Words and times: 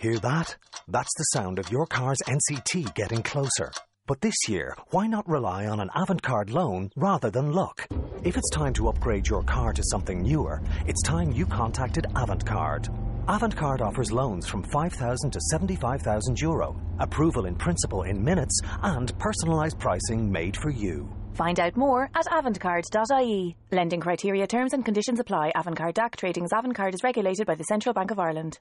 Hear 0.00 0.20
that? 0.20 0.54
That's 0.86 1.12
the 1.18 1.24
sound 1.34 1.58
of 1.58 1.72
your 1.72 1.84
car's 1.84 2.22
NCT 2.28 2.94
getting 2.94 3.20
closer. 3.20 3.72
But 4.06 4.20
this 4.20 4.48
year, 4.48 4.76
why 4.90 5.08
not 5.08 5.28
rely 5.28 5.66
on 5.66 5.80
an 5.80 5.90
Avantcard 5.96 6.50
loan 6.50 6.90
rather 6.94 7.30
than 7.30 7.50
luck? 7.50 7.84
If 8.22 8.36
it's 8.36 8.50
time 8.50 8.72
to 8.74 8.88
upgrade 8.90 9.26
your 9.26 9.42
car 9.42 9.72
to 9.72 9.82
something 9.90 10.22
newer, 10.22 10.62
it's 10.86 11.02
time 11.02 11.32
you 11.32 11.46
contacted 11.46 12.04
Avantcard. 12.14 12.86
Avantcard 13.26 13.80
offers 13.80 14.12
loans 14.12 14.46
from 14.46 14.62
5,000 14.62 15.32
to 15.32 15.40
75,000 15.50 16.40
euro, 16.40 16.80
approval 17.00 17.46
in 17.46 17.56
principle 17.56 18.04
in 18.04 18.22
minutes, 18.22 18.60
and 18.84 19.12
personalised 19.18 19.80
pricing 19.80 20.30
made 20.30 20.56
for 20.56 20.70
you. 20.70 21.12
Find 21.34 21.58
out 21.58 21.76
more 21.76 22.08
at 22.14 22.26
avantcard.ie. 22.26 23.56
Lending 23.72 24.00
criteria, 24.00 24.46
terms 24.46 24.74
and 24.74 24.84
conditions 24.84 25.18
apply. 25.18 25.50
Avantcard 25.56 25.94
DAC 25.94 26.14
Tradings 26.14 26.50
Avantcard 26.50 26.94
is 26.94 27.02
regulated 27.02 27.48
by 27.48 27.56
the 27.56 27.64
Central 27.64 27.92
Bank 27.92 28.12
of 28.12 28.20
Ireland. 28.20 28.60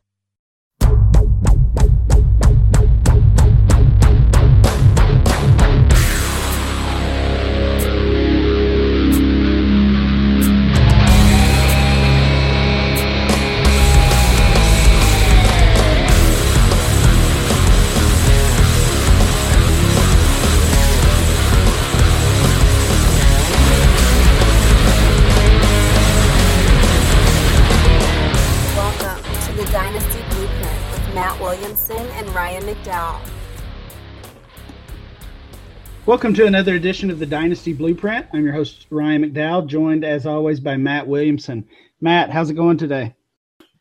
Welcome 36.08 36.34
to 36.36 36.46
another 36.46 36.76
edition 36.76 37.12
of 37.12 37.20
the 37.20 37.26
Dynasty 37.26 37.74
Blueprint. 37.74 38.28
I'm 38.32 38.46
your 38.46 38.54
host, 38.54 38.88
Ryan 38.90 39.26
McDowell, 39.26 39.68
joined 39.68 40.06
as 40.06 40.26
always 40.26 40.62
by 40.62 40.78
Matt 40.78 41.06
Williamson. 41.06 41.68
Matt, 42.00 42.30
how's 42.30 42.50
it 42.50 42.54
going 42.54 42.78
today? 42.78 43.14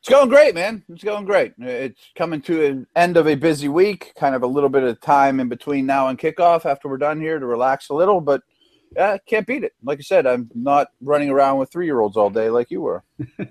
It's 0.00 0.08
going 0.08 0.28
great, 0.28 0.52
man. 0.52 0.82
It's 0.88 1.04
going 1.04 1.24
great. 1.24 1.52
It's 1.58 2.10
coming 2.16 2.42
to 2.42 2.66
an 2.66 2.86
end 2.96 3.16
of 3.16 3.28
a 3.28 3.36
busy 3.36 3.68
week, 3.68 4.12
kind 4.18 4.34
of 4.34 4.42
a 4.42 4.46
little 4.48 4.68
bit 4.68 4.82
of 4.82 5.00
time 5.00 5.38
in 5.38 5.48
between 5.48 5.86
now 5.86 6.08
and 6.08 6.18
kickoff 6.18 6.66
after 6.66 6.88
we're 6.88 6.96
done 6.96 7.20
here 7.20 7.38
to 7.38 7.46
relax 7.46 7.90
a 7.90 7.94
little, 7.94 8.20
but 8.20 8.42
yeah, 8.96 9.18
can't 9.18 9.46
beat 9.46 9.62
it. 9.62 9.74
Like 9.84 10.00
I 10.00 10.02
said, 10.02 10.26
I'm 10.26 10.50
not 10.52 10.88
running 11.00 11.30
around 11.30 11.58
with 11.58 11.70
three 11.70 11.86
year 11.86 12.00
olds 12.00 12.16
all 12.16 12.30
day 12.30 12.50
like 12.50 12.72
you 12.72 12.80
were. 12.80 13.04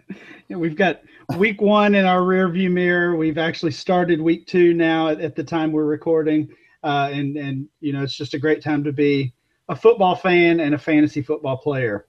Yeah, 0.48 0.58
we've 0.58 0.76
got 0.76 1.02
week 1.38 1.60
one 1.60 1.96
in 1.96 2.06
our 2.06 2.22
rearview 2.22 2.70
mirror. 2.70 3.16
We've 3.16 3.40
actually 3.40 3.72
started 3.72 4.22
week 4.22 4.46
two 4.46 4.76
now 4.76 5.08
at, 5.08 5.20
at 5.20 5.36
the 5.36 5.44
time 5.44 5.72
we're 5.72 5.86
recording. 5.86 6.50
Uh, 6.86 7.10
and, 7.12 7.36
and, 7.36 7.68
you 7.82 7.92
know, 7.92 8.04
it's 8.04 8.16
just 8.16 8.36
a 8.36 8.40
great 8.40 8.62
time 8.62 8.84
to 8.84 8.94
be 8.94 9.34
a 9.70 9.76
football 9.76 10.16
fan 10.16 10.60
and 10.60 10.76
a 10.76 10.78
fantasy 10.78 11.22
football 11.24 11.58
player. 11.58 12.06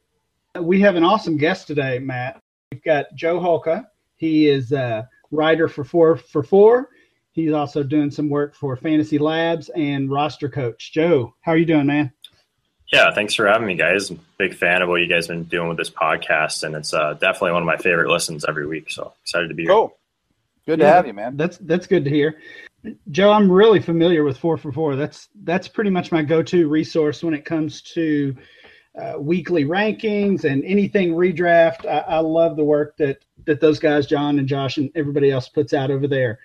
We 0.61 0.81
have 0.83 0.97
an 0.97 1.03
awesome 1.03 1.39
guest 1.39 1.67
today, 1.67 1.99
Matt. 1.99 2.43
We've 2.71 2.83
got 2.83 3.07
Joe 3.15 3.41
Holka. 3.41 3.87
He 4.17 4.49
is 4.49 4.73
a 4.73 5.09
writer 5.31 5.67
for 5.67 5.83
Four 5.83 6.19
for 6.19 6.43
Four. 6.43 6.91
He's 7.33 7.53
also 7.53 7.83
doing 7.83 8.11
some 8.11 8.29
work 8.29 8.55
for 8.55 8.77
Fantasy 8.77 9.19
Labs 9.19 9.71
and 9.71 10.11
roster 10.11 10.49
coach. 10.49 10.93
Joe, 10.93 11.35
how 11.41 11.53
are 11.53 11.57
you 11.57 11.67
doing, 11.67 11.87
man? 11.87 12.13
Yeah, 12.93 13.13
thanks 13.15 13.35
for 13.35 13.47
having 13.47 13.67
me, 13.67 13.77
guys. 13.77 14.11
Big 14.39 14.55
fan 14.55 14.83
of 14.83 14.89
what 14.91 15.01
you 15.01 15.07
guys 15.07 15.27
been 15.27 15.45
doing 15.45 15.69
with 15.69 15.79
this 15.79 15.91
podcast, 15.91 16.63
and 16.65 16.75
it's 16.75 16.93
uh, 16.95 17.15
definitely 17.15 17.53
one 17.53 17.63
of 17.63 17.67
my 17.67 17.79
favorite 17.79 18.11
listens 18.11 18.45
every 18.47 18.67
week. 18.67 18.91
So 18.91 19.13
excited 19.23 19.49
to 19.49 19.55
be 19.55 19.63
here. 19.65 19.73
Cool. 19.73 19.97
Good 20.67 20.81
to 20.81 20.85
Yeah, 20.85 20.95
have 20.95 21.07
you, 21.07 21.15
man. 21.15 21.37
That's 21.37 21.59
that's 21.59 21.87
good 21.87 22.05
to 22.05 22.11
hear. 22.11 22.39
Joe, 23.11 23.31
I'm 23.31 23.51
really 23.51 23.81
familiar 23.81 24.25
with 24.25 24.39
four 24.39 24.57
for 24.57 24.73
four. 24.73 24.97
That's 24.97 25.29
that's 25.45 25.69
pretty 25.69 25.91
much 25.91 26.13
my 26.13 26.23
go-to 26.23 26.69
resource 26.69 27.23
when 27.23 27.35
it 27.35 27.45
comes 27.45 27.83
to 27.83 28.37
uh, 29.01 29.15
weekly 29.19 29.65
rankings 29.65 30.45
and 30.45 30.65
anything 30.65 31.13
redraft. 31.13 31.87
I, 31.87 31.99
I 31.99 32.19
love 32.19 32.57
the 32.57 32.65
work 32.65 32.97
that 32.99 33.25
that 33.47 33.61
those 33.61 33.79
guys, 33.79 34.07
John 34.07 34.39
and 34.39 34.49
Josh, 34.49 34.77
and 34.77 34.91
everybody 34.95 35.31
else 35.31 35.49
puts 35.49 35.75
out 35.75 35.91
over 35.91 36.07
there. 36.07 36.39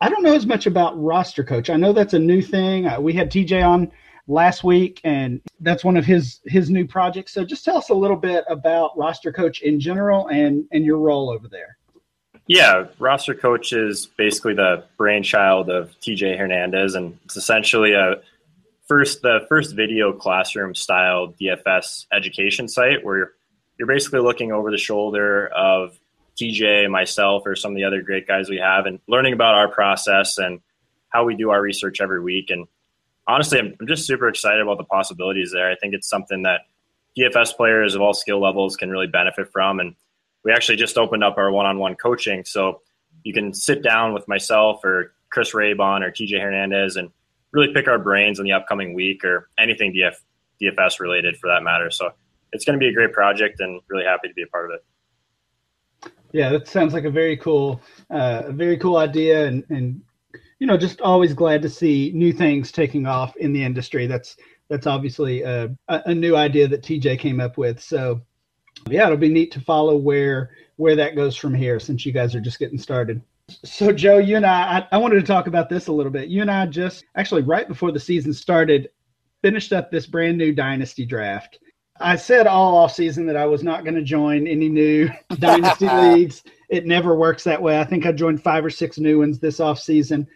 I 0.00 0.08
don't 0.08 0.22
know 0.22 0.34
as 0.34 0.46
much 0.46 0.66
about 0.66 1.00
roster 1.00 1.44
coach. 1.44 1.70
I 1.70 1.76
know 1.76 1.92
that's 1.92 2.14
a 2.14 2.18
new 2.18 2.42
thing. 2.42 2.86
Uh, 2.86 3.00
we 3.00 3.12
had 3.12 3.30
TJ 3.30 3.66
on 3.66 3.90
last 4.26 4.64
week, 4.64 5.00
and 5.04 5.40
that's 5.60 5.84
one 5.84 5.96
of 5.96 6.04
his 6.04 6.40
his 6.44 6.70
new 6.70 6.86
projects. 6.86 7.32
So 7.32 7.44
just 7.44 7.64
tell 7.64 7.78
us 7.78 7.90
a 7.90 7.94
little 7.94 8.16
bit 8.16 8.44
about 8.48 8.96
roster 8.98 9.32
coach 9.32 9.62
in 9.62 9.80
general 9.80 10.28
and 10.28 10.64
and 10.72 10.84
your 10.84 10.98
role 10.98 11.30
over 11.30 11.48
there. 11.48 11.78
Yeah, 12.46 12.88
roster 12.98 13.34
coach 13.34 13.72
is 13.72 14.06
basically 14.06 14.54
the 14.54 14.84
brainchild 14.98 15.70
of 15.70 15.92
TJ 16.00 16.36
Hernandez, 16.36 16.94
and 16.94 17.18
it's 17.24 17.36
essentially 17.36 17.94
a 17.94 18.16
first 18.86 19.22
the 19.22 19.46
first 19.48 19.74
video 19.74 20.12
classroom 20.12 20.74
style 20.74 21.34
DFS 21.40 22.06
education 22.12 22.68
site 22.68 23.02
where 23.02 23.16
you're, 23.16 23.32
you're 23.78 23.88
basically 23.88 24.20
looking 24.20 24.52
over 24.52 24.70
the 24.70 24.76
shoulder 24.76 25.48
of 25.48 25.98
TJ, 26.36 26.90
myself, 26.90 27.44
or 27.46 27.56
some 27.56 27.72
of 27.72 27.76
the 27.76 27.84
other 27.84 28.02
great 28.02 28.26
guys 28.26 28.50
we 28.50 28.58
have, 28.58 28.84
and 28.84 29.00
learning 29.08 29.32
about 29.32 29.54
our 29.54 29.68
process 29.68 30.36
and 30.36 30.60
how 31.08 31.24
we 31.24 31.36
do 31.36 31.50
our 31.50 31.62
research 31.62 32.00
every 32.00 32.20
week. 32.20 32.50
And 32.50 32.66
honestly, 33.26 33.58
I'm, 33.58 33.74
I'm 33.80 33.86
just 33.86 34.06
super 34.06 34.28
excited 34.28 34.60
about 34.60 34.76
the 34.76 34.84
possibilities 34.84 35.50
there. 35.52 35.70
I 35.70 35.76
think 35.76 35.94
it's 35.94 36.08
something 36.08 36.42
that 36.42 36.62
DFS 37.16 37.56
players 37.56 37.94
of 37.94 38.02
all 38.02 38.12
skill 38.12 38.40
levels 38.40 38.76
can 38.76 38.90
really 38.90 39.06
benefit 39.06 39.50
from, 39.50 39.80
and 39.80 39.94
we 40.44 40.52
actually 40.52 40.76
just 40.76 40.98
opened 40.98 41.24
up 41.24 41.36
our 41.38 41.50
one-on-one 41.50 41.96
coaching 41.96 42.44
so 42.44 42.80
you 43.22 43.32
can 43.32 43.52
sit 43.52 43.82
down 43.82 44.12
with 44.12 44.26
myself 44.28 44.84
or 44.84 45.12
chris 45.30 45.52
raybon 45.52 46.02
or 46.02 46.10
tj 46.10 46.40
hernandez 46.40 46.96
and 46.96 47.10
really 47.52 47.72
pick 47.72 47.88
our 47.88 47.98
brains 47.98 48.38
in 48.38 48.44
the 48.44 48.52
upcoming 48.52 48.94
week 48.94 49.24
or 49.24 49.48
anything 49.58 49.92
DF, 49.92 50.14
dfs 50.60 51.00
related 51.00 51.36
for 51.36 51.48
that 51.48 51.62
matter 51.62 51.90
so 51.90 52.10
it's 52.52 52.64
going 52.64 52.78
to 52.78 52.82
be 52.82 52.88
a 52.88 52.92
great 52.92 53.12
project 53.12 53.60
and 53.60 53.80
really 53.88 54.04
happy 54.04 54.28
to 54.28 54.34
be 54.34 54.42
a 54.42 54.46
part 54.46 54.70
of 54.70 54.76
it 54.76 54.84
Yeah, 56.34 56.50
that 56.50 56.66
sounds 56.66 56.92
like 56.92 57.04
a 57.04 57.10
very 57.10 57.36
cool, 57.36 57.80
uh, 58.10 58.42
a 58.46 58.52
very 58.52 58.76
cool 58.76 58.96
idea, 58.96 59.46
and 59.46 59.64
and 59.70 60.02
you 60.58 60.66
know, 60.66 60.76
just 60.76 61.00
always 61.00 61.32
glad 61.32 61.62
to 61.62 61.68
see 61.68 62.10
new 62.12 62.32
things 62.32 62.72
taking 62.72 63.06
off 63.06 63.36
in 63.36 63.52
the 63.52 63.62
industry. 63.62 64.08
That's 64.08 64.36
that's 64.68 64.88
obviously 64.88 65.42
a, 65.42 65.66
a 65.86 66.02
a 66.06 66.14
new 66.14 66.34
idea 66.34 66.66
that 66.66 66.82
TJ 66.82 67.20
came 67.20 67.38
up 67.38 67.56
with. 67.56 67.80
So 67.80 68.20
yeah, 68.88 69.06
it'll 69.06 69.16
be 69.16 69.28
neat 69.28 69.52
to 69.52 69.60
follow 69.60 69.96
where 69.96 70.50
where 70.76 70.96
that 70.96 71.16
goes 71.16 71.36
from 71.36 71.54
here, 71.54 71.78
since 71.78 72.04
you 72.04 72.12
guys 72.12 72.34
are 72.34 72.40
just 72.40 72.58
getting 72.58 72.78
started. 72.78 73.22
So 73.48 73.92
Joe, 73.92 74.18
you 74.18 74.36
and 74.36 74.46
I, 74.46 74.78
I, 74.78 74.88
I 74.92 74.98
wanted 74.98 75.20
to 75.20 75.26
talk 75.26 75.46
about 75.46 75.68
this 75.68 75.86
a 75.86 75.92
little 75.92 76.12
bit. 76.12 76.28
You 76.28 76.40
and 76.40 76.50
I 76.50 76.66
just 76.66 77.04
actually 77.14 77.42
right 77.42 77.68
before 77.68 77.92
the 77.92 78.00
season 78.00 78.32
started, 78.32 78.88
finished 79.42 79.72
up 79.72 79.90
this 79.90 80.06
brand 80.06 80.38
new 80.38 80.52
dynasty 80.52 81.04
draft. 81.04 81.58
I 82.00 82.16
said 82.16 82.46
all 82.46 82.76
off 82.76 82.92
season 82.92 83.26
that 83.26 83.36
I 83.36 83.46
was 83.46 83.62
not 83.62 83.84
going 83.84 83.94
to 83.94 84.02
join 84.02 84.48
any 84.48 84.68
new 84.68 85.10
dynasty 85.38 85.88
leagues. 85.88 86.42
It 86.68 86.86
never 86.86 87.14
works 87.14 87.44
that 87.44 87.62
way. 87.62 87.78
I 87.78 87.84
think 87.84 88.04
I 88.04 88.12
joined 88.12 88.42
five 88.42 88.64
or 88.64 88.70
six 88.70 88.98
new 88.98 89.20
ones 89.20 89.38
this 89.38 89.60
off 89.60 89.78
season. 89.78 90.26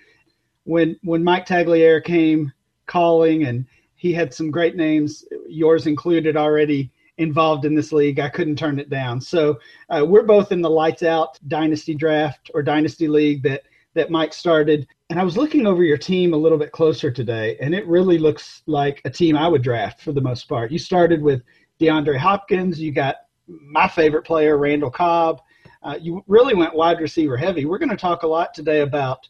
When 0.65 0.97
when 1.03 1.25
Mike 1.25 1.47
Tagliere 1.47 2.05
came 2.05 2.53
calling 2.87 3.45
and 3.45 3.67
he 3.97 4.13
had 4.13 4.33
some 4.33 4.51
great 4.51 4.77
names, 4.77 5.25
yours 5.49 5.87
included, 5.87 6.37
already 6.37 6.93
involved 7.19 7.65
in 7.65 7.75
this 7.75 7.93
league. 7.93 8.19
I 8.19 8.29
couldn't 8.29 8.57
turn 8.57 8.79
it 8.79 8.91
down. 8.91 9.21
So 9.21 9.59
uh, 9.91 10.05
we're 10.07 10.23
both 10.23 10.53
in 10.53 10.63
the 10.63 10.71
lights 10.71 11.03
out 11.03 11.39
dynasty 11.49 11.95
draft 11.95 12.51
or 12.55 12.63
dynasty 12.63 13.09
league 13.09 13.43
that 13.43 13.63
that 13.95 14.11
Mike 14.11 14.33
started. 14.33 14.87
And 15.11 15.19
I 15.19 15.25
was 15.25 15.37
looking 15.37 15.67
over 15.67 15.83
your 15.83 15.97
team 15.97 16.33
a 16.33 16.37
little 16.37 16.59
bit 16.59 16.73
closer 16.73 17.11
today, 17.11 17.57
and 17.61 17.75
it 17.75 17.87
really 17.87 18.19
looks 18.19 18.63
like 18.67 19.01
a 19.05 19.11
team 19.11 19.37
I 19.37 19.49
would 19.49 19.63
draft 19.63 20.03
for 20.03 20.13
the 20.13 20.21
most 20.21 20.49
part. 20.49 20.71
You 20.71 20.79
started 20.79 21.21
with 21.21 21.43
DeAndre 21.81 22.17
Hopkins. 22.17 22.81
You 22.81 22.93
got 22.93 23.17
my 23.47 23.89
favorite 23.89 24.25
player, 24.25 24.59
Randall 24.59 24.91
Cobb. 24.91 25.41
Uh, 25.83 25.97
you 26.01 26.23
really 26.27 26.55
went 26.55 26.75
wide 26.75 27.01
receiver 27.01 27.37
heavy. 27.37 27.65
We're 27.65 27.79
going 27.79 27.89
to 27.89 27.97
talk 27.97 28.23
a 28.23 28.27
lot 28.27 28.53
today 28.53 28.81
about 28.81 29.29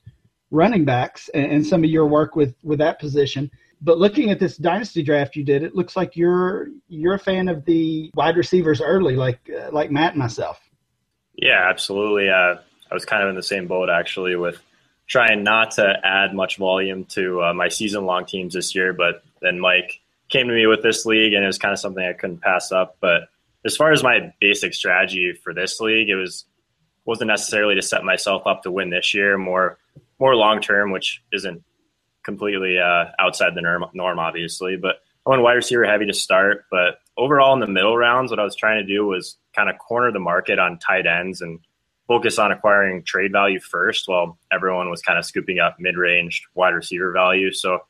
running 0.50 0.84
backs 0.84 1.28
and, 1.34 1.52
and 1.52 1.66
some 1.66 1.84
of 1.84 1.90
your 1.90 2.06
work 2.06 2.36
with 2.36 2.54
with 2.62 2.78
that 2.78 2.98
position. 2.98 3.50
But 3.80 3.98
looking 3.98 4.30
at 4.30 4.40
this 4.40 4.56
dynasty 4.56 5.02
draft 5.02 5.36
you 5.36 5.44
did, 5.44 5.62
it 5.62 5.74
looks 5.74 5.96
like 5.96 6.16
you're 6.16 6.68
you're 6.88 7.14
a 7.14 7.18
fan 7.18 7.48
of 7.48 7.64
the 7.64 8.10
wide 8.14 8.36
receivers 8.36 8.80
early, 8.80 9.14
like 9.16 9.38
uh, 9.50 9.70
like 9.72 9.90
Matt 9.90 10.12
and 10.12 10.18
myself. 10.18 10.60
yeah 11.38 11.68
absolutely 11.68 12.28
uh, 12.28 12.56
i 12.90 12.94
was 12.94 13.04
kind 13.04 13.22
of 13.22 13.28
in 13.28 13.36
the 13.36 13.42
same 13.42 13.66
boat 13.66 13.88
actually 13.88 14.36
with 14.36 14.60
trying 15.06 15.42
not 15.42 15.70
to 15.70 15.94
add 16.04 16.34
much 16.34 16.56
volume 16.58 17.04
to 17.04 17.40
uh, 17.42 17.54
my 17.54 17.68
season 17.68 18.04
long 18.04 18.26
teams 18.26 18.54
this 18.54 18.74
year 18.74 18.92
but 18.92 19.22
then 19.40 19.58
mike 19.58 20.00
came 20.28 20.48
to 20.48 20.54
me 20.54 20.66
with 20.66 20.82
this 20.82 21.06
league 21.06 21.32
and 21.32 21.44
it 21.44 21.46
was 21.46 21.58
kind 21.58 21.72
of 21.72 21.78
something 21.78 22.04
i 22.04 22.12
couldn't 22.12 22.40
pass 22.42 22.72
up 22.72 22.96
but 23.00 23.28
as 23.64 23.76
far 23.76 23.92
as 23.92 24.02
my 24.02 24.32
basic 24.40 24.74
strategy 24.74 25.32
for 25.32 25.54
this 25.54 25.80
league 25.80 26.08
it 26.08 26.16
was 26.16 26.44
wasn't 27.04 27.28
necessarily 27.28 27.74
to 27.74 27.82
set 27.82 28.04
myself 28.04 28.42
up 28.46 28.62
to 28.62 28.70
win 28.70 28.90
this 28.90 29.14
year 29.14 29.38
more 29.38 29.78
more 30.18 30.34
long 30.34 30.60
term 30.60 30.90
which 30.90 31.22
isn't 31.32 31.62
completely 32.28 32.78
uh, 32.78 33.06
outside 33.18 33.54
the 33.54 33.62
norm, 33.62 33.86
norm 33.94 34.18
obviously 34.18 34.76
but 34.76 34.96
i 35.26 35.30
went 35.30 35.42
wide 35.42 35.54
receiver 35.54 35.84
heavy 35.84 36.06
to 36.06 36.12
start 36.12 36.64
but 36.70 36.98
overall 37.16 37.54
in 37.54 37.60
the 37.60 37.66
middle 37.66 37.96
rounds 37.96 38.30
what 38.30 38.38
i 38.38 38.44
was 38.44 38.54
trying 38.54 38.80
to 38.80 38.86
do 38.86 39.06
was 39.06 39.36
kind 39.56 39.70
of 39.70 39.78
corner 39.78 40.12
the 40.12 40.18
market 40.18 40.58
on 40.58 40.78
tight 40.78 41.06
ends 41.06 41.40
and 41.40 41.58
focus 42.08 42.38
on 42.38 42.50
acquiring 42.50 43.04
trade 43.04 43.30
value 43.30 43.60
first 43.60 44.08
while 44.08 44.38
everyone 44.50 44.90
was 44.90 45.02
kind 45.02 45.18
of 45.18 45.24
scooping 45.24 45.60
up 45.60 45.76
mid 45.78 45.96
range 45.96 46.42
wide 46.54 46.74
receiver 46.74 47.12
value. 47.12 47.52
So 47.52 47.80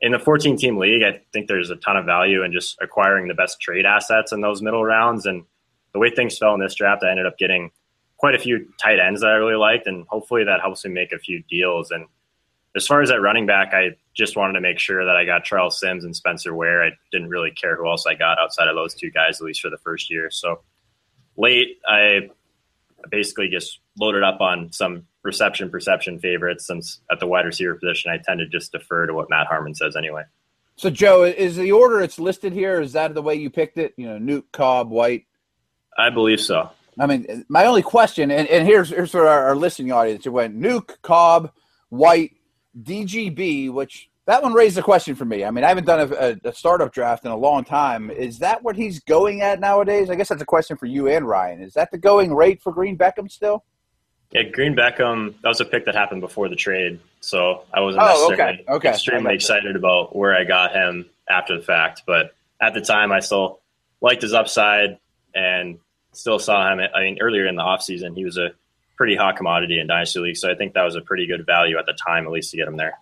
in 0.00 0.12
the 0.12 0.18
14 0.18 0.56
team 0.56 0.78
league, 0.78 1.02
I 1.02 1.20
think 1.32 1.46
there's 1.46 1.70
a 1.70 1.76
ton 1.76 1.98
of 1.98 2.06
value 2.06 2.42
in 2.42 2.52
just 2.52 2.78
acquiring 2.80 3.28
the 3.28 3.34
best 3.34 3.60
trade 3.60 3.84
assets 3.84 4.32
in 4.32 4.40
those 4.40 4.62
middle 4.62 4.82
rounds. 4.82 5.26
And 5.26 5.44
the 5.92 5.98
way 5.98 6.10
things 6.10 6.38
fell 6.38 6.54
in 6.54 6.60
this 6.60 6.74
draft, 6.74 7.04
I 7.04 7.10
ended 7.10 7.26
up 7.26 7.36
getting 7.36 7.70
quite 8.16 8.34
a 8.34 8.38
few 8.38 8.66
tight 8.80 8.98
ends 8.98 9.20
that 9.20 9.30
I 9.30 9.34
really 9.34 9.56
liked, 9.56 9.86
and 9.86 10.06
hopefully 10.06 10.44
that 10.44 10.60
helps 10.60 10.84
me 10.84 10.90
make 10.90 11.12
a 11.12 11.18
few 11.18 11.42
deals. 11.48 11.90
And 11.90 12.06
as 12.76 12.86
far 12.86 13.02
as 13.02 13.08
that 13.08 13.20
running 13.20 13.46
back, 13.46 13.72
I 13.74 13.96
just 14.14 14.36
wanted 14.36 14.54
to 14.54 14.60
make 14.60 14.78
sure 14.78 15.04
that 15.04 15.16
I 15.16 15.24
got 15.24 15.44
Charles 15.44 15.80
Sims 15.80 16.04
and 16.04 16.14
Spencer 16.14 16.54
Ware. 16.54 16.84
I 16.84 16.90
didn't 17.10 17.28
really 17.28 17.50
care 17.50 17.76
who 17.76 17.88
else 17.88 18.06
I 18.06 18.14
got 18.14 18.38
outside 18.38 18.68
of 18.68 18.76
those 18.76 18.94
two 18.94 19.10
guys, 19.10 19.40
at 19.40 19.46
least 19.46 19.60
for 19.60 19.70
the 19.70 19.78
first 19.78 20.10
year. 20.10 20.30
So 20.30 20.60
late, 21.36 21.78
I 21.86 22.30
basically 23.10 23.48
just 23.48 23.80
loaded 23.98 24.22
up 24.22 24.40
on 24.40 24.72
some 24.72 25.06
reception 25.22 25.70
perception 25.70 26.18
favorites 26.18 26.66
since 26.66 27.00
at 27.10 27.20
the 27.20 27.26
wide 27.26 27.44
receiver 27.44 27.74
position, 27.74 28.10
I 28.10 28.18
tend 28.18 28.40
to 28.40 28.46
just 28.46 28.72
defer 28.72 29.06
to 29.06 29.14
what 29.14 29.28
Matt 29.30 29.46
Harmon 29.46 29.74
says 29.74 29.96
anyway. 29.96 30.22
So, 30.76 30.88
Joe, 30.88 31.24
is 31.24 31.56
the 31.56 31.72
order 31.72 32.00
it's 32.00 32.18
listed 32.18 32.52
here? 32.52 32.80
Is 32.80 32.94
that 32.94 33.12
the 33.12 33.20
way 33.20 33.34
you 33.34 33.50
picked 33.50 33.76
it? 33.76 33.92
You 33.96 34.06
know, 34.06 34.18
Nuke, 34.18 34.50
Cobb, 34.52 34.88
White. 34.88 35.26
I 35.98 36.08
believe 36.08 36.40
so. 36.40 36.70
I 36.98 37.06
mean, 37.06 37.44
my 37.48 37.66
only 37.66 37.82
question, 37.82 38.30
and, 38.30 38.48
and 38.48 38.66
here's 38.66 38.88
here's 38.88 39.10
for 39.10 39.26
our, 39.26 39.48
our 39.48 39.56
listening 39.56 39.92
audience. 39.92 40.26
It 40.26 40.30
went 40.30 40.58
Nuke, 40.58 40.96
Cobb, 41.02 41.52
White, 41.90 42.32
DGB, 42.78 43.72
which 43.72 44.10
that 44.26 44.42
one 44.42 44.52
raised 44.52 44.78
a 44.78 44.82
question 44.82 45.14
for 45.14 45.24
me. 45.24 45.44
I 45.44 45.50
mean, 45.50 45.64
I 45.64 45.68
haven't 45.68 45.86
done 45.86 46.12
a, 46.12 46.48
a, 46.48 46.52
startup 46.52 46.92
draft 46.92 47.24
in 47.24 47.30
a 47.30 47.36
long 47.36 47.64
time. 47.64 48.10
Is 48.10 48.38
that 48.38 48.62
what 48.62 48.76
he's 48.76 49.00
going 49.00 49.40
at 49.42 49.58
nowadays? 49.58 50.08
I 50.10 50.14
guess 50.14 50.28
that's 50.28 50.42
a 50.42 50.46
question 50.46 50.76
for 50.76 50.86
you 50.86 51.08
and 51.08 51.26
Ryan. 51.26 51.62
Is 51.62 51.74
that 51.74 51.90
the 51.90 51.98
going 51.98 52.32
rate 52.34 52.62
for 52.62 52.72
Green 52.72 52.96
Beckham 52.96 53.30
still? 53.30 53.64
Yeah, 54.30 54.44
Green 54.44 54.76
Beckham, 54.76 55.34
that 55.42 55.48
was 55.48 55.60
a 55.60 55.64
pick 55.64 55.84
that 55.86 55.96
happened 55.96 56.20
before 56.20 56.48
the 56.48 56.54
trade. 56.54 57.00
So 57.20 57.64
I 57.74 57.80
wasn't 57.80 58.04
Oh, 58.04 58.28
necessarily 58.28 58.60
okay, 58.60 58.64
okay. 58.68 58.90
extremely 58.90 59.34
excited 59.34 59.74
about 59.74 60.14
where 60.14 60.36
I 60.36 60.44
got 60.44 60.72
him 60.72 61.06
after 61.28 61.56
the 61.56 61.62
fact. 61.62 62.02
But 62.06 62.34
at 62.60 62.74
the 62.74 62.80
time, 62.80 63.10
I 63.10 63.18
still 63.20 63.58
liked 64.00 64.22
his 64.22 64.32
upside 64.32 64.98
and 65.34 65.78
still 66.12 66.38
saw 66.38 66.72
him. 66.72 66.80
I 66.94 67.00
mean, 67.00 67.18
earlier 67.20 67.46
in 67.46 67.56
the 67.56 67.62
offseason, 67.62 68.16
he 68.16 68.24
was 68.24 68.38
a 68.38 68.52
pretty 69.00 69.16
hot 69.16 69.34
commodity 69.34 69.80
in 69.80 69.86
Dynasty 69.86 70.18
League. 70.20 70.36
So 70.36 70.50
I 70.50 70.54
think 70.54 70.74
that 70.74 70.82
was 70.84 70.94
a 70.94 71.00
pretty 71.00 71.26
good 71.26 71.46
value 71.46 71.78
at 71.78 71.86
the 71.86 71.94
time, 71.94 72.26
at 72.26 72.32
least 72.32 72.50
to 72.50 72.58
get 72.58 72.68
him 72.68 72.76
there. 72.76 72.98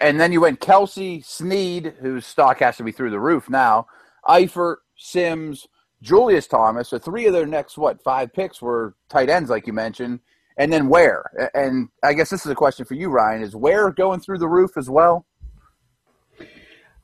And 0.00 0.18
then 0.18 0.32
you 0.32 0.40
went 0.40 0.60
Kelce, 0.60 1.22
Snead, 1.22 1.92
whose 2.00 2.24
stock 2.24 2.60
has 2.60 2.78
to 2.78 2.82
be 2.82 2.90
through 2.90 3.10
the 3.10 3.20
roof 3.20 3.50
now, 3.50 3.86
Eifert, 4.26 4.76
Sims, 4.96 5.66
Julius 6.00 6.46
Thomas. 6.46 6.88
So 6.88 6.98
three 6.98 7.26
of 7.26 7.34
their 7.34 7.44
next, 7.44 7.76
what, 7.76 8.02
five 8.02 8.32
picks 8.32 8.62
were 8.62 8.94
tight 9.10 9.28
ends, 9.28 9.50
like 9.50 9.66
you 9.66 9.74
mentioned. 9.74 10.20
And 10.56 10.72
then 10.72 10.88
Ware? 10.88 11.50
And 11.52 11.90
I 12.02 12.14
guess 12.14 12.30
this 12.30 12.46
is 12.46 12.50
a 12.50 12.54
question 12.54 12.86
for 12.86 12.94
you, 12.94 13.10
Ryan. 13.10 13.42
Is 13.42 13.54
Ware 13.54 13.90
going 13.90 14.20
through 14.20 14.38
the 14.38 14.48
roof 14.48 14.78
as 14.78 14.88
well? 14.88 15.26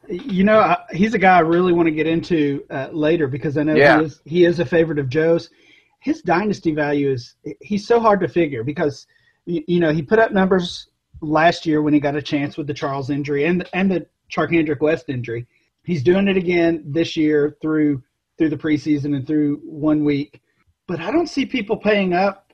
You 0.08 0.44
know, 0.44 0.74
he's 0.90 1.12
a 1.12 1.18
guy 1.18 1.36
I 1.36 1.40
really 1.40 1.74
want 1.74 1.86
to 1.88 1.94
get 1.94 2.06
into 2.06 2.64
uh, 2.70 2.88
later 2.92 3.28
because 3.28 3.58
I 3.58 3.62
know 3.64 3.74
Yeah. 3.74 3.98
he 3.98 4.04
is 4.06 4.20
he 4.24 4.44
is 4.46 4.58
a 4.58 4.64
favorite 4.64 4.98
of 4.98 5.10
Joe's. 5.10 5.50
His 6.00 6.22
dynasty 6.22 6.72
value 6.72 7.10
is 7.10 7.34
he's 7.60 7.86
so 7.86 8.00
hard 8.00 8.20
to 8.20 8.28
figure 8.28 8.62
because 8.62 9.06
you, 9.46 9.80
know 9.80 9.92
he 9.92 10.02
put 10.02 10.18
up 10.18 10.32
numbers 10.32 10.88
last 11.20 11.66
year 11.66 11.82
when 11.82 11.94
he 11.94 12.00
got 12.00 12.16
a 12.16 12.22
chance 12.22 12.56
with 12.56 12.66
the 12.66 12.74
Charles 12.74 13.10
injury 13.10 13.44
and 13.44 13.68
and 13.72 13.90
the 13.90 14.06
Charcandrick 14.30 14.80
West 14.80 15.08
injury. 15.08 15.46
He's 15.84 16.02
doing 16.02 16.28
it 16.28 16.36
again 16.36 16.82
this 16.86 17.16
year 17.16 17.56
through 17.60 18.02
through 18.36 18.50
the 18.50 18.56
preseason 18.56 19.16
and 19.16 19.26
through 19.26 19.60
one 19.64 20.04
week. 20.04 20.40
But 20.86 21.00
I 21.00 21.10
don't 21.10 21.26
see 21.26 21.44
people 21.44 21.76
paying 21.76 22.14
up, 22.14 22.52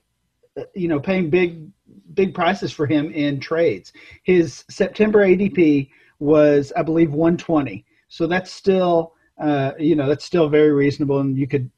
uh, 0.58 0.64
you 0.74 0.88
know, 0.88 0.98
paying 0.98 1.30
big 1.30 1.68
big 2.14 2.34
prices 2.34 2.72
for 2.72 2.86
him 2.86 3.10
in 3.12 3.40
trades. 3.40 3.92
His 4.22 4.64
September 4.70 5.20
ADP 5.26 5.90
was, 6.18 6.72
I 6.76 6.82
believe, 6.82 7.12
120. 7.12 7.84
So 8.08 8.26
that's 8.26 8.52
still, 8.52 9.14
uh, 9.40 9.72
you 9.78 9.96
know, 9.96 10.08
that's 10.08 10.24
still 10.24 10.48
very 10.48 10.72
reasonable, 10.72 11.20
and 11.20 11.36
you 11.36 11.46
could 11.46 11.70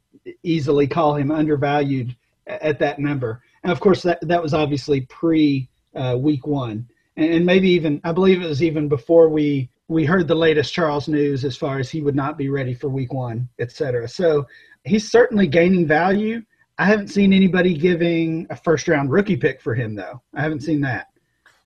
easily 0.42 0.86
call 0.86 1.14
him 1.14 1.30
undervalued 1.30 2.16
at 2.46 2.78
that 2.78 2.98
number. 2.98 3.42
And 3.62 3.72
of 3.72 3.80
course, 3.80 4.02
that 4.02 4.18
that 4.22 4.42
was 4.42 4.54
obviously 4.54 5.02
pre 5.02 5.68
uh, 5.94 6.16
week 6.18 6.46
one, 6.46 6.88
and, 7.16 7.32
and 7.32 7.46
maybe 7.46 7.68
even 7.70 8.00
I 8.04 8.12
believe 8.12 8.40
it 8.40 8.48
was 8.48 8.62
even 8.62 8.88
before 8.88 9.28
we 9.28 9.68
we 9.88 10.04
heard 10.04 10.28
the 10.28 10.34
latest 10.34 10.72
Charles 10.72 11.08
news 11.08 11.44
as 11.44 11.56
far 11.56 11.78
as 11.78 11.90
he 11.90 12.02
would 12.02 12.16
not 12.16 12.36
be 12.36 12.48
ready 12.48 12.74
for 12.74 12.88
week 12.88 13.12
one, 13.12 13.48
et 13.58 13.70
cetera. 13.70 14.08
So 14.08 14.46
he's 14.84 15.10
certainly 15.10 15.46
gaining 15.46 15.86
value. 15.86 16.42
I 16.78 16.86
haven't 16.86 17.08
seen 17.08 17.32
anybody 17.32 17.76
giving 17.76 18.46
a 18.50 18.56
first 18.56 18.86
round 18.88 19.10
rookie 19.10 19.36
pick 19.36 19.60
for 19.60 19.74
him 19.74 19.94
though. 19.94 20.22
I 20.34 20.42
haven't 20.42 20.60
seen 20.60 20.80
that. 20.82 21.08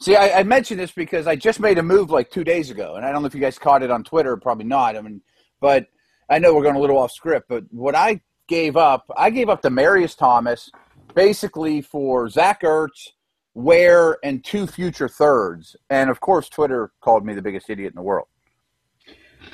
See, 0.01 0.17
I, 0.17 0.41
I 0.41 0.43
mentioned 0.45 0.81
this 0.81 0.93
because 0.93 1.27
I 1.27 1.37
just 1.37 1.61
made 1.61 1.77
a 1.77 1.83
move 1.83 2.11
like 2.11 2.31
two 2.31 2.45
days 2.45 2.71
ago, 2.71 2.95
and 2.95 3.05
I 3.05 3.13
don't 3.13 3.21
know 3.21 3.27
if 3.27 3.35
you 3.35 3.41
guys 3.41 3.59
caught 3.59 3.83
it 3.83 3.91
on 3.91 4.05
Twitter. 4.05 4.37
Probably 4.37 4.65
not. 4.65 4.97
I 4.97 5.03
mean, 5.03 5.21
but 5.61 5.89
I 6.31 6.39
know 6.39 6.55
we're 6.55 6.63
going 6.63 6.77
a 6.77 6.81
little 6.81 6.97
off 6.97 7.13
script. 7.13 7.49
But 7.49 7.65
what 7.71 7.95
I 7.95 8.21
gave 8.50 8.76
up, 8.76 9.08
I 9.17 9.31
gave 9.31 9.49
up 9.49 9.62
Demaryius 9.62 10.17
Thomas 10.19 10.70
basically 11.14 11.81
for 11.81 12.29
Zach 12.29 12.62
Ertz, 12.62 13.11
Ware, 13.55 14.19
and 14.23 14.44
two 14.44 14.67
future 14.67 15.08
thirds. 15.08 15.76
And 15.88 16.11
of 16.11 16.20
course, 16.20 16.49
Twitter 16.49 16.91
called 17.00 17.25
me 17.25 17.32
the 17.32 17.41
biggest 17.43 17.70
idiot 17.70 17.93
in 17.93 17.97
the 17.97 18.02
world. 18.02 18.26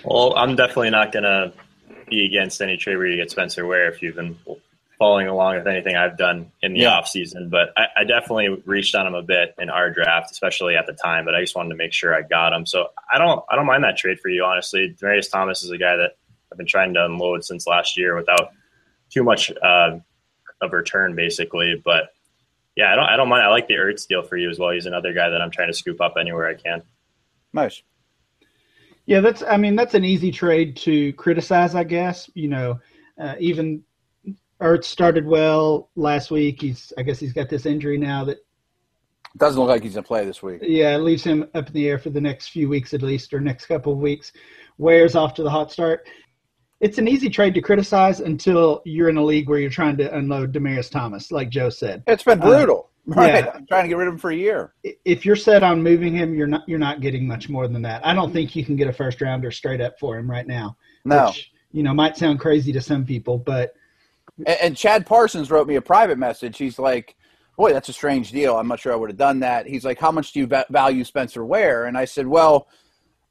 Well, 0.02 0.34
I'm 0.36 0.56
definitely 0.56 0.90
not 0.90 1.12
going 1.12 1.24
to 1.24 1.52
be 2.08 2.24
against 2.26 2.60
any 2.60 2.76
trade 2.76 2.96
where 2.96 3.06
you 3.06 3.16
get 3.16 3.30
Spencer 3.30 3.66
Ware 3.66 3.88
if 3.88 4.02
you've 4.02 4.16
been 4.16 4.36
following 4.98 5.28
along 5.28 5.56
with 5.56 5.66
anything 5.66 5.94
I've 5.94 6.16
done 6.16 6.50
in 6.62 6.72
the 6.72 6.80
Yeah. 6.80 6.92
off 6.96 7.06
season. 7.06 7.50
But 7.50 7.70
I, 7.76 7.86
I 7.98 8.04
definitely 8.04 8.62
reached 8.64 8.94
on 8.94 9.06
him 9.06 9.14
a 9.14 9.22
bit 9.22 9.54
in 9.58 9.68
our 9.68 9.90
draft, 9.90 10.30
especially 10.30 10.74
at 10.76 10.86
the 10.86 10.94
time. 10.94 11.24
But 11.26 11.34
I 11.34 11.40
just 11.42 11.54
wanted 11.54 11.70
to 11.70 11.76
make 11.76 11.92
sure 11.92 12.14
I 12.14 12.22
got 12.22 12.52
him. 12.54 12.64
So 12.64 12.88
I 13.12 13.18
don't 13.18 13.42
I 13.50 13.56
don't 13.56 13.66
mind 13.66 13.84
that 13.84 13.96
trade 13.98 14.20
for 14.20 14.28
you, 14.30 14.42
honestly. 14.44 14.94
Demaryius 14.98 15.30
Thomas 15.30 15.62
is 15.62 15.70
a 15.70 15.76
guy 15.78 15.96
that 15.96 16.12
I've 16.50 16.56
been 16.58 16.66
trying 16.66 16.94
to 16.94 17.04
unload 17.04 17.44
since 17.44 17.66
last 17.66 17.98
year 17.98 18.16
without 18.16 18.50
too 19.10 19.22
much 19.22 19.52
uh, 19.62 19.98
of 20.60 20.72
return, 20.72 21.14
basically. 21.14 21.80
But 21.84 22.10
yeah, 22.76 22.92
I 22.92 22.96
don't 22.96 23.04
I 23.04 23.16
don't 23.16 23.28
mind. 23.28 23.42
I 23.42 23.48
like 23.48 23.68
the 23.68 23.74
Ertz 23.74 24.06
deal 24.06 24.22
for 24.22 24.36
you 24.36 24.50
as 24.50 24.58
well. 24.58 24.70
He's 24.70 24.86
another 24.86 25.12
guy 25.12 25.28
that 25.28 25.40
I'm 25.40 25.50
trying 25.50 25.68
to 25.68 25.74
scoop 25.74 26.00
up 26.00 26.14
anywhere 26.18 26.46
I 26.46 26.54
can. 26.54 26.82
Nice. 27.52 27.82
Yeah, 29.06 29.20
that's. 29.20 29.42
I 29.42 29.56
mean, 29.56 29.76
that's 29.76 29.94
an 29.94 30.04
easy 30.04 30.30
trade 30.32 30.76
to 30.78 31.12
criticize, 31.14 31.74
I 31.74 31.84
guess. 31.84 32.28
You 32.34 32.48
know, 32.48 32.80
uh, 33.20 33.36
even 33.38 33.82
Ertz 34.60 34.84
started 34.84 35.26
well 35.26 35.90
last 35.94 36.30
week. 36.30 36.60
He's, 36.60 36.92
I 36.98 37.02
guess, 37.02 37.18
he's 37.18 37.32
got 37.32 37.48
this 37.48 37.66
injury 37.66 37.98
now 37.98 38.24
that, 38.24 38.38
Doesn't 39.36 39.60
look 39.60 39.68
like 39.68 39.82
he's 39.82 39.94
going 39.94 40.02
to 40.04 40.08
play 40.08 40.24
this 40.24 40.42
week. 40.42 40.60
yeah, 40.62 40.94
it 40.96 41.00
leaves 41.00 41.22
him 41.22 41.48
up 41.54 41.68
in 41.68 41.72
the 41.72 41.88
air 41.88 41.98
for 41.98 42.10
the 42.10 42.20
next 42.20 42.48
few 42.48 42.68
weeks 42.68 42.94
at 42.94 43.02
least, 43.02 43.32
or 43.32 43.40
next 43.40 43.66
couple 43.66 43.92
of 43.92 43.98
weeks. 43.98 44.32
Ware's 44.78 45.14
off 45.14 45.34
to 45.34 45.42
the 45.42 45.50
hot 45.50 45.70
start. 45.70 46.08
It's 46.80 46.98
an 46.98 47.08
easy 47.08 47.30
trade 47.30 47.54
to 47.54 47.62
criticize 47.62 48.20
until 48.20 48.82
you're 48.84 49.08
in 49.08 49.16
a 49.16 49.24
league 49.24 49.48
where 49.48 49.58
you're 49.58 49.70
trying 49.70 49.96
to 49.96 50.14
unload 50.14 50.52
Demaryius 50.52 50.90
Thomas, 50.90 51.32
like 51.32 51.48
Joe 51.48 51.70
said. 51.70 52.02
It's 52.06 52.24
been 52.24 52.38
brutal. 52.38 52.90
Um, 53.08 53.14
right. 53.14 53.44
yeah. 53.44 53.52
I'm 53.54 53.66
trying 53.66 53.84
to 53.84 53.88
get 53.88 53.96
rid 53.96 54.08
of 54.08 54.14
him 54.14 54.18
for 54.18 54.30
a 54.30 54.36
year. 54.36 54.74
if 54.82 55.24
you're 55.24 55.36
set 55.36 55.62
on 55.62 55.82
moving 55.82 56.12
him, 56.14 56.34
you're 56.34 56.46
not 56.46 56.68
you're 56.68 56.78
not 56.78 57.00
getting 57.00 57.26
much 57.26 57.48
more 57.48 57.66
than 57.68 57.82
that. 57.82 58.04
I 58.04 58.14
don't 58.14 58.32
think 58.32 58.54
you 58.54 58.64
can 58.64 58.76
get 58.76 58.88
a 58.88 58.92
first 58.92 59.20
rounder 59.20 59.50
straight 59.50 59.80
up 59.80 59.98
for 59.98 60.18
him 60.18 60.30
right 60.30 60.46
now. 60.46 60.76
No. 61.04 61.26
Which, 61.26 61.50
you 61.72 61.82
know, 61.82 61.94
might 61.94 62.16
sound 62.16 62.40
crazy 62.40 62.72
to 62.72 62.80
some 62.80 63.04
people, 63.04 63.38
but 63.38 63.74
And, 64.38 64.58
and 64.60 64.76
Chad 64.76 65.06
Parsons 65.06 65.50
wrote 65.50 65.66
me 65.66 65.76
a 65.76 65.82
private 65.82 66.18
message. 66.18 66.58
He's 66.58 66.78
like, 66.78 67.16
"Boy, 67.56 67.72
that's 67.72 67.88
a 67.88 67.92
strange 67.92 68.32
deal. 68.32 68.56
I'm 68.56 68.68
not 68.68 68.80
sure 68.80 68.92
I 68.92 68.96
would 68.96 69.10
have 69.10 69.16
done 69.16 69.40
that." 69.40 69.66
He's 69.66 69.84
like, 69.84 69.98
"How 69.98 70.10
much 70.10 70.32
do 70.32 70.40
you 70.40 70.48
value 70.68 71.04
Spencer 71.04 71.44
Ware?" 71.44 71.84
And 71.84 71.96
I 71.96 72.04
said, 72.04 72.26
"Well, 72.26 72.68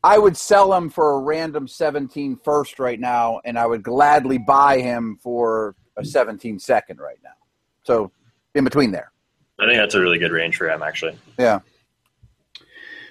I 0.06 0.20
would 0.20 0.38
sell 0.38 0.72
him 0.72 0.88
for 0.88 1.14
a 1.14 1.20
random 1.20 1.68
17 1.68 2.38
first 2.44 2.78
right 2.78 3.00
now, 3.00 3.42
and 3.44 3.58
I 3.58 3.66
would 3.66 3.82
gladly 3.82 4.38
buy 4.38 4.80
him 4.80 5.18
for 5.20 5.76
a 5.98 6.06
17 6.06 6.60
second 6.60 7.00
right 7.00 7.18
now. 7.24 7.32
So 7.82 8.12
in 8.54 8.64
between 8.64 8.92
there. 8.92 9.12
I 9.60 9.66
think 9.66 9.78
that's 9.78 9.96
a 9.96 10.00
really 10.00 10.20
good 10.20 10.32
range 10.32 10.58
for 10.58 10.70
him, 10.70 10.84
actually. 10.84 11.18
Yeah. 11.40 11.60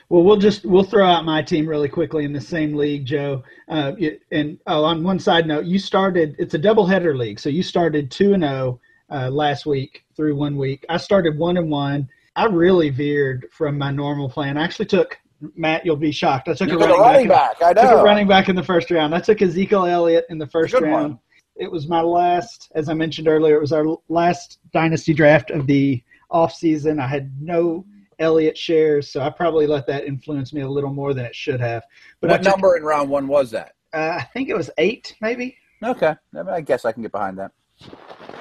well, 0.08 0.22
we'll 0.22 0.36
just 0.36 0.64
we'll 0.64 0.84
throw 0.84 1.04
out 1.04 1.24
my 1.24 1.42
team 1.42 1.66
really 1.66 1.88
quickly 1.88 2.24
in 2.24 2.32
the 2.32 2.40
same 2.40 2.74
league, 2.76 3.06
Joe. 3.06 3.42
Uh, 3.68 3.94
it- 3.98 4.22
and 4.30 4.60
oh, 4.68 4.84
on 4.84 5.02
one 5.02 5.18
side 5.18 5.48
note, 5.48 5.64
you 5.64 5.80
started. 5.80 6.36
It's 6.38 6.54
a 6.54 6.58
double 6.58 6.86
header 6.86 7.16
league, 7.16 7.40
so 7.40 7.48
you 7.48 7.64
started 7.64 8.08
two 8.08 8.34
and 8.34 8.44
zero 8.44 8.80
uh, 9.10 9.30
last 9.30 9.66
week 9.66 10.04
through 10.14 10.36
one 10.36 10.56
week. 10.56 10.86
I 10.88 10.98
started 10.98 11.36
one 11.38 11.56
and 11.56 11.70
one. 11.72 12.08
I 12.36 12.44
really 12.46 12.90
veered 12.90 13.46
from 13.50 13.78
my 13.78 13.90
normal 13.90 14.28
plan. 14.28 14.56
I 14.56 14.62
actually 14.62 14.86
took 14.86 15.18
Matt. 15.56 15.84
You'll 15.84 15.96
be 15.96 16.12
shocked. 16.12 16.48
I 16.48 16.54
took 16.54 16.68
You 16.68 16.76
a 16.76 16.78
running, 16.78 16.96
a 16.96 17.00
running 17.00 17.28
back. 17.28 17.58
back. 17.58 17.76
I 17.76 17.80
took 17.80 17.90
know. 17.90 18.00
a 18.00 18.04
running 18.04 18.26
back 18.26 18.48
in 18.48 18.56
the 18.56 18.62
first 18.62 18.90
round. 18.90 19.14
I 19.14 19.20
took 19.20 19.42
Ezekiel 19.42 19.86
Elliott 19.86 20.26
in 20.30 20.38
the 20.38 20.46
first 20.46 20.74
round. 20.74 20.92
one. 20.92 21.18
It 21.56 21.70
was 21.70 21.88
my 21.88 22.00
last, 22.00 22.72
as 22.74 22.88
I 22.88 22.94
mentioned 22.94 23.28
earlier, 23.28 23.56
it 23.56 23.60
was 23.60 23.72
our 23.72 23.96
last 24.08 24.58
dynasty 24.72 25.14
draft 25.14 25.50
of 25.50 25.66
the 25.66 26.02
off 26.30 26.52
season. 26.52 26.98
I 26.98 27.06
had 27.06 27.30
no 27.40 27.86
Elliott 28.18 28.58
shares, 28.58 29.10
so 29.10 29.20
I 29.20 29.30
probably 29.30 29.66
let 29.66 29.86
that 29.86 30.04
influence 30.04 30.52
me 30.52 30.62
a 30.62 30.68
little 30.68 30.92
more 30.92 31.14
than 31.14 31.24
it 31.24 31.34
should 31.34 31.60
have. 31.60 31.84
But 32.20 32.30
what 32.30 32.42
took, 32.42 32.52
number 32.52 32.76
in 32.76 32.82
round 32.82 33.08
one 33.08 33.28
was 33.28 33.50
that? 33.52 33.74
Uh, 33.92 34.18
I 34.18 34.22
think 34.32 34.48
it 34.48 34.56
was 34.56 34.70
eight, 34.78 35.14
maybe. 35.20 35.56
Okay. 35.82 36.08
I, 36.08 36.42
mean, 36.42 36.48
I 36.48 36.60
guess 36.60 36.84
I 36.84 36.92
can 36.92 37.02
get 37.02 37.12
behind 37.12 37.38
that. 37.38 37.52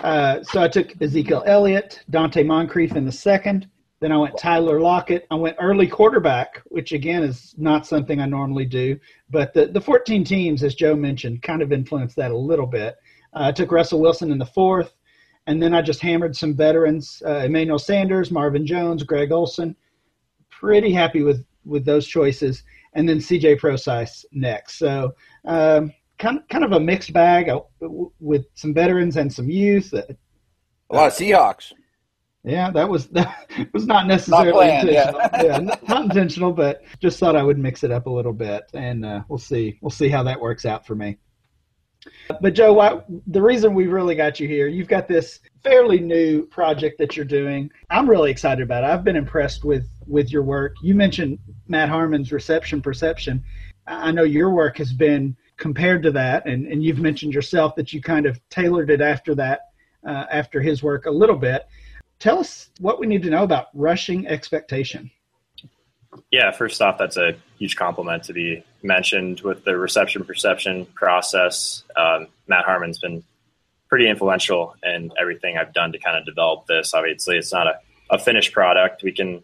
Uh, 0.03 0.43
so 0.43 0.61
I 0.61 0.67
took 0.67 0.99
Ezekiel 1.01 1.43
Elliott, 1.45 2.03
Donte 2.11 2.45
Moncrief 2.45 2.95
in 2.95 3.05
the 3.05 3.11
second. 3.11 3.67
Then 4.03 4.11
I 4.11 4.17
went 4.17 4.37
Tyler 4.37 4.81
Lockett. 4.81 5.25
I 5.31 5.35
went 5.35 5.55
early 5.61 5.87
quarterback, 5.87 6.61
which 6.65 6.91
again 6.91 7.23
is 7.23 7.55
not 7.57 7.87
something 7.87 8.19
I 8.19 8.25
normally 8.25 8.65
do. 8.65 8.99
But 9.29 9.53
the, 9.53 9.67
the 9.67 9.79
14 9.79 10.25
teams, 10.25 10.61
as 10.61 10.75
Joe 10.75 10.93
mentioned, 10.93 11.41
kind 11.41 11.61
of 11.61 11.71
influenced 11.71 12.17
that 12.17 12.31
a 12.31 12.37
little 12.37 12.67
bit. 12.67 12.97
Uh, 13.33 13.43
I 13.43 13.53
took 13.53 13.71
Russell 13.71 14.01
Wilson 14.01 14.29
in 14.29 14.37
the 14.37 14.45
fourth. 14.45 14.93
And 15.47 15.63
then 15.63 15.73
I 15.73 15.81
just 15.81 16.01
hammered 16.01 16.35
some 16.35 16.53
veterans 16.53 17.23
uh, 17.25 17.43
Emmanuel 17.45 17.79
Sanders, 17.79 18.29
Marvin 18.29 18.67
Jones, 18.67 19.03
Greg 19.03 19.31
Olsen. 19.31 19.73
Pretty 20.49 20.91
happy 20.91 21.23
with, 21.23 21.45
with 21.63 21.85
those 21.85 22.05
choices. 22.05 22.63
And 22.95 23.07
then 23.07 23.19
CJ 23.19 23.57
Prosise 23.57 24.25
next. 24.33 24.79
So 24.79 25.15
um, 25.45 25.93
kind, 26.19 26.41
kind 26.49 26.65
of 26.65 26.73
a 26.73 26.79
mixed 26.81 27.13
bag 27.13 27.47
uh, 27.47 27.61
with 28.19 28.47
some 28.55 28.73
veterans 28.73 29.15
and 29.15 29.31
some 29.31 29.49
youth. 29.49 29.93
A 29.93 30.03
lot 30.93 31.07
of 31.07 31.13
Seahawks. 31.13 31.71
Yeah, 32.43 32.71
that 32.71 32.89
was 32.89 33.07
that 33.09 33.47
was 33.73 33.85
not 33.85 34.07
necessarily 34.07 34.51
not 34.51 34.55
planned, 34.55 34.89
intentional. 34.89 35.21
Yeah. 35.33 35.43
yeah 35.43 35.57
not, 35.59 35.87
not, 35.87 36.03
intentional, 36.05 36.51
but 36.51 36.83
just 36.99 37.19
thought 37.19 37.35
I 37.35 37.43
would 37.43 37.57
mix 37.57 37.83
it 37.83 37.91
up 37.91 38.05
a 38.05 38.09
little 38.09 38.33
bit, 38.33 38.63
and 38.73 39.05
uh, 39.05 39.21
we'll 39.27 39.39
see. 39.39 39.79
We'll 39.81 39.91
see 39.91 40.09
how 40.09 40.23
that 40.23 40.39
works 40.39 40.65
out 40.65 40.85
for 40.85 40.95
me. 40.95 41.17
But 42.41 42.53
Joe, 42.53 42.73
why, 42.73 43.01
the 43.27 43.41
reason 43.41 43.73
we 43.73 43.87
really 43.87 44.15
got 44.15 44.37
you 44.37 44.47
here, 44.47 44.67
you've 44.67 44.89
got 44.89 45.07
this 45.07 45.39
fairly 45.63 45.99
new 45.99 46.45
project 46.47 46.97
that 46.99 47.15
you're 47.15 47.25
doing. 47.25 47.71
I'm 47.89 48.09
really 48.09 48.29
excited 48.29 48.61
about 48.61 48.83
it. 48.83 48.87
I've 48.87 49.05
been 49.05 49.15
impressed 49.15 49.63
with 49.63 49.87
with 50.05 50.31
your 50.31 50.43
work. 50.43 50.75
You 50.81 50.95
mentioned 50.95 51.39
Matt 51.67 51.89
Harmon's 51.89 52.31
reception 52.31 52.81
perception. 52.81 53.43
I 53.87 54.11
know 54.11 54.23
your 54.23 54.49
work 54.49 54.77
has 54.77 54.93
been 54.93 55.35
compared 55.57 56.03
to 56.03 56.11
that, 56.11 56.45
and, 56.45 56.67
and 56.67 56.83
you've 56.83 56.99
mentioned 56.99 57.33
yourself 57.33 57.75
that 57.75 57.93
you 57.93 58.01
kind 58.01 58.25
of 58.25 58.39
tailored 58.49 58.89
it 58.89 59.01
after 59.01 59.35
that, 59.35 59.61
uh, 60.07 60.25
after 60.31 60.61
his 60.61 60.81
work 60.83 61.05
a 61.05 61.11
little 61.11 61.37
bit. 61.37 61.67
Tell 62.23 62.39
us 62.39 62.69
what 62.79 63.01
we 63.01 63.07
need 63.07 63.23
to 63.23 63.29
know 63.29 63.43
about 63.43 63.67
rushing 63.73 64.27
expectation. 64.27 65.11
Yeah, 66.31 66.51
first 66.51 66.81
off, 66.81 66.97
that's 66.97 67.17
a 67.17 67.35
huge 67.59 67.75
compliment 67.75 68.23
to 68.23 68.33
be 68.33 68.63
mentioned 68.81 69.41
with 69.41 69.65
the 69.65 69.75
reception 69.75 70.23
perception 70.23 70.85
process. 70.85 71.83
Um, 71.97 72.27
Matt 72.47 72.63
Harmon's 72.63 72.97
been 72.97 73.25
pretty 73.89 74.07
influential 74.07 74.73
in 74.83 75.11
everything 75.19 75.57
I've 75.57 75.73
done 75.73 75.91
to 75.91 75.99
kind 75.99 76.17
of 76.17 76.25
develop 76.25 76.65
this. 76.65 76.93
Obviously, 76.93 77.35
it's 77.35 77.51
not 77.51 77.67
a, 77.67 77.79
a 78.09 78.17
finished 78.17 78.53
product. 78.53 79.03
We 79.03 79.11
can 79.11 79.43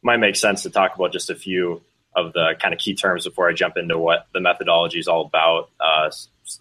might 0.00 0.16
make 0.16 0.36
sense 0.36 0.62
to 0.62 0.70
talk 0.70 0.94
about 0.94 1.12
just 1.12 1.28
a 1.28 1.34
few 1.34 1.82
of 2.16 2.32
the 2.32 2.54
kind 2.58 2.72
of 2.72 2.80
key 2.80 2.94
terms 2.94 3.24
before 3.24 3.50
I 3.50 3.52
jump 3.52 3.76
into 3.76 3.98
what 3.98 4.28
the 4.32 4.40
methodology 4.40 4.98
is 4.98 5.08
all 5.08 5.26
about. 5.26 5.68
Uh, 5.78 6.10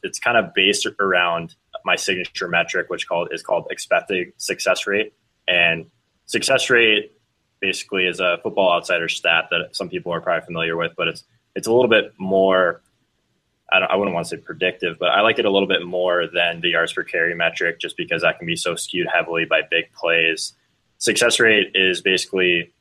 it's 0.04 0.20
kind 0.20 0.36
of 0.36 0.54
based 0.54 0.86
around 1.00 1.56
my 1.86 1.96
signature 1.96 2.50
metric, 2.50 2.90
which 2.90 3.08
called 3.08 3.30
is 3.32 3.42
called 3.42 3.68
expected 3.72 4.34
success 4.36 4.86
rate, 4.86 5.14
and 5.48 5.86
success 6.26 6.70
rate 6.70 7.14
basically 7.60 8.06
is 8.06 8.20
a 8.20 8.38
football 8.44 8.72
outsider 8.72 9.10
stat 9.10 9.46
that 9.50 9.76
some 9.76 9.90
people 9.90 10.14
are 10.14 10.22
probably 10.22 10.46
familiar 10.46 10.76
with, 10.78 10.94
but 10.96 11.08
it's 11.08 11.24
it's 11.56 11.68
a 11.68 11.72
little 11.72 11.90
bit 11.90 12.14
more. 12.18 12.82
I, 13.72 13.80
I 13.80 13.96
wouldn't 13.96 14.14
want 14.14 14.28
to 14.28 14.38
say 14.38 14.42
predictive, 14.42 14.98
but 15.00 15.10
I 15.10 15.22
like 15.22 15.40
it 15.40 15.46
a 15.46 15.50
little 15.50 15.68
bit 15.68 15.86
more 15.86 16.28
than 16.28 16.62
the 16.62 16.70
yards 16.70 16.94
per 16.94 17.04
carry 17.04 17.36
metric, 17.36 17.80
just 17.80 17.98
because 17.98 18.22
that 18.22 18.38
can 18.38 18.48
be 18.48 18.56
so 18.56 18.76
skewed 18.76 19.08
heavily 19.14 19.46
by 19.46 19.62
big 19.70 19.92
plays. 19.94 20.54
Success 21.00 21.40
rate 21.40 21.72
is 21.74 22.02
basically 22.02 22.74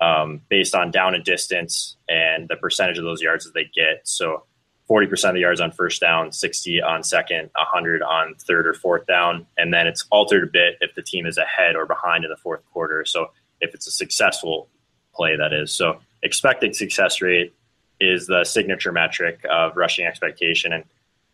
um, 0.00 0.40
based 0.48 0.74
on 0.74 0.90
down 0.90 1.14
and 1.14 1.24
distance 1.24 1.96
and 2.08 2.48
the 2.48 2.56
percentage 2.56 2.98
of 2.98 3.04
those 3.04 3.22
yards 3.22 3.44
that 3.44 3.54
they 3.54 3.70
get. 3.74 4.00
So 4.04 4.44
40% 4.88 5.28
of 5.28 5.34
the 5.34 5.40
yards 5.40 5.60
on 5.60 5.70
first 5.70 6.00
down, 6.00 6.30
60 6.32 6.82
on 6.82 7.02
second, 7.02 7.50
100 7.54 8.02
on 8.02 8.34
third 8.34 8.66
or 8.66 8.74
fourth 8.74 9.06
down. 9.06 9.46
And 9.56 9.72
then 9.72 9.86
it's 9.86 10.04
altered 10.10 10.44
a 10.44 10.46
bit 10.46 10.76
if 10.80 10.94
the 10.94 11.02
team 11.02 11.26
is 11.26 11.38
ahead 11.38 11.74
or 11.74 11.86
behind 11.86 12.24
in 12.24 12.30
the 12.30 12.36
fourth 12.36 12.60
quarter. 12.72 13.04
So 13.04 13.30
if 13.60 13.74
it's 13.74 13.86
a 13.86 13.90
successful 13.90 14.68
play, 15.14 15.36
that 15.36 15.52
is. 15.52 15.74
So 15.74 16.00
expected 16.22 16.76
success 16.76 17.22
rate 17.22 17.54
is 17.98 18.26
the 18.26 18.44
signature 18.44 18.92
metric 18.92 19.40
of 19.50 19.76
rushing 19.76 20.06
expectation. 20.06 20.72
And 20.72 20.84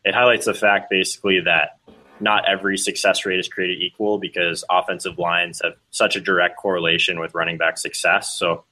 it 0.04 0.14
highlights 0.14 0.47
the 0.47 0.54
fact 0.54 0.88
basically 0.90 1.40
that 1.40 1.78
not 2.21 2.49
every 2.49 2.76
success 2.76 3.25
rate 3.25 3.40
is 3.40 3.49
created 3.49 3.80
equal 3.80 4.19
because 4.19 4.62
offensive 4.71 5.19
lines 5.19 5.61
have 5.64 5.75
such 5.90 6.16
a 6.16 6.21
direct 6.21 6.57
correlation 6.57 7.19
with 7.19 7.35
running 7.35 7.57
back 7.57 7.78
success. 7.78 8.37
So 8.38 8.64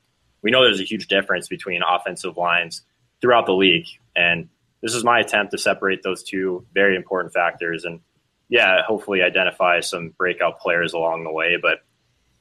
we 0.43 0.51
know 0.51 0.63
there's 0.63 0.81
a 0.81 0.85
huge 0.85 1.09
difference 1.09 1.49
between 1.49 1.83
offensive 1.83 2.37
lines 2.37 2.83
throughout 3.21 3.47
the 3.47 3.55
league. 3.55 3.87
And 4.15 4.49
this 4.83 4.95
is 4.95 5.05
my 5.05 5.21
attempt 5.21 5.53
to 5.53 5.59
separate 5.59 6.03
those 6.03 6.23
two 6.23 6.65
very 6.73 6.97
important 6.97 7.33
factors 7.33 7.85
and, 7.85 8.01
yeah, 8.49 8.83
hopefully 8.87 9.23
identify 9.23 9.81
some 9.81 10.11
breakout 10.17 10.61
players 10.61 10.93
along 10.93 11.25
the 11.25 11.33
way. 11.33 11.57
But 11.61 11.79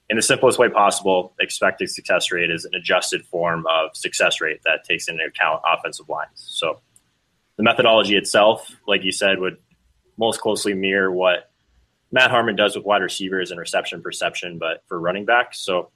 in 0.10 0.15
the 0.15 0.22
simplest 0.22 0.58
way 0.58 0.70
possible, 0.70 1.34
expected 1.39 1.89
success 1.89 2.32
rate 2.32 2.50
is 2.50 2.63
an 2.63 2.74
adjusted 2.75 3.25
form 3.25 3.65
of 3.67 3.96
success 3.96 4.39
rate 4.39 4.62
that 4.63 4.84
takes 4.84 5.08
into 5.08 5.24
account 5.25 5.62
offensive 5.67 6.08
lines. 6.08 6.29
So 6.36 6.79
the 7.58 7.63
methodology 7.63 8.15
itself, 8.15 8.74
like 8.88 9.03
you 9.03 9.12
said, 9.12 9.39
would 9.39 9.58
most 10.17 10.39
closely 10.39 10.74
mirror 10.74 11.12
what 11.12 11.51
Matt 12.12 12.32
Harmon 12.32 12.56
does 12.56 12.75
with 12.75 12.86
wide 12.86 13.01
receivers 13.01 13.51
and 13.51 13.60
reception 13.60 14.01
perception, 14.01 14.60
but 14.60 14.84
for 14.88 15.00
running 15.00 15.25
backs. 15.25 15.60
So 15.60 15.91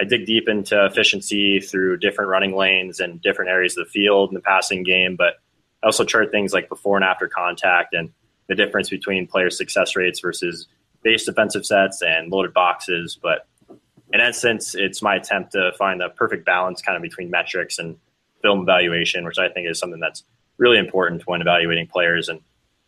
I 0.00 0.04
dig 0.04 0.26
deep 0.26 0.48
into 0.48 0.84
efficiency 0.84 1.60
through 1.60 1.98
different 1.98 2.30
running 2.30 2.56
lanes 2.56 2.98
and 2.98 3.22
different 3.22 3.50
areas 3.50 3.76
of 3.76 3.84
the 3.86 3.90
field 3.90 4.30
in 4.30 4.34
the 4.34 4.40
passing 4.40 4.82
game, 4.82 5.14
but 5.16 5.34
I 5.82 5.86
also 5.86 6.04
chart 6.04 6.30
things 6.30 6.52
like 6.52 6.68
before 6.68 6.96
and 6.96 7.04
after 7.04 7.28
contact 7.28 7.94
and 7.94 8.10
the 8.48 8.54
difference 8.54 8.90
between 8.90 9.26
player 9.26 9.50
success 9.50 9.96
rates 9.96 10.20
versus 10.20 10.68
base 11.02 11.24
defensive 11.24 11.66
sets 11.66 12.02
and 12.02 12.30
loaded 12.30 12.52
boxes. 12.52 13.18
But 13.20 13.46
in 14.12 14.20
essence, 14.20 14.74
it's 14.74 15.02
my 15.02 15.16
attempt 15.16 15.52
to 15.52 15.72
find 15.78 16.00
the 16.00 16.08
perfect 16.10 16.44
balance 16.44 16.82
kind 16.82 16.96
of 16.96 17.02
between 17.02 17.30
metrics 17.30 17.78
and 17.78 17.96
film 18.42 18.62
evaluation, 18.62 19.24
which 19.24 19.38
I 19.38 19.48
think 19.48 19.68
is 19.68 19.78
something 19.78 20.00
that's 20.00 20.24
really 20.58 20.78
important 20.78 21.26
when 21.26 21.40
evaluating 21.40 21.86
players. 21.86 22.28
And 22.28 22.40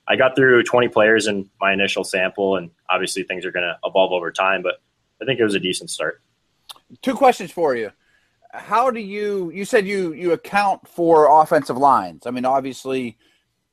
I 0.06 0.16
got 0.16 0.36
through 0.36 0.62
20 0.64 0.88
players 0.88 1.26
in 1.26 1.48
my 1.60 1.72
initial 1.72 2.04
sample, 2.04 2.56
and 2.56 2.70
obviously 2.90 3.22
things 3.22 3.44
are 3.44 3.50
going 3.50 3.64
to 3.64 3.78
evolve 3.84 4.12
over 4.12 4.30
time, 4.30 4.62
but 4.62 4.80
I 5.20 5.24
think 5.24 5.40
it 5.40 5.44
was 5.44 5.54
a 5.54 5.60
decent 5.60 5.90
start. 5.90 6.20
Two 7.00 7.14
questions 7.14 7.50
for 7.50 7.74
you. 7.74 7.90
How 8.54 8.90
do 8.90 9.00
you, 9.00 9.50
you 9.50 9.64
said 9.64 9.86
you, 9.86 10.12
you 10.12 10.32
account 10.32 10.86
for 10.86 11.42
offensive 11.42 11.76
lines. 11.76 12.26
I 12.26 12.30
mean, 12.30 12.44
obviously, 12.44 13.18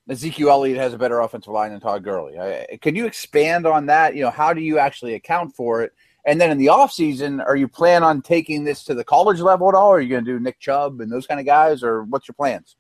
Ezekiel 0.10 0.50
Elliott 0.50 0.78
has 0.78 0.94
a 0.94 0.98
better 0.98 1.20
offensive 1.20 1.54
line 1.54 1.72
than 1.72 1.80
Todd 1.80 2.04
Gurley. 2.04 2.36
Can 2.82 2.96
you 2.96 3.06
expand 3.06 3.66
on 3.66 3.86
that? 3.86 4.16
You 4.16 4.24
know, 4.24 4.32
how 4.32 4.54
do 4.54 4.62
you 4.62 4.80
actually 4.80 5.14
account 5.14 5.56
for 5.56 5.84
it? 5.84 5.94
And 6.26 6.40
then 6.40 6.52
in 6.52 6.58
the 6.58 6.70
off 6.70 6.92
season, 6.92 7.42
are 7.42 7.56
you 7.56 7.68
plan 7.68 8.04
on 8.04 8.22
taking 8.22 8.64
this 8.64 8.84
to 8.86 8.94
the 8.94 9.04
college 9.04 9.40
level 9.40 9.70
at 9.70 9.76
all? 9.76 9.90
Or 9.90 9.98
are 9.98 10.02
you 10.02 10.10
going 10.10 10.26
to 10.26 10.32
do 10.32 10.40
Nick 10.40 10.60
Chubb 10.60 11.02
and 11.02 11.12
those 11.12 11.26
kind 11.26 11.40
of 11.40 11.46
guys, 11.46 11.84
or 11.84 12.04
what's 12.04 12.28
your 12.28 12.36
plans? 12.36 12.76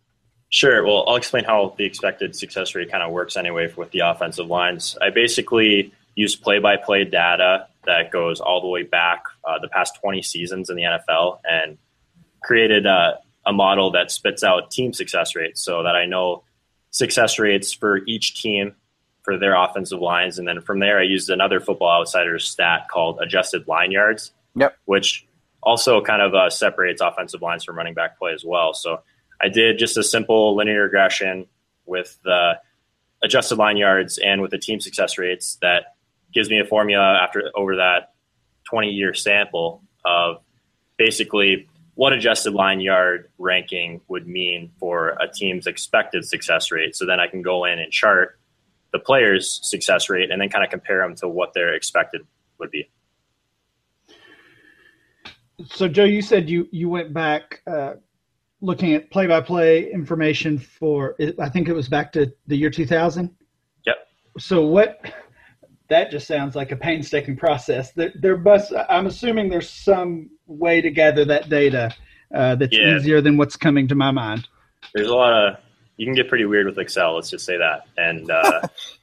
Sure. 0.49 0.85
Well, 0.85 1.05
I'll 1.07 1.15
explain 1.15 1.45
how 1.45 1.73
the 1.77 1.85
expected 1.85 2.35
success 2.35 2.75
rate 2.75 2.91
kind 2.91 3.01
of 3.01 3.11
works 3.11 3.37
anyway 3.37 3.71
with 3.75 3.89
the 3.91 3.99
offensive 3.99 4.47
lines. 4.47 4.97
I 5.01 5.09
basically 5.09 5.93
use 6.15 6.35
play-by-play 6.35 7.05
data 7.05 7.67
that 7.85 8.11
goes 8.11 8.41
all 8.41 8.61
the 8.61 8.67
way 8.67 8.83
back 8.83 9.23
uh, 9.45 9.59
the 9.59 9.69
past 9.69 9.97
20 10.01 10.21
seasons 10.21 10.69
in 10.69 10.75
the 10.75 10.83
NFL 10.83 11.39
and 11.49 11.77
created 12.41 12.85
a, 12.85 13.19
a 13.45 13.53
model 13.53 13.91
that 13.91 14.11
spits 14.11 14.43
out 14.43 14.71
team 14.71 14.93
success 14.93 15.35
rates 15.35 15.61
so 15.61 15.83
that 15.83 15.95
I 15.95 16.05
know 16.05 16.43
success 16.89 17.39
rates 17.39 17.73
for 17.73 17.99
each 18.05 18.41
team 18.41 18.75
for 19.23 19.37
their 19.37 19.55
offensive 19.55 19.99
lines. 19.99 20.39
And 20.39 20.47
then 20.47 20.61
from 20.61 20.79
there, 20.79 20.99
I 20.99 21.03
used 21.03 21.29
another 21.29 21.59
Football 21.59 22.01
Outsiders 22.01 22.49
stat 22.49 22.87
called 22.91 23.19
adjusted 23.21 23.67
line 23.67 23.91
yards, 23.91 24.31
yep. 24.55 24.75
which 24.85 25.27
also 25.61 26.01
kind 26.01 26.21
of 26.21 26.33
uh, 26.33 26.49
separates 26.49 27.01
offensive 27.01 27.41
lines 27.41 27.63
from 27.63 27.77
running 27.77 27.93
back 27.93 28.17
play 28.17 28.33
as 28.33 28.43
well. 28.43 28.73
So 28.73 29.01
I 29.39 29.49
did 29.49 29.77
just 29.77 29.97
a 29.97 30.03
simple 30.03 30.55
linear 30.55 30.83
regression 30.83 31.47
with 31.85 32.17
the 32.23 32.59
adjusted 33.23 33.57
line 33.57 33.77
yards 33.77 34.17
and 34.17 34.41
with 34.41 34.51
the 34.51 34.57
team 34.57 34.79
success 34.79 35.17
rates 35.17 35.57
that 35.61 35.95
gives 36.33 36.49
me 36.49 36.59
a 36.59 36.65
formula 36.65 37.19
after 37.21 37.51
over 37.55 37.75
that 37.77 38.13
20 38.69 38.89
year 38.89 39.13
sample 39.13 39.83
of 40.03 40.37
basically 40.97 41.67
what 42.01 42.13
adjusted 42.13 42.55
line 42.55 42.81
yard 42.81 43.29
ranking 43.37 44.01
would 44.07 44.27
mean 44.27 44.71
for 44.79 45.09
a 45.21 45.31
team's 45.31 45.67
expected 45.67 46.25
success 46.25 46.71
rate. 46.71 46.95
So 46.95 47.05
then 47.05 47.19
I 47.19 47.27
can 47.27 47.43
go 47.43 47.63
in 47.65 47.77
and 47.77 47.91
chart 47.91 48.39
the 48.91 48.97
player's 48.97 49.59
success 49.61 50.09
rate 50.09 50.31
and 50.31 50.41
then 50.41 50.49
kind 50.49 50.65
of 50.65 50.71
compare 50.71 51.03
them 51.03 51.15
to 51.17 51.27
what 51.27 51.53
their 51.53 51.75
expected 51.75 52.21
would 52.57 52.71
be. 52.71 52.89
So, 55.67 55.87
Joe, 55.87 56.05
you 56.05 56.23
said 56.23 56.49
you 56.49 56.67
you 56.71 56.89
went 56.89 57.13
back 57.13 57.61
uh, 57.67 57.93
looking 58.61 58.95
at 58.95 59.11
play-by-play 59.11 59.91
information 59.91 60.57
for 60.57 61.15
I 61.39 61.49
think 61.49 61.69
it 61.69 61.73
was 61.73 61.87
back 61.87 62.11
to 62.13 62.33
the 62.47 62.55
year 62.55 62.71
2000. 62.71 63.29
Yep. 63.85 63.95
So 64.39 64.65
what? 64.65 65.05
That 65.91 66.09
just 66.09 66.25
sounds 66.25 66.55
like 66.55 66.71
a 66.71 66.77
painstaking 66.77 67.35
process. 67.35 67.91
There, 67.91 68.13
there 68.15 68.37
must. 68.37 68.71
I'm 68.87 69.07
assuming 69.07 69.49
there's 69.49 69.69
some 69.69 70.29
way 70.47 70.79
to 70.79 70.89
gather 70.89 71.25
that 71.25 71.49
data 71.49 71.93
uh, 72.33 72.55
that's 72.55 72.73
yeah. 72.73 72.95
easier 72.95 73.19
than 73.19 73.35
what's 73.35 73.57
coming 73.57 73.89
to 73.89 73.95
my 73.95 74.11
mind. 74.11 74.47
There's 74.95 75.09
a 75.09 75.13
lot 75.13 75.33
of 75.33 75.57
you 75.97 76.05
can 76.05 76.15
get 76.15 76.29
pretty 76.29 76.45
weird 76.45 76.65
with 76.65 76.79
Excel. 76.79 77.15
Let's 77.15 77.29
just 77.29 77.45
say 77.45 77.57
that, 77.57 77.87
and 77.97 78.31
uh, 78.31 78.61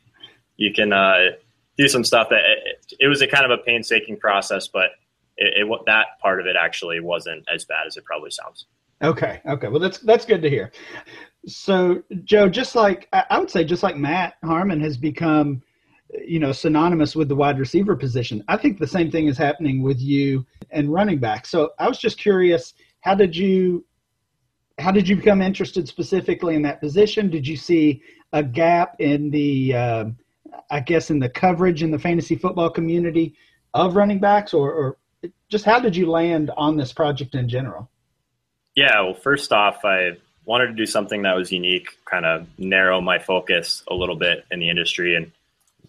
you 0.57 0.73
can 0.73 0.95
uh, 0.95 1.33
do 1.77 1.89
some 1.89 2.05
stuff 2.05 2.31
that 2.31 2.41
it, 2.41 2.95
it 3.01 3.09
was 3.09 3.21
a 3.21 3.27
kind 3.27 3.45
of 3.45 3.51
a 3.51 3.63
painstaking 3.63 4.17
process, 4.19 4.67
but 4.67 4.93
it, 5.37 5.69
it, 5.69 5.81
that 5.85 6.07
part 6.23 6.41
of 6.41 6.47
it 6.47 6.57
actually 6.59 7.01
wasn't 7.01 7.45
as 7.55 7.67
bad 7.67 7.87
as 7.87 7.99
it 7.99 8.05
probably 8.07 8.31
sounds. 8.31 8.65
Okay. 9.03 9.43
Okay. 9.47 9.69
Well, 9.69 9.79
that's 9.79 9.99
that's 9.99 10.25
good 10.25 10.41
to 10.41 10.49
hear. 10.49 10.73
So, 11.47 12.03
Joe, 12.25 12.49
just 12.49 12.75
like 12.75 13.09
I 13.13 13.39
would 13.39 13.51
say, 13.51 13.63
just 13.63 13.83
like 13.83 13.97
Matt 13.97 14.37
Harmon 14.43 14.81
has 14.81 14.97
become, 14.97 15.63
you 16.27 16.39
know, 16.39 16.53
synonymous 16.53 17.15
with 17.15 17.29
the 17.29 17.37
wide 17.37 17.59
receiver 17.59 17.97
position. 17.97 18.43
I 18.49 18.57
think 18.57 18.79
the 18.79 18.87
same 18.87 19.11
thing 19.11 19.27
is 19.27 19.37
happening 19.37 19.83
with 19.83 20.01
you 20.01 20.47
and 20.71 20.93
running 20.93 21.19
back. 21.19 21.47
So, 21.47 21.71
I 21.79 21.89
was 21.89 21.99
just 21.99 22.19
curious, 22.19 22.75
how 23.01 23.15
did 23.15 23.37
you 23.37 23.85
how 24.79 24.93
did 24.93 25.09
you 25.09 25.17
become 25.17 25.43
interested 25.43 25.89
specifically 25.89 26.55
in 26.55 26.63
that 26.63 26.81
position? 26.81 27.31
Did 27.31 27.47
you 27.47 27.57
see 27.57 28.03
a 28.33 28.43
gap 28.43 28.97
in 29.01 29.31
the, 29.31 29.75
uh, 29.75 30.05
I 30.71 30.81
guess, 30.81 31.11
in 31.11 31.19
the 31.19 31.29
coverage 31.29 31.83
in 31.83 31.91
the 31.91 31.99
fantasy 31.99 32.37
football 32.37 32.71
community 32.71 33.35
of 33.75 33.97
running 33.97 34.21
backs, 34.21 34.55
or, 34.55 34.73
or 34.73 34.97
just 35.49 35.65
how 35.65 35.81
did 35.81 35.97
you 35.97 36.11
land 36.11 36.51
on 36.57 36.77
this 36.77 36.93
project 36.93 37.35
in 37.35 37.49
general? 37.49 37.91
Yeah, 38.75 39.01
well, 39.01 39.15
first 39.15 39.53
off, 39.53 39.85
I 39.85 40.13
wanted 40.45 40.69
to 40.69 40.75
do 40.75 40.87
something 40.87 41.23
that 41.23 41.35
was 41.35 41.51
unique, 41.51 41.99
kind 42.05 42.25
of 42.25 42.47
narrow 42.59 43.01
my 43.01 43.19
focus 43.19 43.83
a 43.89 43.95
little 43.95 44.17
bit 44.17 44.45
in 44.51 44.61
the 44.61 44.71
industry. 44.71 45.17
And 45.17 45.33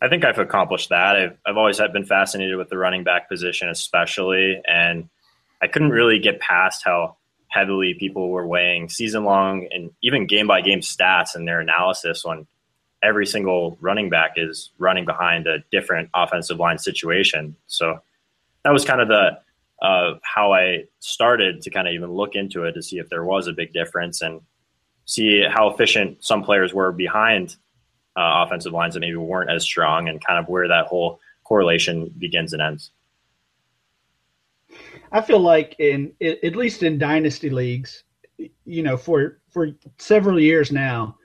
I 0.01 0.07
think 0.07 0.23
I've 0.23 0.39
accomplished 0.39 0.89
that. 0.89 1.15
I've, 1.15 1.37
I've 1.45 1.57
always 1.57 1.79
been 1.91 2.05
fascinated 2.05 2.57
with 2.57 2.69
the 2.69 2.77
running 2.77 3.03
back 3.03 3.27
position, 3.27 3.69
especially. 3.69 4.61
And 4.65 5.09
I 5.61 5.67
couldn't 5.67 5.89
really 5.89 6.19
get 6.19 6.39
past 6.39 6.83
how 6.83 7.17
heavily 7.49 7.95
people 7.95 8.29
were 8.29 8.47
weighing 8.47 8.89
season 8.89 9.23
long 9.23 9.67
and 9.71 9.91
even 10.01 10.27
game 10.27 10.47
by 10.47 10.61
game 10.61 10.81
stats 10.81 11.35
and 11.35 11.47
their 11.47 11.59
analysis 11.59 12.23
when 12.23 12.47
every 13.01 13.25
single 13.25 13.77
running 13.81 14.09
back 14.09 14.33
is 14.35 14.71
running 14.77 15.05
behind 15.05 15.47
a 15.47 15.63
different 15.71 16.09
offensive 16.13 16.59
line 16.59 16.77
situation. 16.77 17.55
So 17.67 17.99
that 18.63 18.71
was 18.71 18.85
kind 18.85 19.01
of 19.01 19.07
the 19.07 19.39
uh, 19.81 20.15
how 20.23 20.51
I 20.51 20.83
started 20.99 21.61
to 21.61 21.69
kind 21.69 21.87
of 21.87 21.93
even 21.93 22.11
look 22.11 22.35
into 22.35 22.65
it 22.65 22.73
to 22.73 22.83
see 22.83 22.97
if 22.99 23.09
there 23.09 23.23
was 23.23 23.47
a 23.47 23.53
big 23.53 23.71
difference 23.71 24.21
and 24.21 24.41
see 25.05 25.43
how 25.49 25.69
efficient 25.69 26.23
some 26.23 26.43
players 26.43 26.73
were 26.73 26.91
behind 26.91 27.55
uh, 28.19 28.43
offensive 28.45 28.73
lines 28.73 28.93
that 28.93 28.99
maybe 28.99 29.15
weren't 29.15 29.49
as 29.49 29.63
strong 29.63 30.09
and 30.09 30.23
kind 30.23 30.37
of 30.37 30.49
where 30.49 30.67
that 30.67 30.87
whole 30.87 31.19
correlation 31.45 32.13
begins 32.17 32.51
and 32.51 32.61
ends. 32.61 32.91
I 35.11 35.21
feel 35.21 35.39
like 35.39 35.75
in 35.79 36.13
at 36.21 36.55
least 36.55 36.83
in 36.83 36.99
dynasty 36.99 37.49
leagues, 37.49 38.03
you 38.65 38.83
know, 38.83 38.97
for 38.97 39.39
for 39.49 39.69
several 39.97 40.39
years 40.39 40.71
now, 40.71 41.17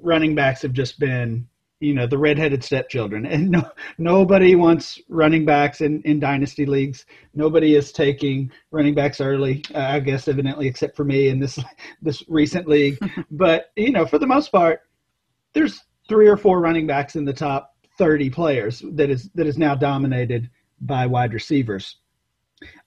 running 0.00 0.34
backs 0.34 0.62
have 0.62 0.72
just 0.72 0.98
been 0.98 1.46
you 1.80 1.94
know 1.94 2.06
the 2.06 2.18
redheaded 2.18 2.64
stepchildren. 2.64 3.26
And 3.26 3.50
no, 3.50 3.70
nobody 3.98 4.56
wants 4.56 5.00
running 5.08 5.44
backs 5.44 5.80
in, 5.80 6.02
in 6.02 6.18
dynasty 6.18 6.66
leagues. 6.66 7.06
Nobody 7.34 7.76
is 7.76 7.92
taking 7.92 8.50
running 8.72 8.94
backs 8.94 9.20
early 9.20 9.62
uh, 9.74 9.78
i 9.78 10.00
guess 10.00 10.26
evidently 10.26 10.66
except 10.66 10.96
for 10.96 11.04
me 11.04 11.28
in 11.28 11.38
this 11.38 11.58
this 12.02 12.24
recent 12.28 12.66
league. 12.66 12.98
But 13.30 13.70
you 13.76 13.92
know 13.92 14.06
for 14.06 14.18
the 14.18 14.26
most 14.26 14.50
part 14.50 14.80
there's 15.52 15.80
three 16.08 16.28
or 16.28 16.36
four 16.36 16.60
running 16.60 16.86
backs 16.86 17.16
in 17.16 17.24
the 17.24 17.32
top 17.32 17.74
30 17.98 18.30
players 18.30 18.82
that 18.92 19.10
is 19.10 19.30
that 19.34 19.46
is 19.46 19.58
now 19.58 19.74
dominated 19.74 20.50
by 20.80 21.06
wide 21.06 21.34
receivers 21.34 21.96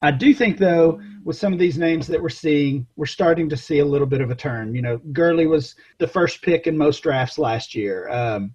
I 0.02 0.12
do 0.12 0.34
think, 0.34 0.58
though, 0.58 1.00
with 1.24 1.38
some 1.38 1.54
of 1.54 1.60
these 1.60 1.78
names 1.78 2.08
that 2.08 2.22
we're 2.22 2.30
seeing, 2.30 2.86
we're 2.96 3.06
starting 3.06 3.50
to 3.50 3.58
see 3.58 3.80
a 3.80 3.86
little 3.86 4.08
bit 4.08 4.22
of 4.22 4.30
a 4.30 4.36
turn. 4.36 4.76
You 4.76 4.82
know, 4.82 4.98
Gurley 5.14 5.48
was 5.48 5.76
the 5.98 6.08
first 6.08 6.42
pick 6.42 6.68
in 6.68 6.78
most 6.78 7.04
drafts 7.04 7.38
last 7.38 7.74
year. 7.74 8.10
Um, 8.10 8.54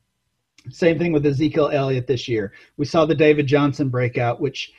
same 0.71 0.99
thing 0.99 1.13
with 1.13 1.25
Ezekiel 1.25 1.71
Elliott 1.73 2.07
this 2.07 2.29
year. 2.29 2.53
We 2.77 2.85
saw 2.85 3.07
the 3.07 3.15
David 3.15 3.47
Johnson 3.47 3.89
breakout, 3.89 4.41
which 4.41 4.73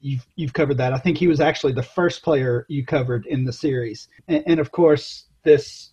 you've 0.00 0.26
you've 0.36 0.52
covered 0.52 0.78
that. 0.78 0.92
I 0.92 0.98
think 0.98 1.18
he 1.18 1.26
was 1.26 1.40
actually 1.40 1.72
the 1.72 1.82
first 1.82 2.22
player 2.22 2.64
you 2.68 2.86
covered 2.86 3.26
in 3.26 3.44
the 3.44 3.52
series, 3.52 4.08
and, 4.28 4.44
and 4.46 4.60
of 4.60 4.70
course 4.70 5.26
this 5.42 5.91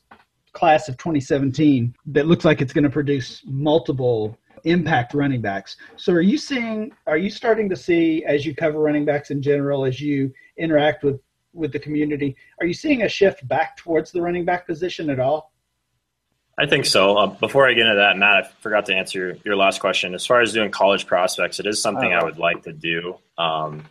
class 0.53 0.89
of 0.89 0.97
2017 0.97 1.95
that 2.07 2.27
looks 2.27 2.45
like 2.45 2.62
it's 2.62 2.73
going 2.73 2.83
to 2.83 2.89
produce 2.89 3.41
multiple 3.45 4.38
impact 4.65 5.13
running 5.13 5.41
backs. 5.41 5.77
So 5.95 6.13
are 6.13 6.21
you 6.21 6.38
seeing? 6.38 6.91
Are 7.07 7.17
you 7.17 7.29
starting 7.29 7.69
to 7.69 7.75
see 7.75 8.23
as 8.25 8.45
you 8.45 8.55
cover 8.55 8.79
running 8.79 9.05
backs 9.05 9.31
in 9.31 9.41
general, 9.41 9.85
as 9.85 10.01
you 10.01 10.33
interact 10.57 11.03
with 11.03 11.19
with 11.53 11.71
the 11.71 11.79
community, 11.79 12.35
are 12.59 12.67
you 12.67 12.73
seeing 12.73 13.03
a 13.03 13.09
shift 13.09 13.47
back 13.47 13.77
towards 13.77 14.12
the 14.12 14.21
running 14.21 14.45
back 14.45 14.67
position 14.67 15.09
at 15.09 15.19
all? 15.19 15.51
I 16.57 16.67
think 16.67 16.85
so. 16.85 17.17
Uh, 17.17 17.27
before 17.27 17.67
I 17.67 17.73
get 17.73 17.85
into 17.85 17.95
that, 17.95 18.17
Matt, 18.17 18.45
I 18.45 18.47
forgot 18.62 18.85
to 18.88 18.93
answer 18.93 19.38
your 19.45 19.55
last 19.55 19.79
question. 19.79 20.13
As 20.13 20.25
far 20.25 20.41
as 20.41 20.51
doing 20.51 20.71
college 20.71 21.07
prospects, 21.07 21.59
it 21.59 21.65
is 21.65 21.81
something 21.81 22.12
I 22.12 22.23
would 22.23 22.38
like 22.38 22.63
to 22.63 22.73
do. 22.73 23.15
Um, 23.38 23.85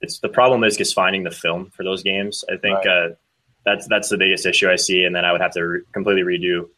it's 0.00 0.18
the 0.20 0.28
problem 0.28 0.64
is 0.64 0.76
just 0.76 0.94
finding 0.94 1.24
the 1.24 1.30
film 1.30 1.70
for 1.70 1.84
those 1.84 2.02
games. 2.02 2.44
I 2.50 2.56
think 2.56 2.78
right. 2.78 2.86
uh, 2.86 3.08
that's 3.68 3.86
that's 3.86 4.08
the 4.08 4.16
biggest 4.16 4.46
issue 4.46 4.68
I 4.68 4.76
see, 4.76 5.04
and 5.04 5.14
then 5.14 5.24
I 5.24 5.32
would 5.32 5.40
have 5.40 5.52
to 5.52 5.62
re- 5.62 5.80
completely 5.92 6.22
redo 6.22 6.68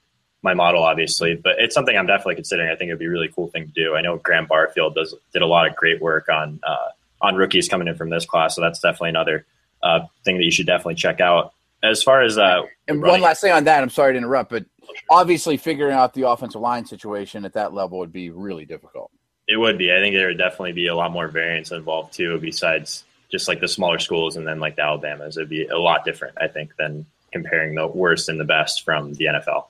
my 0.43 0.55
model, 0.55 0.83
obviously. 0.83 1.35
But 1.35 1.55
it's 1.59 1.75
something 1.75 1.97
I'm 1.97 2.07
definitely 2.07 2.37
considering. 2.37 2.71
I 2.71 2.77
think 2.77 2.89
it'd 2.89 2.99
be 2.99 3.07
a 3.07 3.11
really 3.11 3.29
cool 3.29 3.49
thing 3.49 3.67
to 3.67 3.73
do. 3.73 3.95
I 3.95 4.03
know 4.03 4.17
Graham 4.17 4.47
Barfield 4.47 4.95
does 4.95 5.15
did 5.33 5.43
a 5.43 5.47
lot 5.47 5.67
of 5.67 5.77
great 5.77 6.01
work 6.01 6.29
on 6.29 6.61
uh, 6.67 6.89
on 7.21 7.37
rookies 7.37 7.69
coming 7.69 7.89
in 7.89 7.97
from 7.97 8.11
this 8.11 8.27
class, 8.27 8.57
so 8.57 8.61
that's 8.61 8.81
definitely 8.81 9.11
another 9.11 9.47
uh, 9.83 10.01
thing 10.25 10.39
that 10.39 10.45
you 10.45 10.51
should 10.51 10.67
definitely 10.67 10.97
check 10.97 11.21
out. 11.21 11.53
As 11.83 12.03
far 12.03 12.23
as 12.23 12.37
uh, 12.37 12.63
and 12.89 13.01
running, 13.01 13.13
one 13.13 13.21
last 13.23 13.41
thing 13.41 13.53
on 13.53 13.65
that, 13.65 13.83
I'm 13.83 13.91
sorry 13.91 14.13
to 14.13 14.19
interrupt, 14.19 14.51
but 14.51 14.67
obviously 15.09 15.57
figuring 15.57 15.95
out 15.95 16.15
the 16.15 16.29
offensive 16.29 16.61
line 16.61 16.85
situation 16.85 17.45
at 17.45 17.55
that 17.55 17.73
level 17.73 17.99
would 17.99 18.13
be 18.13 18.31
really 18.31 18.67
difficult. 18.67 19.11
It 19.49 19.57
would 19.57 19.79
be. 19.79 19.93
I 19.93 19.97
think 19.97 20.15
there 20.15 20.29
would 20.29 20.39
definitely 20.39 20.73
be 20.73 20.89
a 20.89 20.95
lot 20.95 21.11
more 21.11 21.29
variance 21.29 21.73
involved 21.73 22.13
too, 22.13 22.39
besides 22.39 23.05
just 23.31 23.49
like 23.49 23.61
the 23.61 23.69
smaller 23.69 23.99
schools 23.99 24.37
and 24.37 24.47
then 24.47 24.61
like 24.61 24.77
the 24.77 24.83
Alabamas. 24.83 25.37
It'd 25.37 25.49
be 25.49 25.67
a 25.67 25.79
lot 25.79 26.05
different, 26.05 26.37
I 26.41 26.49
think, 26.49 26.73
than 26.79 27.07
comparing 27.33 27.75
the 27.75 27.87
worst 27.87 28.29
and 28.29 28.41
the 28.41 28.45
best 28.45 28.85
from 28.85 29.15
the 29.15 29.27
NFL. 29.27 29.67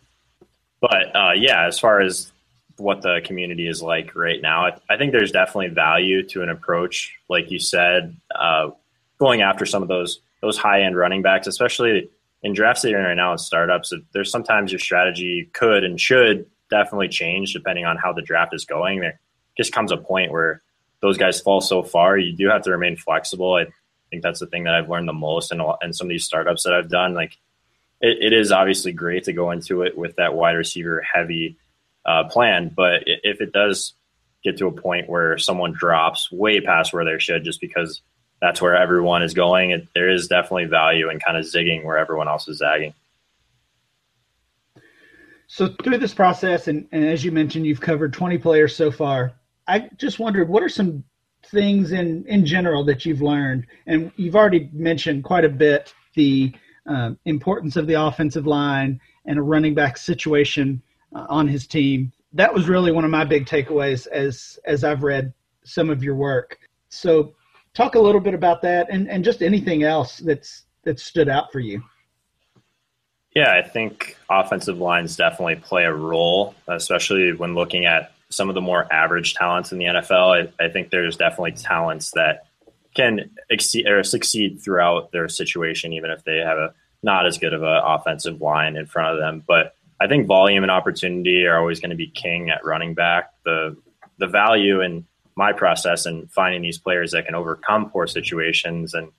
But 0.80 1.14
uh, 1.14 1.32
yeah, 1.36 1.66
as 1.66 1.78
far 1.78 2.00
as 2.00 2.32
what 2.76 3.02
the 3.02 3.20
community 3.24 3.68
is 3.68 3.82
like 3.82 4.14
right 4.16 4.40
now, 4.40 4.66
I, 4.66 4.78
I, 4.88 4.96
think 4.96 5.12
there's 5.12 5.32
definitely 5.32 5.68
value 5.68 6.26
to 6.28 6.42
an 6.42 6.48
approach, 6.48 7.14
like 7.28 7.50
you 7.50 7.58
said, 7.58 8.16
uh, 8.34 8.70
going 9.18 9.42
after 9.42 9.66
some 9.66 9.82
of 9.82 9.88
those 9.88 10.20
those 10.40 10.56
high 10.56 10.82
end 10.82 10.96
running 10.96 11.20
backs, 11.20 11.46
especially 11.46 12.08
in 12.42 12.54
drafts 12.54 12.80
that 12.82 12.90
you're 12.90 12.98
in 12.98 13.04
right 13.04 13.14
now 13.14 13.32
in 13.32 13.38
startups, 13.38 13.92
there's 14.12 14.30
sometimes 14.30 14.72
your 14.72 14.78
strategy 14.78 15.50
could 15.52 15.84
and 15.84 16.00
should 16.00 16.46
definitely 16.70 17.08
change 17.08 17.52
depending 17.52 17.84
on 17.84 17.98
how 17.98 18.12
the 18.12 18.22
draft 18.22 18.54
is 18.54 18.64
going. 18.64 19.00
There 19.00 19.20
just 19.58 19.72
comes 19.72 19.92
a 19.92 19.98
point 19.98 20.32
where 20.32 20.62
those 21.00 21.16
guys 21.16 21.40
fall 21.40 21.60
so 21.60 21.82
far, 21.82 22.18
you 22.18 22.36
do 22.36 22.48
have 22.48 22.62
to 22.62 22.70
remain 22.70 22.96
flexible. 22.96 23.54
I 23.54 23.66
think 24.10 24.22
that's 24.22 24.40
the 24.40 24.46
thing 24.46 24.64
that 24.64 24.74
I've 24.74 24.90
learned 24.90 25.08
the 25.08 25.12
most 25.12 25.52
in, 25.52 25.62
in 25.82 25.92
some 25.92 26.06
of 26.06 26.10
these 26.10 26.24
startups 26.24 26.64
that 26.64 26.74
I've 26.74 26.90
done. 26.90 27.14
Like 27.14 27.38
it, 28.00 28.18
it 28.20 28.32
is 28.32 28.52
obviously 28.52 28.92
great 28.92 29.24
to 29.24 29.32
go 29.32 29.50
into 29.50 29.82
it 29.82 29.96
with 29.96 30.16
that 30.16 30.34
wide 30.34 30.56
receiver 30.56 31.00
heavy 31.00 31.56
uh, 32.04 32.24
plan, 32.24 32.72
but 32.74 33.02
if 33.06 33.40
it 33.40 33.52
does 33.52 33.94
get 34.42 34.58
to 34.58 34.66
a 34.66 34.72
point 34.72 35.08
where 35.08 35.36
someone 35.38 35.72
drops 35.72 36.30
way 36.32 36.60
past 36.60 36.92
where 36.92 37.04
they 37.04 37.18
should 37.18 37.44
just 37.44 37.60
because 37.60 38.00
that's 38.40 38.60
where 38.60 38.74
everyone 38.74 39.22
is 39.22 39.34
going. 39.34 39.70
It, 39.70 39.88
there 39.94 40.08
is 40.08 40.28
definitely 40.28 40.64
value 40.64 41.10
in 41.10 41.20
kind 41.20 41.36
of 41.36 41.44
zigging 41.44 41.84
where 41.84 41.98
everyone 41.98 42.28
else 42.28 42.48
is 42.48 42.58
zagging. 42.58 42.94
So 45.46 45.68
through 45.68 45.98
this 45.98 46.14
process, 46.14 46.68
and, 46.68 46.88
and 46.92 47.04
as 47.04 47.24
you 47.24 47.32
mentioned, 47.32 47.66
you've 47.66 47.80
covered 47.80 48.12
20 48.12 48.38
players 48.38 48.74
so 48.74 48.90
far. 48.90 49.32
I 49.70 49.88
just 49.96 50.18
wondered 50.18 50.48
what 50.48 50.64
are 50.64 50.68
some 50.68 51.04
things 51.46 51.92
in 51.92 52.24
in 52.26 52.44
general 52.44 52.84
that 52.84 53.06
you've 53.06 53.22
learned, 53.22 53.66
and 53.86 54.10
you've 54.16 54.34
already 54.34 54.68
mentioned 54.72 55.22
quite 55.24 55.44
a 55.44 55.48
bit 55.48 55.94
the 56.14 56.52
uh, 56.86 57.12
importance 57.24 57.76
of 57.76 57.86
the 57.86 57.94
offensive 57.94 58.46
line 58.46 59.00
and 59.26 59.38
a 59.38 59.42
running 59.42 59.74
back 59.74 59.96
situation 59.96 60.82
uh, 61.14 61.26
on 61.28 61.46
his 61.46 61.66
team. 61.68 62.12
That 62.32 62.52
was 62.52 62.68
really 62.68 62.90
one 62.90 63.04
of 63.04 63.10
my 63.10 63.24
big 63.24 63.46
takeaways 63.46 64.08
as 64.08 64.58
as 64.64 64.82
I've 64.82 65.04
read 65.04 65.32
some 65.64 65.88
of 65.88 66.02
your 66.02 66.16
work. 66.16 66.58
So 66.88 67.34
talk 67.72 67.94
a 67.94 68.00
little 68.00 68.20
bit 68.20 68.34
about 68.34 68.62
that 68.62 68.88
and, 68.90 69.08
and 69.08 69.24
just 69.24 69.40
anything 69.40 69.84
else 69.84 70.18
that's 70.18 70.64
that 70.82 70.98
stood 70.98 71.28
out 71.28 71.52
for 71.52 71.60
you. 71.60 71.82
Yeah, 73.36 73.52
I 73.52 73.62
think 73.62 74.16
offensive 74.28 74.78
lines 74.78 75.14
definitely 75.14 75.56
play 75.56 75.84
a 75.84 75.92
role, 75.92 76.56
especially 76.66 77.32
when 77.32 77.54
looking 77.54 77.84
at 77.84 78.12
some 78.30 78.48
of 78.48 78.54
the 78.54 78.60
more 78.60 78.90
average 78.92 79.34
talents 79.34 79.72
in 79.72 79.78
the 79.78 79.86
NFL. 79.86 80.50
I, 80.60 80.64
I 80.64 80.68
think 80.68 80.90
there's 80.90 81.16
definitely 81.16 81.52
talents 81.52 82.12
that 82.12 82.46
can 82.94 83.30
exceed 83.48 83.86
or 83.86 84.02
succeed 84.02 84.60
throughout 84.62 85.12
their 85.12 85.28
situation, 85.28 85.92
even 85.92 86.10
if 86.10 86.24
they 86.24 86.38
have 86.38 86.58
a 86.58 86.74
not 87.02 87.26
as 87.26 87.38
good 87.38 87.54
of 87.54 87.62
an 87.62 87.80
offensive 87.84 88.40
line 88.40 88.76
in 88.76 88.86
front 88.86 89.14
of 89.14 89.18
them. 89.18 89.42
But 89.46 89.74
I 90.00 90.06
think 90.06 90.26
volume 90.26 90.62
and 90.62 90.70
opportunity 90.70 91.46
are 91.46 91.58
always 91.58 91.80
going 91.80 91.90
to 91.90 91.96
be 91.96 92.08
king 92.08 92.50
at 92.50 92.64
running 92.64 92.94
back. 92.94 93.30
The 93.44 93.76
the 94.18 94.26
value 94.26 94.80
in 94.80 95.06
my 95.34 95.52
process 95.52 96.06
and 96.06 96.30
finding 96.30 96.62
these 96.62 96.78
players 96.78 97.12
that 97.12 97.26
can 97.26 97.34
overcome 97.34 97.90
poor 97.90 98.06
situations 98.06 98.94
and 98.94 99.10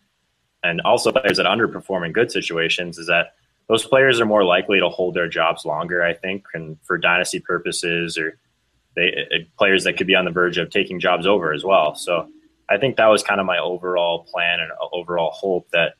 and 0.64 0.82
also 0.82 1.12
players 1.12 1.38
that 1.38 1.48
underperform 1.48 2.06
in 2.06 2.14
good 2.14 2.32
situations 2.32 2.98
is 2.98 3.08
that 3.08 3.34
those 3.68 3.86
players 3.86 4.20
are 4.20 4.26
more 4.26 4.44
likely 4.44 4.80
to 4.80 4.90
hold 4.90 5.14
their 5.16 5.30
jobs 5.30 5.66
longer, 5.66 6.04
I 6.04 6.14
think, 6.14 6.46
and 6.54 6.78
for 6.84 6.98
dynasty 6.98 7.40
purposes 7.40 8.18
or 8.18 8.38
they 8.96 9.28
uh, 9.32 9.38
players 9.58 9.84
that 9.84 9.98
could 9.98 10.08
be 10.08 10.16
on 10.16 10.26
the 10.26 10.32
verge 10.32 10.58
of 10.58 10.70
taking 10.70 11.00
jobs 11.00 11.26
over 11.26 11.54
as 11.54 11.64
well. 11.64 11.96
So 11.96 12.28
I 12.70 12.78
think 12.78 12.98
that 12.98 13.08
was 13.08 13.24
kind 13.24 13.40
of 13.40 13.46
my 13.46 13.58
overall 13.58 14.26
plan 14.32 14.60
and 14.60 14.72
overall 14.94 15.32
hope 15.32 15.70
that 15.72 15.96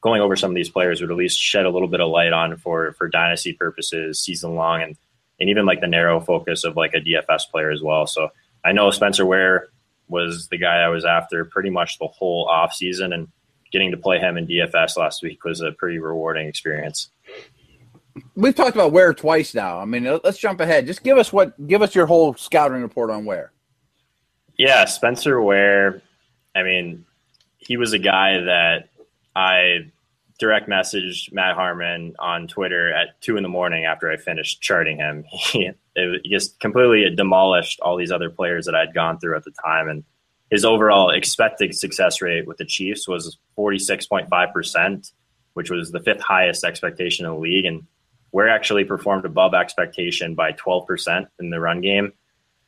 going 0.00 0.20
over 0.20 0.36
some 0.36 0.50
of 0.50 0.54
these 0.54 0.70
players 0.70 1.00
would 1.00 1.10
at 1.10 1.16
least 1.16 1.38
shed 1.38 1.66
a 1.66 1.70
little 1.70 1.88
bit 1.88 2.00
of 2.00 2.10
light 2.10 2.32
on 2.32 2.56
for 2.56 2.92
for 2.92 3.08
dynasty 3.08 3.52
purposes, 3.52 4.20
season 4.20 4.54
long, 4.54 4.82
and 4.82 4.96
and 5.40 5.50
even 5.50 5.66
like 5.66 5.80
the 5.80 5.86
narrow 5.86 6.20
focus 6.20 6.64
of 6.64 6.76
like 6.76 6.94
a 6.94 7.00
DFS 7.00 7.42
player 7.50 7.70
as 7.70 7.82
well. 7.82 8.06
So 8.06 8.30
I 8.64 8.72
know 8.72 8.90
Spencer 8.90 9.24
Ware 9.24 9.68
was 10.08 10.48
the 10.48 10.58
guy 10.58 10.78
I 10.78 10.88
was 10.88 11.04
after 11.04 11.44
pretty 11.44 11.70
much 11.70 11.98
the 11.98 12.06
whole 12.06 12.46
off 12.46 12.72
season, 12.72 13.12
and 13.12 13.28
getting 13.70 13.90
to 13.90 13.96
play 13.96 14.18
him 14.18 14.36
in 14.36 14.46
DFS 14.46 14.96
last 14.96 15.22
week 15.22 15.44
was 15.44 15.60
a 15.60 15.72
pretty 15.72 15.98
rewarding 15.98 16.48
experience. 16.48 17.10
We've 18.34 18.54
talked 18.54 18.74
about 18.74 18.92
Ware 18.92 19.14
twice 19.14 19.54
now. 19.54 19.78
I 19.78 19.84
mean, 19.84 20.04
let's 20.24 20.38
jump 20.38 20.60
ahead. 20.60 20.86
Just 20.86 21.02
give 21.02 21.18
us 21.18 21.32
what 21.32 21.66
give 21.66 21.82
us 21.82 21.94
your 21.94 22.06
whole 22.06 22.34
scouting 22.34 22.82
report 22.82 23.10
on 23.10 23.24
Ware. 23.24 23.52
Yeah, 24.56 24.84
Spencer 24.86 25.40
Ware. 25.40 26.02
I 26.54 26.62
mean, 26.62 27.04
he 27.58 27.76
was 27.76 27.92
a 27.92 27.98
guy 27.98 28.40
that 28.40 28.88
I 29.36 29.90
direct 30.38 30.68
messaged 30.68 31.32
Matt 31.32 31.54
Harmon 31.54 32.14
on 32.18 32.46
Twitter 32.46 32.92
at 32.92 33.20
two 33.20 33.36
in 33.36 33.42
the 33.42 33.48
morning 33.48 33.84
after 33.84 34.10
I 34.10 34.16
finished 34.16 34.60
charting 34.60 34.96
him. 34.96 35.24
He, 35.32 35.70
just 36.24 36.60
completely 36.60 37.12
demolished 37.12 37.80
all 37.80 37.96
these 37.96 38.12
other 38.12 38.30
players 38.30 38.66
that 38.66 38.74
I'd 38.76 38.94
gone 38.94 39.18
through 39.18 39.36
at 39.36 39.42
the 39.42 39.50
time. 39.64 39.88
And 39.88 40.04
his 40.48 40.64
overall 40.64 41.10
expected 41.10 41.74
success 41.74 42.22
rate 42.22 42.46
with 42.46 42.58
the 42.58 42.64
Chiefs 42.64 43.08
was 43.08 43.36
46.5%, 43.58 45.12
which 45.54 45.70
was 45.70 45.90
the 45.90 45.98
fifth 45.98 46.20
highest 46.20 46.62
expectation 46.62 47.26
in 47.26 47.32
the 47.32 47.38
league. 47.38 47.64
And 47.64 47.84
Ware 48.32 48.48
actually 48.48 48.84
performed 48.84 49.24
above 49.24 49.54
expectation 49.54 50.34
by 50.34 50.52
12% 50.52 51.26
in 51.40 51.50
the 51.50 51.60
run 51.60 51.80
game. 51.80 52.12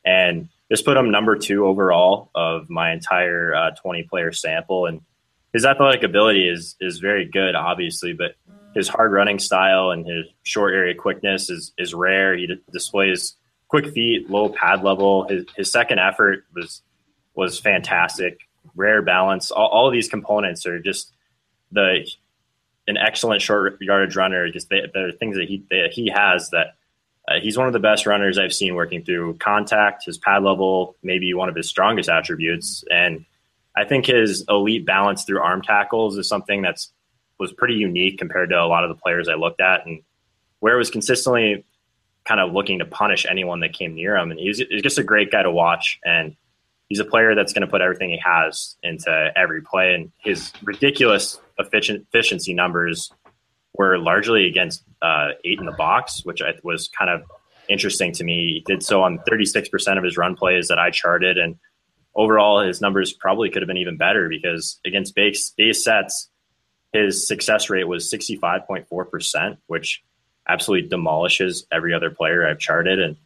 And 0.05 0.49
this 0.68 0.83
put 0.83 0.96
him 0.96 1.11
number 1.11 1.37
two 1.37 1.66
overall 1.66 2.31
of 2.35 2.70
my 2.70 2.92
entire 2.92 3.55
uh, 3.55 3.70
20 3.73 4.05
player 4.05 4.33
sample. 4.33 4.87
And 4.87 5.03
his 5.53 5.64
athletic 5.64 6.03
ability 6.03 6.49
is 6.49 6.77
is 6.81 6.99
very 6.99 7.27
good, 7.27 7.55
obviously, 7.55 8.12
but 8.12 8.37
his 8.75 8.88
hard 8.88 9.12
running 9.12 9.38
style 9.38 9.90
and 9.90 10.07
his 10.07 10.27
short 10.44 10.75
area 10.75 10.94
quickness 10.94 11.51
is 11.51 11.73
is 11.77 11.92
rare. 11.92 12.37
He 12.37 12.46
d- 12.46 12.62
displays 12.73 13.35
quick 13.68 13.88
feet, 13.92 14.31
low 14.31 14.49
pad 14.49 14.83
level. 14.85 15.29
His 15.29 15.44
his 15.57 15.73
second 15.73 15.99
effort 15.99 16.44
was 16.55 16.83
was 17.35 17.59
fantastic. 17.59 18.38
Rare 18.77 19.03
balance. 19.03 19.51
All, 19.51 19.68
all 19.68 19.87
of 19.88 19.92
these 19.92 20.09
components 20.09 20.66
are 20.66 20.79
just 20.79 21.12
the 21.73 22.09
an 22.87 22.97
excellent 22.97 23.43
short 23.43 23.81
yardage 23.81 24.16
runner. 24.16 24.51
Just 24.51 24.69
there 24.69 25.09
are 25.09 25.12
things 25.12 25.37
that 25.37 25.49
he 25.49 25.64
he 25.93 26.11
has 26.11 26.51
that 26.51 26.77
uh, 27.29 27.35
he's 27.40 27.57
one 27.57 27.66
of 27.66 27.73
the 27.73 27.79
best 27.79 28.07
runners 28.07 28.38
I've 28.38 28.53
seen 28.53 28.75
working 28.75 29.05
through 29.05 29.35
contact. 29.38 30.05
His 30.05 30.19
pad 30.19 30.43
level, 30.43 30.97
maybe 31.03 31.33
one 31.35 31.49
of 31.49 31.55
his 31.55 31.69
strongest 31.69 32.09
attributes, 32.09 32.85
and 32.90 33.25
I 33.77 33.85
think 33.85 34.07
his 34.07 34.45
elite 34.49 34.85
balance 34.85 35.25
through 35.25 35.40
arm 35.40 35.62
tackles 35.62 36.19
is 36.19 36.29
something 36.29 36.62
that's 36.62 36.93
was 37.38 37.53
pretty 37.53 37.75
unique 37.75 38.19
compared 38.19 38.51
to 38.51 38.61
a 38.61 38.66
lot 38.66 38.85
of 38.85 38.90
the 38.90 39.01
players 39.01 39.29
I 39.29 39.35
looked 39.35 39.61
at, 39.61 39.87
and 39.87 40.03
Ware 40.61 40.77
was 40.77 40.90
consistently 40.90 41.64
kind 42.25 42.40
of 42.40 42.53
looking 42.53 42.79
to 42.81 42.85
punish 42.85 43.25
anyone 43.29 43.61
that 43.61 43.73
came 43.73 43.95
near 43.95 44.14
him. 44.16 44.31
And 44.31 44.38
he's, 44.38 44.59
he's 44.59 44.83
just 44.83 44.99
a 44.99 45.03
great 45.03 45.31
guy 45.31 45.43
to 45.43 45.51
watch, 45.51 45.99
and 46.05 46.37
he's 46.90 46.98
a 46.98 47.05
player 47.05 47.35
that's 47.35 47.55
going 47.55 47.62
to 47.62 47.68
put 47.68 47.81
everything 47.81 48.11
he 48.11 48.20
has 48.22 48.76
into 48.83 49.31
every 49.37 49.62
play. 49.62 49.94
And 49.94 50.12
his 50.18 50.53
ridiculous 50.62 51.40
efficiency 51.59 52.53
numbers 52.53 53.11
were 53.74 53.96
largely 53.96 54.46
against 54.46 54.83
uh, 55.00 55.29
eight 55.44 55.61
in 55.61 55.66
the 55.66 55.72
box, 55.72 56.22
which 56.24 56.42
I, 56.42 56.55
was 56.62 56.88
kind 56.88 57.11
of 57.11 57.22
interesting 57.68 58.12
to 58.14 58.24
me. 58.24 58.55
He 58.55 58.64
did 58.66 58.83
so 58.83 59.03
on 59.03 59.20
36% 59.20 59.96
of 59.96 60.05
his 60.05 60.18
run 60.18 60.35
plays 60.35 60.68
that 60.68 60.79
I 60.79 60.90
charted, 60.90 61.38
and 61.38 61.57
overall 62.16 62.61
his 62.61 62.81
numbers 62.81 63.12
probably 63.12 63.50
could 63.50 63.62
have 63.62 63.68
been 63.68 63.76
even 63.76 63.96
better 63.96 64.29
because 64.29 64.81
against 64.85 65.14
base 65.14 65.55
base 65.57 65.85
sets, 65.85 66.29
his 66.92 67.26
success 67.26 67.70
rate 67.70 67.87
was 67.87 68.12
65.4%, 68.12 69.59
which 69.68 70.03
absolutely 70.48 70.88
demolishes 70.88 71.64
every 71.70 71.94
other 71.94 72.11
player 72.11 72.48
I've 72.48 72.59
charted. 72.59 72.98
And 72.98 73.16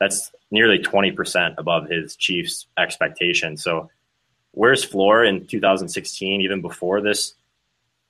that's 0.00 0.30
nearly 0.50 0.78
20% 0.78 1.54
above 1.58 1.88
his 1.88 2.16
Chiefs 2.16 2.66
expectation. 2.78 3.56
So 3.56 3.90
Ware's 4.52 4.84
floor 4.84 5.24
in 5.24 5.46
2016, 5.46 6.40
even 6.40 6.60
before 6.60 7.00
this 7.00 7.34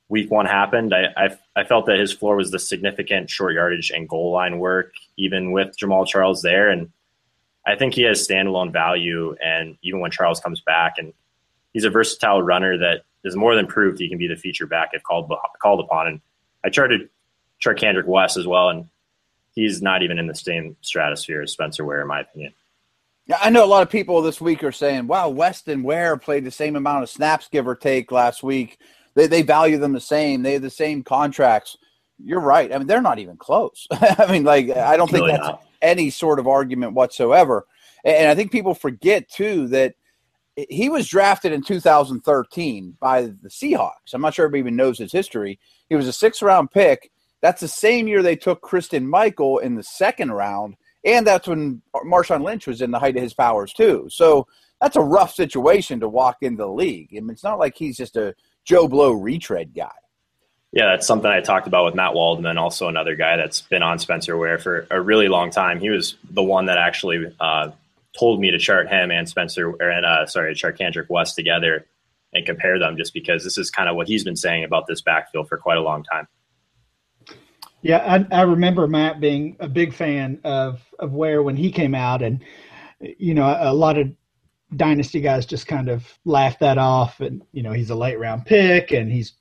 week 0.09 0.31
one 0.31 0.47
happened, 0.47 0.95
I, 0.95 1.07
I, 1.17 1.39
I 1.57 1.65
felt 1.65 1.87
that 1.87 1.99
his 1.99 2.13
floor 2.13 2.37
was 2.37 2.51
the 2.51 2.59
significant 2.59 3.31
short 3.31 3.55
yardage 3.55 3.91
and 3.91 4.09
goal 4.09 4.33
line 4.33 4.59
work, 4.59 4.93
even 5.17 5.53
with 5.53 5.77
Jamaal 5.77 6.07
Charles 6.07 6.43
there. 6.43 6.71
And 6.71 6.91
I 7.67 7.75
think 7.75 7.95
he 7.95 8.03
has 8.03 8.27
standalone 8.27 8.73
value, 8.73 9.35
and 9.45 9.77
even 9.83 10.01
when 10.01 10.13
Charles 10.13 10.41
comes 10.41 10.61
back, 10.61 10.95
and 10.99 11.13
he's 11.73 11.85
a 11.85 11.91
versatile 11.91 12.43
runner 12.43 12.79
that 12.79 13.03
is 13.25 13.35
more 13.35 13.57
than 13.57 13.67
proved 13.67 13.99
he 13.99 14.09
can 14.09 14.19
be 14.19 14.29
the 14.29 14.37
feature 14.37 14.67
back 14.67 14.91
if 14.93 15.03
called 15.03 15.33
called 15.61 15.81
upon. 15.81 16.07
And 16.07 16.21
I 16.65 16.69
charted 16.69 17.09
Charcandrick 17.61 18.07
West 18.07 18.37
as 18.37 18.47
well, 18.47 18.69
and 18.69 18.89
he's 19.57 19.83
not 19.83 20.05
even 20.05 20.19
in 20.21 20.29
the 20.29 20.35
same 20.35 20.77
stratosphere 20.83 21.43
as 21.43 21.51
Spencer 21.51 21.85
Ware, 21.85 22.03
in 22.03 22.07
my 22.07 22.21
opinion. 22.21 22.55
Yeah, 23.27 23.39
I 23.43 23.51
know 23.51 23.65
a 23.65 23.67
lot 23.67 23.83
of 23.83 23.91
people 23.91 24.23
this 24.23 24.41
week 24.41 24.63
are 24.63 24.71
saying, 24.71 25.09
"Wow, 25.09 25.31
West 25.31 25.67
and 25.67 25.83
Ware 25.83 26.17
played 26.17 26.45
the 26.45 26.53
same 26.53 26.77
amount 26.77 27.03
of 27.03 27.11
snaps, 27.11 27.49
give 27.51 27.67
or 27.67 27.75
take, 27.75 28.13
last 28.13 28.45
week. 28.45 28.79
They 29.17 29.27
they 29.27 29.43
value 29.43 29.79
them 29.79 29.93
the 29.93 30.01
same. 30.01 30.43
They 30.43 30.53
have 30.53 30.63
the 30.63 30.71
same 30.71 31.03
contracts." 31.03 31.77
You're 32.25 32.41
right. 32.41 32.73
I 32.73 32.79
mean, 32.79 32.87
they're 32.87 33.03
not 33.03 33.19
even 33.19 33.37
close. 33.37 33.87
I 33.91 34.31
mean, 34.31 34.45
like 34.45 34.71
I 34.71 34.97
don't 34.97 35.11
think 35.11 35.25
really 35.25 35.33
that's 35.33 35.49
not 35.49 35.65
any 35.83 36.11
sort 36.11 36.39
of 36.39 36.47
argument 36.47 36.93
whatsoever. 36.93 37.67
And 38.05 38.29
I 38.29 38.35
think 38.35 38.53
people 38.53 38.75
forget 38.75 39.29
too 39.29 39.67
that 39.69 39.95
he 40.57 40.89
was 40.89 41.09
drafted 41.09 41.53
in 41.53 41.63
2013 41.63 42.97
by 43.01 43.23
the 43.23 43.49
Seahawks. 43.49 44.15
I'm 44.15 44.23
not 44.23 44.35
sure 44.35 44.47
everybody 44.47 44.61
even 44.61 44.77
knows 44.77 44.99
his 44.99 45.13
history. 45.13 45.59
He 45.89 45.97
was 45.97 46.07
a 46.07 46.13
six 46.13 46.41
round 46.41 46.71
pick. 46.71 47.11
That's 47.43 47.61
the 47.61 47.69
same 47.69 48.09
year 48.09 48.23
they 48.23 48.37
took 48.37 48.61
Christine 48.61 49.09
Michael 49.09 49.59
in 49.59 49.75
the 49.75 49.83
second 49.83 50.33
round. 50.33 50.77
And 51.05 51.27
that's 51.27 51.47
when 51.47 51.83
Marshawn 51.95 52.43
Lynch 52.43 52.67
was 52.67 52.83
in 52.83 52.91
the 52.91 52.99
height 52.99 53.17
of 53.17 53.23
his 53.23 53.35
powers, 53.35 53.73
too. 53.73 54.09
So 54.11 54.47
that's 54.81 54.97
a 54.97 55.01
rough 55.01 55.35
situation 55.35 56.01
to 56.01 56.09
walk 56.09 56.39
into 56.43 56.59
the 56.59 56.69
league. 56.69 57.11
I 57.17 57.21
mean, 57.21 57.31
it's 57.31 57.45
not 57.45 57.59
like 57.59 57.77
he's 57.77 57.97
just 57.97 58.17
a 58.17 58.35
Joe 58.65 58.89
Blow 58.89 59.13
retread 59.13 59.73
guy. 59.75 59.93
Yeah, 60.73 60.87
that's 60.91 61.07
something 61.07 61.31
I 61.31 61.41
talked 61.41 61.67
about 61.67 61.85
with 61.87 61.95
Matt 61.95 62.13
Waldman, 62.13 62.59
also 62.59 62.89
another 62.89 63.15
guy 63.15 63.37
that's 63.37 63.63
been 63.63 63.83
on 63.83 63.99
Spencer 63.99 64.37
Ware 64.37 64.59
for 64.59 64.87
a 64.91 65.01
really 65.01 65.29
long 65.29 65.51
time. 65.51 65.81
He 65.81 65.91
was 65.91 66.17
the 66.29 66.43
one 66.43 66.67
that 66.67 66.77
actually 66.77 67.35
uh, 67.41 67.71
told 68.19 68.41
me 68.41 68.51
to 68.51 68.59
chart 68.59 68.89
him 68.89 69.11
and 69.11 69.29
Spencer, 69.29 69.71
and 69.81 70.05
uh, 70.05 70.27
sorry, 70.27 70.55
chart 70.55 70.77
Kendrick 70.77 71.09
West 71.09 71.37
together 71.37 71.87
and 72.35 72.45
compare 72.45 72.79
them, 72.79 72.97
just 72.97 73.15
because 73.15 73.45
this 73.45 73.57
is 73.57 73.71
kind 73.71 73.89
of 73.89 73.97
what 73.97 74.09
he's 74.09 74.25
been 74.25 74.37
saying 74.37 74.65
about 74.65 74.87
this 74.87 75.01
backfield 75.01 75.49
for 75.49 75.57
quite 75.57 75.79
a 75.79 75.83
long 75.83 76.03
time. 76.03 76.27
Yeah, 77.83 77.99
I, 78.33 78.39
I 78.39 78.43
remember 78.43 78.87
Matt 78.89 79.21
being 79.21 79.57
a 79.61 79.69
big 79.69 79.93
fan 79.95 80.41
of 80.45 80.81
of 80.99 81.13
Ware 81.13 81.43
when 81.43 81.57
he 81.57 81.71
came 81.71 81.95
out, 81.95 82.23
and 82.23 82.43
you 83.01 83.35
know, 83.35 83.45
a, 83.47 83.71
a 83.71 83.75
lot 83.75 83.99
of 83.99 84.09
dynasty 84.75 85.21
guys 85.21 85.47
just 85.47 85.67
kind 85.67 85.89
of 85.89 86.19
laughed 86.25 86.61
that 86.61 86.79
off, 86.79 87.21
and 87.21 87.43
you 87.53 87.63
know, 87.63 87.73
he's 87.73 87.91
a 87.91 87.95
late 87.95 88.19
round 88.19 88.45
pick, 88.47 88.93
and 88.93 89.13
he's 89.13 89.35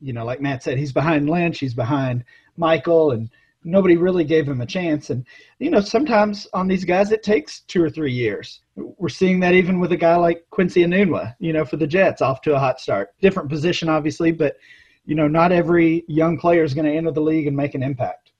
you 0.00 0.12
know, 0.12 0.24
like 0.24 0.40
Matt 0.40 0.62
said, 0.62 0.78
he's 0.78 0.92
behind 0.92 1.28
Lynch, 1.28 1.58
he's 1.58 1.74
behind 1.74 2.24
Michael, 2.56 3.12
and 3.12 3.30
nobody 3.64 3.96
really 3.96 4.24
gave 4.24 4.48
him 4.48 4.60
a 4.60 4.66
chance. 4.66 5.10
And 5.10 5.26
you 5.58 5.70
know, 5.70 5.80
sometimes 5.80 6.46
on 6.54 6.68
these 6.68 6.84
guys, 6.84 7.12
it 7.12 7.22
takes 7.22 7.60
two 7.60 7.82
or 7.82 7.90
three 7.90 8.12
years. 8.12 8.60
We're 8.76 9.08
seeing 9.08 9.40
that 9.40 9.54
even 9.54 9.80
with 9.80 9.92
a 9.92 9.96
guy 9.96 10.16
like 10.16 10.46
Quincy 10.50 10.82
Enunwa, 10.82 11.34
you 11.40 11.52
know, 11.52 11.64
for 11.64 11.76
the 11.76 11.86
Jets, 11.86 12.22
off 12.22 12.40
to 12.42 12.54
a 12.54 12.58
hot 12.58 12.80
start. 12.80 13.10
Different 13.20 13.48
position, 13.50 13.88
obviously, 13.88 14.32
but 14.32 14.56
you 15.04 15.14
know, 15.14 15.28
not 15.28 15.52
every 15.52 16.04
young 16.08 16.38
player 16.38 16.62
is 16.62 16.74
going 16.74 16.86
to 16.86 16.92
enter 16.92 17.10
the 17.10 17.20
league 17.20 17.46
and 17.46 17.56
make 17.56 17.74
an 17.74 17.82
impact. 17.82 18.32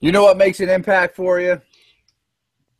You 0.00 0.12
know 0.12 0.22
what 0.22 0.38
makes 0.38 0.60
an 0.60 0.70
impact 0.70 1.16
for 1.16 1.40
you? 1.40 1.60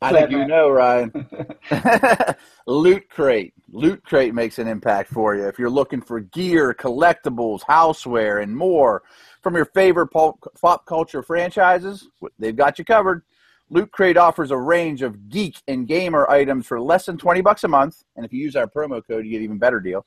I 0.03 0.11
think 0.11 0.31
you 0.31 0.47
know, 0.47 0.69
Ryan. 0.69 1.29
Loot 2.67 3.07
Crate. 3.09 3.53
Loot 3.71 4.03
Crate 4.03 4.33
makes 4.33 4.57
an 4.57 4.67
impact 4.67 5.11
for 5.11 5.35
you. 5.35 5.47
If 5.47 5.59
you're 5.59 5.69
looking 5.69 6.01
for 6.01 6.21
gear, 6.21 6.73
collectibles, 6.73 7.61
houseware, 7.61 8.41
and 8.41 8.55
more 8.55 9.03
from 9.43 9.55
your 9.55 9.65
favorite 9.65 10.07
pop 10.07 10.85
culture 10.87 11.21
franchises, 11.21 12.09
they've 12.39 12.55
got 12.55 12.79
you 12.79 12.85
covered. 12.85 13.21
Loot 13.69 13.91
Crate 13.91 14.17
offers 14.17 14.49
a 14.51 14.57
range 14.57 15.03
of 15.03 15.29
geek 15.29 15.61
and 15.67 15.87
gamer 15.87 16.29
items 16.29 16.65
for 16.65 16.81
less 16.81 17.05
than 17.05 17.17
20 17.17 17.41
bucks 17.41 17.63
a 17.63 17.67
month. 17.67 18.03
And 18.15 18.25
if 18.25 18.33
you 18.33 18.39
use 18.39 18.55
our 18.55 18.67
promo 18.67 19.05
code, 19.07 19.23
you 19.23 19.31
get 19.31 19.41
even 19.41 19.59
better 19.59 19.79
deal. 19.79 20.05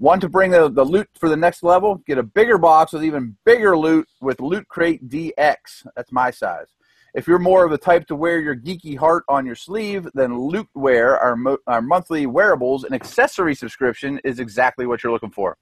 Want 0.00 0.22
to 0.22 0.30
bring 0.30 0.50
the, 0.50 0.70
the 0.70 0.82
loot 0.82 1.10
for 1.18 1.28
the 1.28 1.36
next 1.36 1.62
level? 1.62 1.96
Get 2.06 2.16
a 2.16 2.22
bigger 2.22 2.56
box 2.56 2.94
with 2.94 3.04
even 3.04 3.36
bigger 3.44 3.76
loot 3.76 4.08
with 4.22 4.40
Loot 4.40 4.66
Crate 4.66 5.06
DX. 5.06 5.86
That's 5.94 6.10
my 6.10 6.30
size. 6.30 6.68
If 7.12 7.26
you're 7.28 7.38
more 7.38 7.66
of 7.66 7.70
the 7.70 7.76
type 7.76 8.06
to 8.06 8.16
wear 8.16 8.40
your 8.40 8.56
geeky 8.56 8.96
heart 8.96 9.24
on 9.28 9.44
your 9.44 9.54
sleeve, 9.54 10.08
then 10.14 10.30
Lootwear, 10.30 11.20
our, 11.22 11.36
mo- 11.36 11.58
our 11.66 11.82
monthly 11.82 12.24
wearables 12.24 12.84
and 12.84 12.94
accessory 12.94 13.54
subscription, 13.54 14.18
is 14.24 14.40
exactly 14.40 14.86
what 14.86 15.04
you're 15.04 15.12
looking 15.12 15.30
for. 15.30 15.58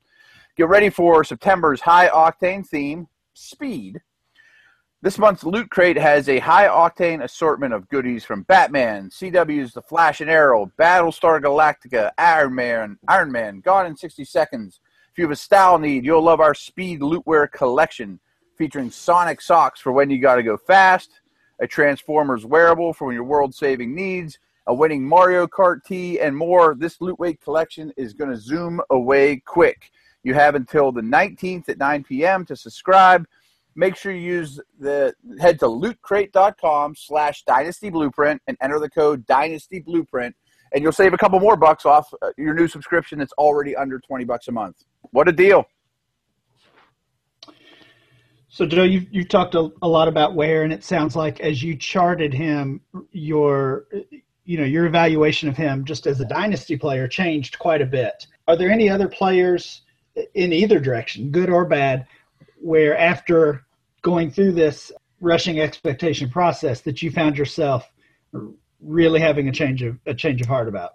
Get 0.56 0.68
ready 0.68 0.88
for 0.88 1.24
September's 1.24 1.80
high 1.80 2.08
octane 2.08 2.64
theme, 2.64 3.08
Speed. 3.34 4.00
This 5.00 5.16
month's 5.16 5.44
Loot 5.44 5.70
Crate 5.70 5.96
has 5.96 6.28
a 6.28 6.40
high 6.40 6.66
octane 6.66 7.22
assortment 7.22 7.72
of 7.72 7.88
goodies 7.88 8.24
from 8.24 8.42
Batman, 8.42 9.10
CW's 9.10 9.72
The 9.72 9.80
Flash 9.80 10.20
and 10.20 10.28
Arrow, 10.28 10.72
Battlestar 10.76 11.40
Galactica, 11.40 12.10
Iron 12.18 12.56
Man, 12.56 12.98
Iron 13.06 13.30
Man, 13.30 13.60
Gone 13.60 13.86
in 13.86 13.96
60 13.96 14.24
Seconds. 14.24 14.80
If 15.12 15.18
you 15.18 15.22
have 15.22 15.30
a 15.30 15.36
style 15.36 15.78
need, 15.78 16.04
you'll 16.04 16.24
love 16.24 16.40
our 16.40 16.52
Speed 16.52 17.00
Lootwear 17.00 17.48
collection 17.52 18.18
featuring 18.56 18.90
Sonic 18.90 19.40
socks 19.40 19.80
for 19.80 19.92
when 19.92 20.10
you 20.10 20.20
got 20.20 20.34
to 20.34 20.42
go 20.42 20.56
fast, 20.56 21.20
a 21.60 21.66
Transformers 21.68 22.44
wearable 22.44 22.92
for 22.92 23.06
when 23.06 23.14
your 23.14 23.22
world 23.22 23.54
saving 23.54 23.94
needs, 23.94 24.36
a 24.66 24.74
winning 24.74 25.04
Mario 25.04 25.46
Kart 25.46 25.84
tee, 25.84 26.18
and 26.18 26.36
more. 26.36 26.74
This 26.74 26.98
Lootwear 26.98 27.40
collection 27.40 27.92
is 27.96 28.14
going 28.14 28.30
to 28.30 28.36
zoom 28.36 28.80
away 28.90 29.36
quick. 29.36 29.92
You 30.24 30.34
have 30.34 30.56
until 30.56 30.90
the 30.90 31.02
19th 31.02 31.68
at 31.68 31.78
9 31.78 32.02
p.m. 32.02 32.44
to 32.46 32.56
subscribe 32.56 33.28
make 33.78 33.94
sure 33.94 34.10
you 34.10 34.20
use 34.20 34.60
the 34.80 35.14
head 35.40 35.58
to 35.60 35.66
lootcrate.com 35.66 36.96
slash 36.96 37.44
dynasty 37.44 37.90
blueprint 37.90 38.42
and 38.48 38.56
enter 38.60 38.80
the 38.80 38.90
code 38.90 39.24
dynasty 39.24 39.78
blueprint 39.78 40.34
and 40.74 40.82
you'll 40.82 40.92
save 40.92 41.14
a 41.14 41.16
couple 41.16 41.38
more 41.38 41.56
bucks 41.56 41.86
off 41.86 42.12
uh, 42.20 42.30
your 42.36 42.54
new 42.54 42.66
subscription 42.66 43.20
that's 43.20 43.32
already 43.34 43.76
under 43.76 44.00
20 44.00 44.24
bucks 44.24 44.48
a 44.48 44.52
month. 44.52 44.84
What 45.12 45.28
a 45.28 45.32
deal. 45.32 45.64
So 48.48 48.66
joe 48.66 48.82
you've, 48.82 49.06
you've 49.12 49.28
talked 49.28 49.54
a, 49.54 49.70
a 49.80 49.88
lot 49.88 50.08
about 50.08 50.34
Ware 50.34 50.64
and 50.64 50.72
it 50.72 50.82
sounds 50.82 51.14
like 51.14 51.38
as 51.38 51.62
you 51.62 51.76
charted 51.76 52.34
him 52.34 52.80
your 53.12 53.86
you 54.44 54.58
know 54.58 54.64
your 54.64 54.86
evaluation 54.86 55.48
of 55.48 55.56
him 55.56 55.84
just 55.84 56.08
as 56.08 56.20
a 56.20 56.24
dynasty 56.24 56.76
player 56.76 57.06
changed 57.06 57.60
quite 57.60 57.80
a 57.80 57.86
bit. 57.86 58.26
Are 58.48 58.56
there 58.56 58.70
any 58.70 58.90
other 58.90 59.06
players 59.06 59.82
in 60.34 60.52
either 60.52 60.80
direction 60.80 61.30
good 61.30 61.48
or 61.48 61.64
bad 61.64 62.08
where 62.60 62.98
after 62.98 63.64
going 64.02 64.30
through 64.30 64.52
this 64.52 64.92
rushing 65.20 65.60
expectation 65.60 66.30
process 66.30 66.80
that 66.82 67.02
you 67.02 67.10
found 67.10 67.36
yourself 67.36 67.90
really 68.80 69.20
having 69.20 69.48
a 69.48 69.52
change 69.52 69.82
of 69.82 69.98
a 70.06 70.14
change 70.14 70.40
of 70.40 70.46
heart 70.46 70.68
about? 70.68 70.92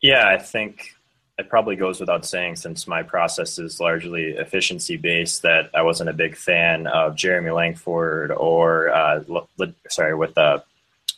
Yeah, 0.00 0.26
I 0.28 0.38
think 0.38 0.94
it 1.38 1.48
probably 1.48 1.76
goes 1.76 2.00
without 2.00 2.24
saying 2.24 2.56
since 2.56 2.86
my 2.86 3.02
process 3.02 3.58
is 3.58 3.78
largely 3.78 4.30
efficiency 4.30 4.96
based 4.96 5.42
that 5.42 5.70
I 5.74 5.82
wasn't 5.82 6.08
a 6.08 6.14
big 6.14 6.34
fan 6.36 6.86
of 6.86 7.14
Jeremy 7.14 7.50
Langford 7.50 8.32
or 8.32 8.88
uh, 8.90 9.22
sorry 9.88 10.14
with 10.14 10.36
uh, 10.38 10.60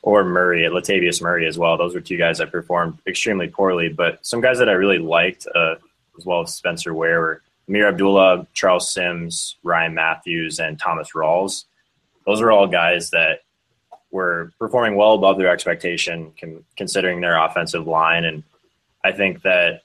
or 0.03 0.25
Murray, 0.25 0.63
Latavius 0.63 1.21
Murray 1.21 1.47
as 1.47 1.59
well. 1.59 1.77
Those 1.77 1.95
were 1.95 2.01
two 2.01 2.17
guys 2.17 2.39
that 2.39 2.51
performed 2.51 2.99
extremely 3.07 3.49
poorly, 3.49 3.89
but 3.89 4.25
some 4.25 4.41
guys 4.41 4.59
that 4.59 4.69
I 4.69 4.73
really 4.73 4.99
liked 4.99 5.47
uh, 5.55 5.77
as 6.17 6.25
well 6.25 6.43
as 6.43 6.55
Spencer 6.55 6.95
Ware 6.95 7.21
were 7.21 7.43
Ameer 7.69 7.89
Abdullah, 7.89 8.47
Charles 8.55 8.93
Sims, 8.93 9.57
Ryan 9.63 9.95
Mathews, 9.95 10.59
and 10.59 10.79
Thomas 10.79 11.11
Rawls. 11.15 11.65
Those 12.27 12.41
are 12.41 12.51
all 12.51 12.67
guys 12.67 13.11
that 13.11 13.41
were 14.11 14.53
performing 14.59 14.97
well 14.97 15.15
above 15.15 15.39
their 15.39 15.51
expectation, 15.51 16.33
considering 16.77 17.21
their 17.21 17.37
offensive 17.37 17.87
line. 17.87 18.25
And 18.25 18.43
I 19.05 19.13
think 19.13 19.43
that 19.43 19.83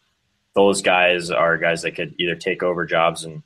those 0.55 0.81
guys 0.81 1.29
are 1.29 1.57
guys 1.57 1.81
that 1.81 1.91
could 1.95 2.15
either 2.19 2.35
take 2.35 2.63
over 2.63 2.85
jobs 2.85 3.25
in, 3.25 3.43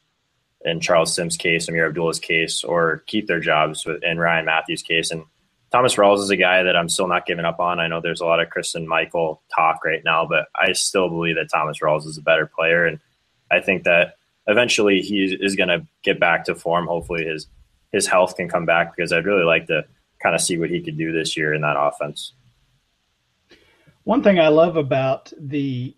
in 0.63 0.79
Charles 0.81 1.15
Sims' 1.15 1.37
case, 1.37 1.67
Ameer 1.67 1.87
Abdullah's 1.87 2.19
case, 2.19 2.63
or 2.63 3.03
keep 3.07 3.27
their 3.27 3.39
jobs 3.39 3.87
in 4.03 4.19
Ryan 4.19 4.45
Mathews' 4.45 4.83
case. 4.83 5.09
And 5.09 5.23
Thomas 5.71 5.95
Rawls 5.95 6.19
is 6.19 6.29
a 6.29 6.37
guy 6.37 6.63
that 6.63 6.75
I'm 6.75 6.89
still 6.89 7.07
not 7.07 7.25
giving 7.25 7.45
up 7.45 7.59
on. 7.59 7.79
I 7.79 7.87
know 7.87 8.01
there's 8.01 8.21
a 8.21 8.25
lot 8.25 8.39
of 8.39 8.49
Christine 8.49 8.87
Michael 8.87 9.41
talk 9.53 9.83
right 9.83 10.03
now, 10.03 10.25
but 10.27 10.47
I 10.55 10.73
still 10.73 11.09
believe 11.09 11.35
that 11.35 11.49
Thomas 11.51 11.79
Rawls 11.79 12.05
is 12.05 12.17
a 12.17 12.21
better 12.21 12.45
player. 12.45 12.85
And 12.85 12.99
I 13.51 13.61
think 13.61 13.83
that 13.83 14.15
eventually 14.47 15.01
he 15.01 15.37
is 15.39 15.55
going 15.55 15.69
to 15.69 15.85
get 16.03 16.19
back 16.19 16.45
to 16.45 16.55
form. 16.55 16.87
Hopefully 16.87 17.25
his 17.25 17.47
his 17.91 18.07
health 18.07 18.35
can 18.35 18.49
come 18.49 18.65
back 18.65 18.95
because 18.95 19.13
I'd 19.13 19.25
really 19.25 19.45
like 19.45 19.67
to 19.67 19.85
kind 20.21 20.35
of 20.35 20.41
see 20.41 20.57
what 20.57 20.69
he 20.69 20.81
could 20.81 20.97
do 20.97 21.11
this 21.11 21.37
year 21.37 21.53
in 21.53 21.61
that 21.61 21.77
offense. 21.79 22.33
One 24.03 24.23
thing 24.23 24.39
I 24.39 24.47
love 24.47 24.77
about 24.77 25.31
the 25.39 25.95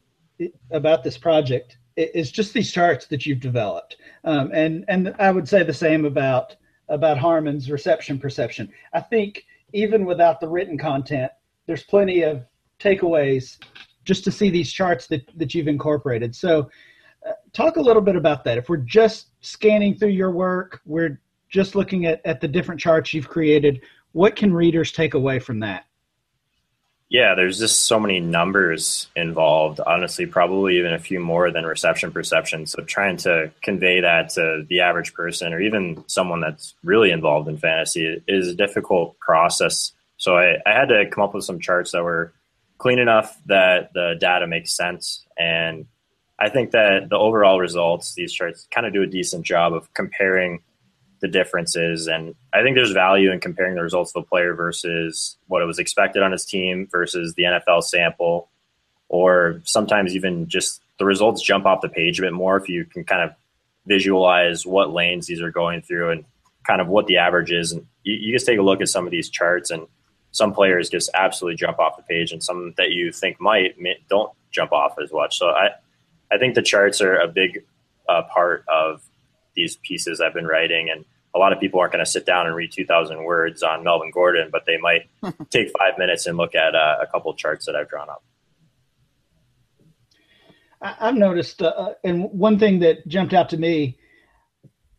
about 0.72 1.04
this 1.04 1.18
project 1.18 1.78
is 1.96 2.32
just 2.32 2.54
these 2.54 2.72
charts 2.72 3.08
that 3.08 3.26
you've 3.26 3.40
developed, 3.40 3.98
um, 4.24 4.52
and 4.54 4.86
and 4.88 5.16
I 5.20 5.32
would 5.32 5.48
say 5.48 5.64
the 5.64 5.74
same 5.74 6.06
about 6.06 6.56
about 6.88 7.18
Harmon's 7.18 7.70
reception 7.70 8.20
perception. 8.20 8.70
I 8.94 9.02
think 9.02 9.46
even 9.74 10.06
without 10.06 10.40
the 10.40 10.48
written 10.48 10.78
content, 10.78 11.32
there's 11.68 11.84
plenty 11.84 12.24
of 12.24 12.46
takeaways 12.80 13.58
just 14.06 14.24
to 14.24 14.32
see 14.32 14.50
these 14.50 14.72
charts 14.72 15.06
that 15.08 15.30
that 15.38 15.54
you've 15.54 15.68
incorporated. 15.68 16.36
So 16.36 16.70
talk 17.54 17.78
a 17.78 17.82
little 17.82 18.02
bit 18.02 18.16
about 18.16 18.44
that. 18.46 18.58
If 18.58 18.70
we're 18.70 18.78
just 18.78 19.28
scanning 19.42 19.96
through 19.96 20.10
your 20.10 20.32
work, 20.32 20.82
we're 20.86 21.20
just 21.50 21.76
looking 21.76 22.06
at, 22.06 22.22
at 22.26 22.42
the 22.42 22.48
different 22.48 22.80
charts 22.80 23.14
you've 23.14 23.30
created, 23.30 23.82
what 24.12 24.36
can 24.36 24.54
readers 24.54 24.92
take 24.92 25.14
away 25.14 25.40
from 25.40 25.60
that? 25.60 25.86
Yeah, 27.10 27.34
there's 27.34 27.58
just 27.58 27.88
so 27.88 28.00
many 28.00 28.20
numbers 28.20 29.08
involved. 29.16 29.80
Honestly, 29.80 30.28
probably 30.28 30.78
even 30.78 30.94
a 30.94 31.00
few 31.00 31.20
more 31.20 31.50
than 31.50 31.66
reception 31.66 32.12
perception. 32.12 32.68
So 32.68 32.84
trying 32.84 33.18
to 33.18 33.52
convey 33.64 34.02
that 34.02 34.30
to 34.36 34.64
the 34.70 34.82
average 34.82 35.16
person 35.16 35.52
or 35.52 35.60
even 35.60 36.04
someone 36.06 36.40
that's 36.40 36.76
really 36.84 37.10
involved 37.10 37.50
in 37.50 37.58
fantasy 37.58 38.22
is 38.28 38.50
a 38.50 38.54
difficult 38.54 39.18
process. 39.20 39.92
So 40.18 40.38
I, 40.38 40.58
I 40.68 40.72
had 40.72 40.90
to 40.90 41.10
come 41.10 41.24
up 41.24 41.34
with 41.34 41.46
some 41.46 41.60
charts 41.60 41.94
that 41.94 42.04
were 42.04 42.32
clean 42.78 43.00
enough 43.00 43.36
that 43.48 43.92
the 43.94 44.16
data 44.20 44.46
makes 44.46 44.72
sense 44.72 45.26
and 45.36 45.88
I 46.40 46.50
think 46.50 46.72
that 46.72 47.10
the 47.10 47.18
overall 47.18 47.60
results, 47.60 48.14
these 48.14 48.32
charts 48.32 48.68
kind 48.72 48.88
of 48.88 48.94
do 48.94 49.02
a 49.02 49.08
decent 49.08 49.46
job 49.46 49.74
of 49.74 49.94
comparing 49.94 50.62
the 51.20 51.28
differences. 51.28 52.08
And 52.08 52.34
I 52.54 52.64
think 52.64 52.76
there's 52.76 52.92
value 52.92 53.32
in 53.32 53.42
comparing 53.42 53.76
the 53.76 53.84
results 53.84 54.14
of 54.16 54.24
a 54.24 54.26
player 54.26 54.54
versus 54.54 55.38
what 55.48 55.62
it 55.62 55.66
was 55.66 55.80
expected 55.80 56.24
on 56.24 56.32
his 56.32 56.46
team 56.46 56.88
versus 56.90 57.34
the 57.34 57.44
NFL 57.44 57.84
sample, 57.84 58.48
or 59.10 59.62
sometimes 59.66 60.16
even 60.16 60.48
just 60.48 60.82
the 60.98 61.06
results 61.06 61.42
jump 61.42 61.66
off 61.66 61.82
the 61.82 61.90
page 61.90 62.20
a 62.20 62.22
bit 62.22 62.34
more 62.34 62.56
if 62.56 62.70
you 62.70 62.86
can 62.86 63.04
kind 63.04 63.22
of 63.22 63.36
visualize 63.86 64.66
what 64.66 64.94
lanes 64.94 65.28
these 65.28 65.42
are 65.42 65.52
going 65.52 65.82
through 65.82 66.12
and 66.12 66.26
kind 66.66 66.80
of 66.80 66.88
what 66.88 67.08
the 67.08 67.18
average 67.18 67.52
is. 67.52 67.74
And 67.74 67.86
you, 68.04 68.14
you 68.16 68.34
just 68.34 68.46
take 68.46 68.60
a 68.60 68.64
look 68.64 68.80
at 68.80 68.88
some 68.88 69.06
of 69.06 69.12
these 69.12 69.30
charts 69.30 69.72
and 69.72 69.88
some 70.32 70.54
players 70.54 70.90
just 70.90 71.10
absolutely 71.14 71.58
jump 71.58 71.80
off 71.80 71.98
the 71.98 72.04
page 72.04 72.32
and 72.32 72.42
some 72.42 72.74
that 72.78 72.92
you 72.92 73.12
think 73.12 73.42
might 73.42 73.76
don't 74.10 74.32
jump 74.52 74.72
off 74.72 74.96
as 75.04 75.12
much. 75.12 75.38
So 75.38 75.50
I, 75.50 75.72
I 76.32 76.38
think 76.38 76.56
the 76.56 76.62
charts 76.62 77.02
are 77.02 77.16
a 77.16 77.28
big 77.28 77.64
uh, 78.08 78.24
part 78.24 78.66
of 78.68 79.02
these 79.56 79.78
pieces 79.78 80.22
I've 80.22 80.34
been 80.34 80.48
writing, 80.48 80.90
and 80.90 81.06
a 81.36 81.40
lot 81.40 81.54
of 81.54 81.60
people 81.60 81.80
aren't 81.80 81.94
going 81.94 82.04
to 82.04 82.10
sit 82.10 82.26
down 82.26 82.48
and 82.48 82.56
read 82.56 82.72
2,000 82.72 83.24
words 83.24 83.64
on 83.64 83.84
Melvin 83.84 84.12
Gordon, 84.12 84.50
but 84.52 84.66
they 84.66 84.78
might 84.78 85.10
take 85.50 85.72
five 85.78 85.98
minutes 85.98 86.26
and 86.26 86.38
look 86.38 86.56
at 86.56 86.76
uh, 86.76 86.98
a 87.02 87.08
couple 87.08 87.34
charts 87.34 87.66
that 87.66 87.76
I've 87.76 87.90
drawn 87.90 88.10
up. 88.10 88.24
I've 90.82 91.16
noticed, 91.16 91.62
uh, 91.62 91.68
uh, 91.68 91.94
and 92.04 92.32
one 92.32 92.58
thing 92.58 92.80
that 92.80 93.06
jumped 93.08 93.34
out 93.34 93.50
to 93.50 93.58
me 93.58 93.98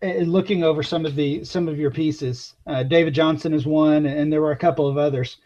in 0.03 0.31
looking 0.31 0.63
over 0.63 0.83
some 0.83 1.07
of 1.07 1.15
the 1.15 1.45
some 1.45 1.69
of 1.69 1.79
your 1.79 1.91
pieces, 1.91 2.55
uh, 2.67 2.83
David 2.83 3.15
Johnson 3.15 3.55
is 3.55 3.67
one, 3.67 4.05
and 4.07 4.33
there 4.33 4.43
were 4.43 4.53
a 4.53 4.59
couple 4.59 4.89
of 4.89 4.99
others. 4.99 5.39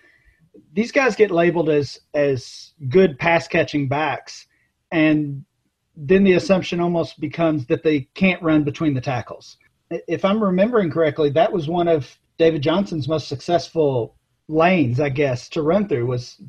These 0.73 0.92
guys 0.92 1.14
get 1.14 1.31
labeled 1.31 1.68
as 1.68 2.01
as 2.14 2.73
good 2.88 3.18
pass 3.18 3.47
catching 3.47 3.88
backs, 3.88 4.47
and 4.90 5.44
then 5.96 6.24
the 6.24 6.33
assumption 6.33 6.80
almost 6.80 7.20
becomes 7.20 7.66
that 7.66 7.83
they 7.83 8.02
can't 8.14 8.42
run 8.42 8.64
between 8.64 8.94
the 8.94 9.00
tackles. 9.00 9.59
If 9.90 10.24
I'm 10.24 10.42
remembering 10.42 10.90
correctly, 10.90 11.30
that 11.30 11.52
was 11.52 11.68
one 11.68 11.88
of 11.88 12.18
David 12.38 12.62
Johnson's 12.62 13.09
most 13.09 13.28
successful 13.28 14.16
lanes, 14.48 15.00
I 15.00 15.09
guess, 15.09 15.48
to 15.50 15.62
run 15.62 15.88
through 15.88 16.07
was 16.07 16.40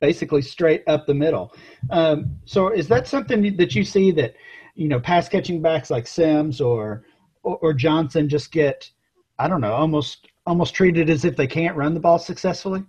basically 0.00 0.42
straight 0.42 0.82
up 0.86 1.06
the 1.06 1.14
middle. 1.14 1.54
Um, 1.90 2.36
so 2.44 2.68
is 2.68 2.88
that 2.88 3.06
something 3.06 3.56
that 3.56 3.74
you 3.74 3.84
see 3.84 4.10
that, 4.12 4.34
you 4.74 4.88
know, 4.88 5.00
pass 5.00 5.28
catching 5.28 5.62
backs 5.62 5.90
like 5.90 6.06
Sims 6.06 6.60
or, 6.60 7.04
or, 7.42 7.56
or 7.58 7.74
Johnson 7.74 8.28
just 8.28 8.52
get, 8.52 8.90
I 9.38 9.48
don't 9.48 9.60
know, 9.60 9.72
almost 9.72 10.28
almost 10.46 10.74
treated 10.74 11.10
as 11.10 11.24
if 11.24 11.36
they 11.36 11.46
can't 11.46 11.76
run 11.76 11.94
the 11.94 12.00
ball 12.00 12.18
successfully? 12.18 12.82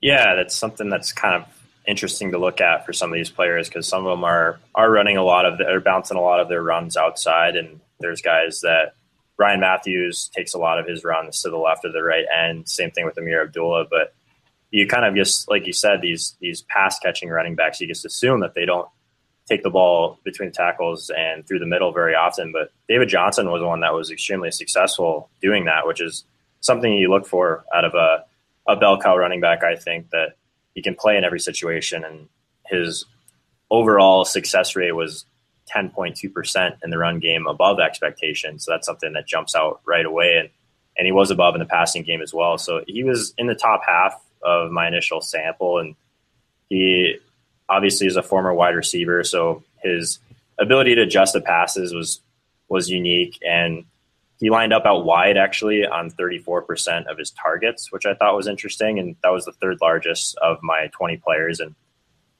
Yeah, 0.00 0.36
that's 0.36 0.54
something 0.54 0.88
that's 0.88 1.12
kind 1.12 1.42
of 1.42 1.57
interesting 1.88 2.30
to 2.32 2.38
look 2.38 2.60
at 2.60 2.84
for 2.84 2.92
some 2.92 3.10
of 3.10 3.16
these 3.16 3.30
players 3.30 3.68
because 3.68 3.88
some 3.88 4.06
of 4.06 4.10
them 4.10 4.22
are 4.22 4.60
are 4.74 4.90
running 4.90 5.16
a 5.16 5.24
lot 5.24 5.46
of 5.46 5.58
the, 5.58 5.66
are 5.66 5.80
bouncing 5.80 6.18
a 6.18 6.20
lot 6.20 6.38
of 6.38 6.48
their 6.48 6.62
runs 6.62 6.96
outside, 6.96 7.56
and 7.56 7.80
there's 7.98 8.20
guys 8.20 8.60
that 8.60 8.92
Ryan 9.38 9.60
Mathews 9.60 10.30
takes 10.34 10.54
a 10.54 10.58
lot 10.58 10.78
of 10.78 10.86
his 10.86 11.02
runs 11.02 11.42
to 11.42 11.50
the 11.50 11.56
left 11.56 11.84
or 11.84 11.90
the 11.90 12.02
right 12.02 12.26
end. 12.32 12.68
Same 12.68 12.90
thing 12.90 13.06
with 13.06 13.16
Ameer 13.16 13.42
Abdullah, 13.42 13.86
but 13.90 14.14
you 14.70 14.86
kind 14.86 15.06
of 15.06 15.14
just 15.16 15.48
like 15.48 15.66
you 15.66 15.72
said 15.72 16.00
these 16.02 16.36
these 16.40 16.62
pass 16.62 16.98
catching 16.98 17.30
running 17.30 17.54
backs, 17.54 17.80
you 17.80 17.88
just 17.88 18.04
assume 18.04 18.40
that 18.40 18.54
they 18.54 18.66
don't 18.66 18.88
take 19.48 19.62
the 19.62 19.70
ball 19.70 20.18
between 20.24 20.50
the 20.50 20.54
tackles 20.54 21.10
and 21.16 21.46
through 21.46 21.58
the 21.58 21.66
middle 21.66 21.90
very 21.90 22.14
often. 22.14 22.52
But 22.52 22.70
David 22.86 23.08
Johnson 23.08 23.50
was 23.50 23.62
one 23.62 23.80
that 23.80 23.94
was 23.94 24.10
extremely 24.10 24.50
successful 24.50 25.30
doing 25.40 25.64
that, 25.64 25.86
which 25.86 26.02
is 26.02 26.24
something 26.60 26.92
you 26.92 27.08
look 27.08 27.26
for 27.26 27.64
out 27.74 27.86
of 27.86 27.94
a, 27.94 28.24
a 28.70 28.76
bell 28.76 29.00
cow 29.00 29.16
running 29.16 29.40
back. 29.40 29.64
I 29.64 29.76
think 29.76 30.10
that 30.10 30.36
he 30.74 30.82
can 30.82 30.94
play 30.94 31.16
in 31.16 31.24
every 31.24 31.40
situation, 31.40 32.04
and 32.04 32.28
his 32.66 33.04
overall 33.70 34.24
success 34.24 34.76
rate 34.76 34.92
was 34.92 35.24
10.2% 35.74 36.76
in 36.82 36.90
the 36.90 36.98
run 36.98 37.18
game 37.18 37.46
above 37.46 37.78
expectation. 37.80 38.58
So 38.58 38.72
that's 38.72 38.86
something 38.86 39.12
that 39.12 39.26
jumps 39.26 39.54
out 39.54 39.80
right 39.84 40.06
away. 40.06 40.38
And 40.38 40.48
and 40.98 41.06
he 41.06 41.12
was 41.12 41.30
above 41.30 41.54
in 41.54 41.60
the 41.60 41.66
passing 41.66 42.02
game 42.02 42.20
as 42.20 42.34
well. 42.34 42.58
So 42.58 42.82
he 42.86 43.04
was 43.04 43.32
in 43.38 43.46
the 43.46 43.54
top 43.54 43.82
half 43.86 44.20
of 44.42 44.72
my 44.72 44.88
initial 44.88 45.20
sample, 45.20 45.78
and 45.78 45.94
he 46.68 47.18
obviously 47.68 48.08
is 48.08 48.16
a 48.16 48.22
former 48.22 48.52
wide 48.52 48.74
receiver, 48.74 49.22
so 49.22 49.62
his 49.82 50.18
ability 50.58 50.96
to 50.96 51.02
adjust 51.02 51.34
the 51.34 51.40
passes 51.40 51.94
was 51.94 52.20
was 52.68 52.90
unique, 52.90 53.38
and 53.46 53.84
he 54.38 54.50
lined 54.50 54.72
up 54.72 54.86
out 54.86 55.04
wide 55.04 55.36
actually 55.36 55.84
on 55.86 56.10
34% 56.10 57.06
of 57.06 57.18
his 57.18 57.30
targets, 57.30 57.90
which 57.90 58.06
I 58.06 58.14
thought 58.14 58.36
was 58.36 58.46
interesting, 58.46 58.98
and 58.98 59.16
that 59.22 59.30
was 59.30 59.44
the 59.44 59.52
third 59.52 59.78
largest 59.80 60.36
of 60.38 60.62
my 60.62 60.88
20 60.92 61.16
players, 61.18 61.60
and 61.60 61.74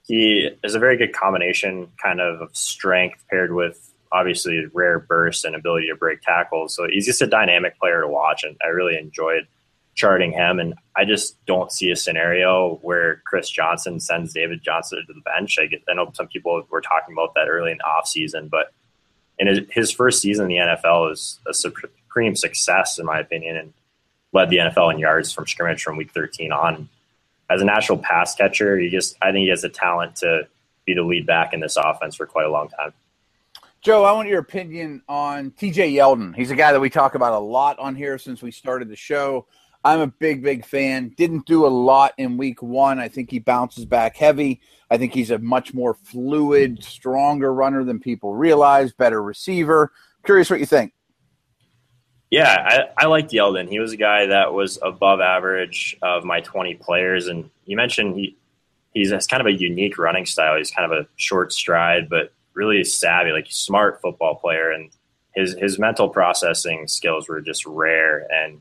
he 0.07 0.51
is 0.65 0.75
a 0.75 0.79
very 0.79 0.97
good 0.97 1.13
combination 1.13 1.89
kind 2.03 2.21
of 2.21 2.49
strength 2.57 3.25
paired 3.29 3.53
with 3.53 3.93
obviously 4.11 4.65
rare 4.73 4.99
burst 4.99 5.45
and 5.45 5.55
ability 5.55 5.89
to 5.89 5.97
break 5.97 6.23
tackles. 6.23 6.75
So 6.75 6.87
he's 6.89 7.05
just 7.05 7.21
a 7.21 7.27
dynamic 7.27 7.79
player 7.79 8.01
to 8.01 8.09
watch, 8.09 8.43
and 8.45 8.57
I 8.65 8.69
really 8.69 8.97
enjoyed 8.97 9.47
charting 9.95 10.33
him. 10.33 10.61
And 10.61 10.75
I 10.97 11.05
just 11.05 11.45
don't 11.45 11.73
see 11.73 11.91
a 11.91 11.97
scenario 11.97 12.79
where 12.83 13.21
Chris 13.27 13.51
Johnson 13.51 13.99
sends 13.99 14.33
David 14.33 14.63
Johnson 14.63 15.05
to 15.07 15.13
the 15.13 15.21
bench. 15.21 15.59
I, 15.59 15.69
I 15.91 15.95
know 15.95 16.11
some 16.15 16.29
people 16.29 16.63
were 16.71 16.81
talking 16.81 17.13
about 17.13 17.35
that 17.35 17.49
early 17.49 17.73
in 17.73 17.79
the 17.79 17.85
offseason, 17.85 18.49
but 18.49 18.73
his, 19.47 19.61
his 19.71 19.93
first 19.93 20.23
season 20.23 20.45
in 20.45 20.49
the 20.49 20.57
NFL 20.57 21.11
was 21.11 21.39
a 21.47 21.53
supreme 21.53 22.35
success, 22.35 22.99
in 22.99 23.05
my 23.05 23.21
opinion, 23.21 23.57
and 23.57 23.73
led 24.33 24.51
the 24.51 24.57
NFL 24.57 24.93
in 24.93 24.99
yards 24.99 25.33
from 25.33 25.47
scrimmage 25.47 25.83
from 25.83 25.97
week 25.97 26.13
13 26.13 26.53
on. 26.53 26.89
As 27.51 27.63
a 27.63 27.65
natural 27.65 27.99
pass 27.99 28.35
catcher, 28.35 28.79
he 28.79 28.91
just 28.91 29.17
I 29.23 29.33
think 29.33 29.45
he 29.45 29.49
has 29.49 29.63
the 29.63 29.69
talent 29.69 30.17
to 30.17 30.49
be 30.85 30.95
the 30.95 31.03
lead 31.03 31.27
back 31.27 31.53
in 31.53 31.61
this 31.61 31.77
offense 31.77 32.17
for 32.17 32.27
quite 32.27 32.47
a 32.47 32.51
long 32.51 32.69
time. 32.69 32.93
Joe, 33.81 34.05
I 34.05 34.13
want 34.13 34.29
your 34.29 34.41
opinion 34.41 35.03
on 35.09 35.53
TJ 35.53 35.95
Yeldon. 35.95 36.35
He's 36.35 36.51
a 36.51 36.57
guy 36.57 36.73
that 36.73 36.81
we 36.81 36.91
talk 36.91 37.15
about 37.15 37.33
a 37.33 37.39
lot 37.39 37.79
on 37.79 37.95
here 37.95 38.19
since 38.19 38.43
we 38.43 38.51
started 38.51 38.89
the 38.89 38.97
show. 38.97 39.47
I'm 39.85 40.01
a 40.01 40.07
big, 40.07 40.43
big 40.43 40.65
fan. 40.65 41.15
Didn't 41.17 41.47
do 41.47 41.67
a 41.67 41.69
lot 41.69 42.13
in 42.19 42.37
week 42.37 42.63
one. 42.63 42.99
I 42.99 43.09
think 43.09 43.31
he 43.31 43.39
bounces 43.39 43.85
back 43.85 44.17
heavy. 44.17 44.61
I 44.91 44.99
think 44.99 45.15
he's 45.15 45.31
a 45.31 45.39
much 45.39 45.73
more 45.73 45.95
fluid, 45.95 46.83
stronger 46.83 47.53
runner 47.53 47.85
than 47.85 48.01
people 48.01 48.35
realize, 48.35 48.93
better 48.93 49.23
receiver. 49.23 49.93
Curious 50.25 50.51
what 50.51 50.61
you 50.61 50.67
think. 50.67 50.93
Yeah, 52.31 52.89
I, 52.99 53.05
I 53.05 53.07
liked 53.07 53.31
Yeldon. 53.31 53.69
He 53.69 53.79
was 53.79 53.93
a 53.93 53.97
guy 53.97 54.27
that 54.27 54.53
was 54.53 54.79
above 54.83 55.21
average 55.21 55.97
of 56.03 56.25
my 56.25 56.41
20 56.41 56.75
players. 56.75 57.29
And 57.29 57.49
you 57.65 57.77
mentioned 57.77 58.17
he 58.17 58.37
he's 58.93 59.27
kind 59.27 59.41
of 59.41 59.47
a 59.47 59.53
unique 59.53 59.99
running 59.99 60.27
style. 60.27 60.57
He's 60.57 60.71
kind 60.71 60.91
of 60.91 60.99
a 60.99 61.07
short 61.17 61.53
stride, 61.53 62.09
but 62.09 62.33
really 62.55 62.83
savvy, 62.85 63.33
like 63.33 63.47
smart 63.49 64.01
football 64.01 64.35
player, 64.35 64.73
and 64.73 64.91
his 65.35 65.55
his 65.55 65.79
mental 65.79 66.09
processing 66.09 66.89
skills 66.89 67.29
were 67.29 67.41
just 67.41 67.65
rare. 67.65 68.27
And 68.31 68.61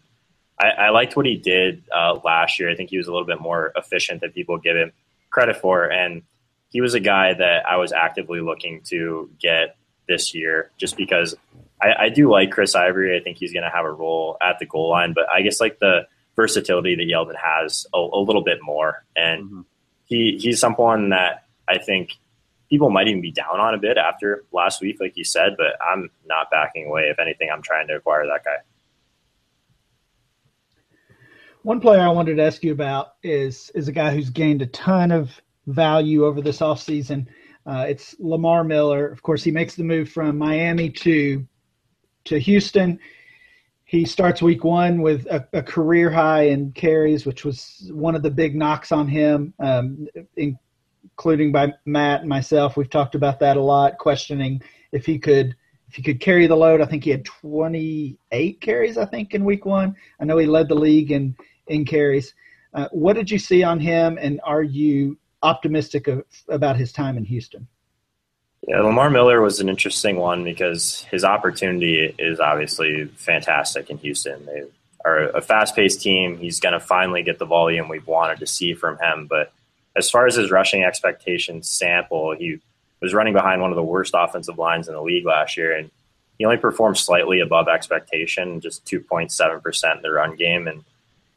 I, 0.59 0.69
I 0.69 0.89
liked 0.89 1.15
what 1.15 1.25
he 1.25 1.37
did 1.37 1.83
uh, 1.95 2.19
last 2.23 2.59
year. 2.59 2.69
I 2.69 2.75
think 2.75 2.89
he 2.89 2.97
was 2.97 3.07
a 3.07 3.11
little 3.11 3.27
bit 3.27 3.39
more 3.39 3.71
efficient 3.75 4.21
than 4.21 4.31
people 4.31 4.57
give 4.57 4.75
him 4.75 4.91
credit 5.29 5.57
for, 5.57 5.85
and 5.85 6.23
he 6.69 6.81
was 6.81 6.93
a 6.93 6.99
guy 6.99 7.33
that 7.33 7.65
I 7.67 7.77
was 7.77 7.91
actively 7.91 8.41
looking 8.41 8.81
to 8.85 9.29
get 9.39 9.77
this 10.07 10.33
year, 10.33 10.71
just 10.77 10.97
because 10.97 11.35
I, 11.81 12.05
I 12.05 12.09
do 12.09 12.31
like 12.31 12.51
Chris 12.51 12.75
Ivory. 12.75 13.17
I 13.17 13.23
think 13.23 13.37
he's 13.37 13.53
going 13.53 13.63
to 13.63 13.69
have 13.69 13.85
a 13.85 13.91
role 13.91 14.37
at 14.41 14.59
the 14.59 14.65
goal 14.65 14.89
line, 14.89 15.13
but 15.13 15.25
I 15.31 15.41
guess 15.41 15.59
like 15.59 15.79
the 15.79 16.07
versatility 16.35 16.95
that 16.95 17.03
Yeldon 17.03 17.35
has 17.35 17.85
a, 17.93 17.97
a 17.97 18.19
little 18.19 18.43
bit 18.43 18.59
more, 18.61 19.05
and 19.15 19.45
mm-hmm. 19.45 19.61
he 20.05 20.37
he's 20.41 20.59
someone 20.59 21.09
that 21.09 21.45
I 21.67 21.77
think 21.77 22.13
people 22.69 22.89
might 22.89 23.07
even 23.07 23.21
be 23.21 23.31
down 23.31 23.59
on 23.59 23.73
a 23.73 23.77
bit 23.77 23.97
after 23.97 24.43
last 24.51 24.81
week, 24.81 24.97
like 24.99 25.15
you 25.15 25.23
said, 25.23 25.55
but 25.57 25.77
I'm 25.81 26.09
not 26.25 26.49
backing 26.51 26.87
away. 26.87 27.03
If 27.03 27.19
anything, 27.19 27.49
I'm 27.51 27.61
trying 27.61 27.87
to 27.87 27.95
acquire 27.95 28.25
that 28.25 28.43
guy. 28.43 28.57
One 31.63 31.79
player 31.81 32.01
I 32.01 32.09
wanted 32.09 32.37
to 32.37 32.43
ask 32.43 32.63
you 32.63 32.71
about 32.71 33.13
is 33.23 33.71
is 33.75 33.87
a 33.87 33.91
guy 33.91 34.13
who's 34.13 34.29
gained 34.29 34.61
a 34.61 34.67
ton 34.67 35.11
of 35.11 35.31
value 35.65 36.25
over 36.25 36.41
this 36.41 36.59
offseason. 36.59 37.27
Uh, 37.65 37.85
it's 37.89 38.15
Lamar 38.19 38.63
Miller. 38.63 39.07
Of 39.07 39.21
course, 39.21 39.43
he 39.43 39.51
makes 39.51 39.75
the 39.75 39.83
move 39.83 40.09
from 40.09 40.37
Miami 40.37 40.89
to 40.91 41.45
to 42.25 42.39
Houston. 42.39 42.99
He 43.83 44.05
starts 44.05 44.41
week 44.41 44.63
one 44.63 45.01
with 45.01 45.25
a, 45.27 45.47
a 45.53 45.63
career 45.63 46.09
high 46.09 46.43
in 46.43 46.73
carries, 46.73 47.25
which 47.25 47.45
was 47.45 47.89
one 47.93 48.15
of 48.15 48.23
the 48.23 48.31
big 48.31 48.55
knocks 48.55 48.91
on 48.91 49.07
him. 49.07 49.53
Um, 49.59 50.07
including 51.17 51.51
by 51.51 51.73
Matt 51.85 52.21
and 52.21 52.29
myself. 52.29 52.77
We've 52.77 52.89
talked 52.89 53.15
about 53.15 53.39
that 53.39 53.57
a 53.57 53.61
lot, 53.61 53.97
questioning 53.97 54.61
if 54.91 55.05
he 55.05 55.17
could 55.17 55.55
he 55.93 56.01
could 56.01 56.19
carry 56.19 56.47
the 56.47 56.55
load. 56.55 56.81
I 56.81 56.85
think 56.85 57.03
he 57.03 57.09
had 57.09 57.25
28 57.25 58.61
carries, 58.61 58.97
I 58.97 59.05
think, 59.05 59.33
in 59.33 59.45
week 59.45 59.65
one. 59.65 59.95
I 60.19 60.25
know 60.25 60.37
he 60.37 60.45
led 60.45 60.67
the 60.67 60.75
league 60.75 61.11
in 61.11 61.35
in 61.67 61.85
carries. 61.85 62.33
Uh, 62.73 62.87
what 62.91 63.13
did 63.13 63.29
you 63.29 63.39
see 63.39 63.63
on 63.63 63.79
him, 63.79 64.17
and 64.21 64.39
are 64.43 64.63
you 64.63 65.17
optimistic 65.43 66.07
of, 66.07 66.23
about 66.49 66.77
his 66.77 66.91
time 66.91 67.17
in 67.17 67.25
Houston? 67.25 67.67
Yeah, 68.67 68.81
Lamar 68.81 69.09
Miller 69.09 69.41
was 69.41 69.59
an 69.59 69.69
interesting 69.69 70.17
one 70.17 70.43
because 70.43 71.03
his 71.11 71.23
opportunity 71.23 72.13
is 72.19 72.39
obviously 72.39 73.05
fantastic 73.15 73.89
in 73.89 73.97
Houston. 73.99 74.45
They 74.45 74.63
are 75.05 75.29
a 75.29 75.41
fast 75.41 75.75
paced 75.75 76.01
team. 76.01 76.37
He's 76.37 76.59
going 76.59 76.73
to 76.73 76.79
finally 76.79 77.23
get 77.23 77.39
the 77.39 77.45
volume 77.45 77.87
we've 77.87 78.07
wanted 78.07 78.39
to 78.39 78.47
see 78.47 78.73
from 78.73 78.97
him, 78.99 79.27
but 79.27 79.53
as 79.95 80.09
far 80.09 80.27
as 80.27 80.35
his 80.35 80.51
rushing 80.51 80.83
expectations 80.83 81.69
sample, 81.69 82.35
he 82.35 82.59
was 83.01 83.13
running 83.13 83.33
behind 83.33 83.61
one 83.61 83.71
of 83.71 83.75
the 83.75 83.83
worst 83.83 84.13
offensive 84.15 84.57
lines 84.57 84.87
in 84.87 84.93
the 84.93 85.01
league 85.01 85.25
last 85.25 85.57
year, 85.57 85.75
and 85.75 85.91
he 86.37 86.45
only 86.45 86.57
performed 86.57 86.97
slightly 86.97 87.39
above 87.39 87.67
expectation, 87.67 88.59
just 88.59 88.85
2.7% 88.85 89.95
in 89.95 90.01
the 90.01 90.11
run 90.11 90.35
game, 90.35 90.67
and 90.67 90.83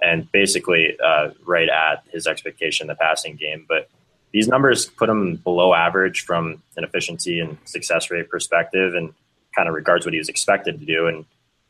and 0.02 0.32
basically 0.32 0.96
uh, 1.04 1.30
right 1.44 1.68
at 1.68 2.02
his 2.10 2.26
expectation 2.26 2.84
in 2.84 2.88
the 2.88 2.94
passing 2.94 3.36
game. 3.36 3.66
But 3.68 3.90
these 4.32 4.48
numbers 4.48 4.86
put 4.86 5.10
him 5.10 5.36
below 5.36 5.74
average 5.74 6.22
from 6.22 6.62
an 6.76 6.84
efficiency 6.84 7.38
and 7.38 7.58
success 7.64 8.10
rate 8.10 8.30
perspective, 8.30 8.94
and 8.94 9.12
kind 9.54 9.68
of 9.68 9.74
regards 9.74 10.06
what 10.06 10.14
he 10.14 10.18
was 10.18 10.28
expected 10.28 10.80
to 10.80 10.86
do. 10.86 11.06
And 11.06 11.24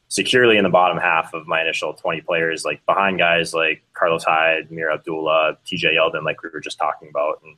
securely 0.09 0.57
in 0.57 0.65
the 0.65 0.71
bottom 0.71 0.99
half 0.99 1.33
of 1.35 1.47
my 1.47 1.63
initial 1.63 1.95
20 1.95 2.21
players, 2.23 2.65
like 2.65 2.85
behind 2.85 3.19
guys 3.19 3.55
like 3.55 3.83
Carlos 3.95 4.25
Hyde, 4.25 4.69
Ameer 4.69 4.93
Abdullah, 4.93 5.57
TJ 5.65 5.95
Yeldon, 5.95 6.25
like 6.25 6.43
we 6.43 6.51
were 6.53 6.61
just 6.61 6.79
talking 6.79 7.09
about. 7.09 7.41
And 7.45 7.57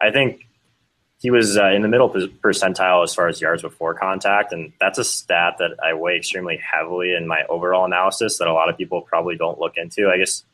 I 0.00 0.10
think 0.10 0.46
he 1.20 1.30
was 1.30 1.58
uh, 1.58 1.70
in 1.70 1.82
the 1.82 1.88
middle 1.88 2.08
percentile 2.08 3.04
as 3.04 3.14
far 3.14 3.28
as 3.28 3.40
yards 3.42 3.60
before 3.60 3.92
contact. 3.94 4.52
And 4.52 4.72
that's 4.80 4.98
a 4.98 5.04
stat 5.04 5.56
that 5.58 5.72
I 5.84 5.92
weigh 5.92 6.16
extremely 6.16 6.56
heavily 6.56 7.14
in 7.14 7.26
my 7.26 7.44
overall 7.50 7.84
analysis 7.84 8.38
that 8.38 8.48
a 8.48 8.54
lot 8.54 8.70
of 8.70 8.78
people 8.78 9.02
probably 9.02 9.36
don't 9.36 9.58
look 9.58 9.76
into. 9.76 10.08
I 10.08 10.16
guess 10.16 10.44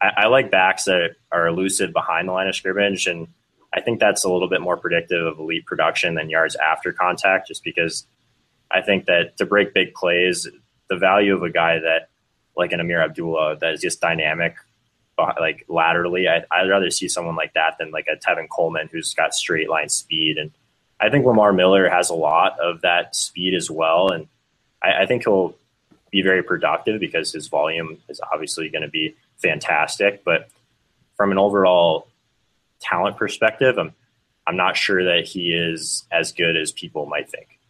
I, 0.00 0.12
I 0.18 0.26
like 0.26 0.50
backs 0.50 0.84
that 0.84 1.16
are 1.32 1.46
elusive 1.46 1.94
behind 1.94 2.28
the 2.28 2.32
line 2.32 2.48
of 2.48 2.54
scrimmage. 2.54 3.06
And 3.06 3.28
I 3.72 3.80
think 3.80 3.98
that's 3.98 4.22
a 4.24 4.28
little 4.30 4.48
bit 4.48 4.60
more 4.60 4.76
predictive 4.76 5.24
of 5.24 5.38
elite 5.38 5.64
production 5.64 6.16
than 6.16 6.28
yards 6.28 6.54
after 6.54 6.92
contact, 6.92 7.48
just 7.48 7.64
because 7.64 8.06
I 8.70 8.82
think 8.82 9.06
that 9.06 9.38
to 9.38 9.46
break 9.46 9.72
big 9.72 9.94
plays, 9.94 10.46
the 10.90 10.96
value 10.96 11.34
of 11.34 11.42
a 11.42 11.50
guy 11.50 11.78
that 11.78 12.10
like 12.56 12.72
an 12.72 12.80
Ameer 12.80 13.02
Abdullah 13.02 13.56
that 13.60 13.72
is 13.72 13.80
just 13.80 14.02
dynamic, 14.02 14.56
like 15.38 15.64
laterally. 15.68 16.28
I, 16.28 16.44
would 16.62 16.70
rather 16.70 16.90
see 16.90 17.08
someone 17.08 17.36
like 17.36 17.54
that 17.54 17.76
than 17.78 17.90
like 17.90 18.06
a 18.12 18.16
Tevin 18.16 18.48
Coleman 18.48 18.88
who's 18.90 19.14
got 19.14 19.34
straight 19.34 19.68
line 19.68 19.88
speed. 19.88 20.38
And 20.38 20.50
I 21.00 21.10
think 21.10 21.26
Lamar 21.26 21.52
Miller 21.52 21.88
has 21.88 22.10
a 22.10 22.14
lot 22.14 22.58
of 22.60 22.82
that 22.82 23.16
speed 23.16 23.54
as 23.54 23.70
well. 23.70 24.10
And 24.10 24.28
I, 24.82 25.02
I 25.02 25.06
think 25.06 25.24
he'll 25.24 25.54
be 26.10 26.22
very 26.22 26.42
productive 26.42 27.00
because 27.00 27.32
his 27.32 27.48
volume 27.48 27.98
is 28.08 28.20
obviously 28.32 28.68
going 28.68 28.82
to 28.82 28.88
be 28.88 29.14
fantastic. 29.38 30.24
But 30.24 30.48
from 31.16 31.30
an 31.32 31.38
overall 31.38 32.08
talent 32.80 33.16
perspective, 33.16 33.78
I'm 33.78 33.94
I'm 34.46 34.56
not 34.56 34.76
sure 34.76 35.04
that 35.04 35.26
he 35.26 35.52
is 35.52 36.04
as 36.10 36.32
good 36.32 36.56
as 36.56 36.72
people 36.72 37.06
might 37.06 37.30
think. 37.30 37.60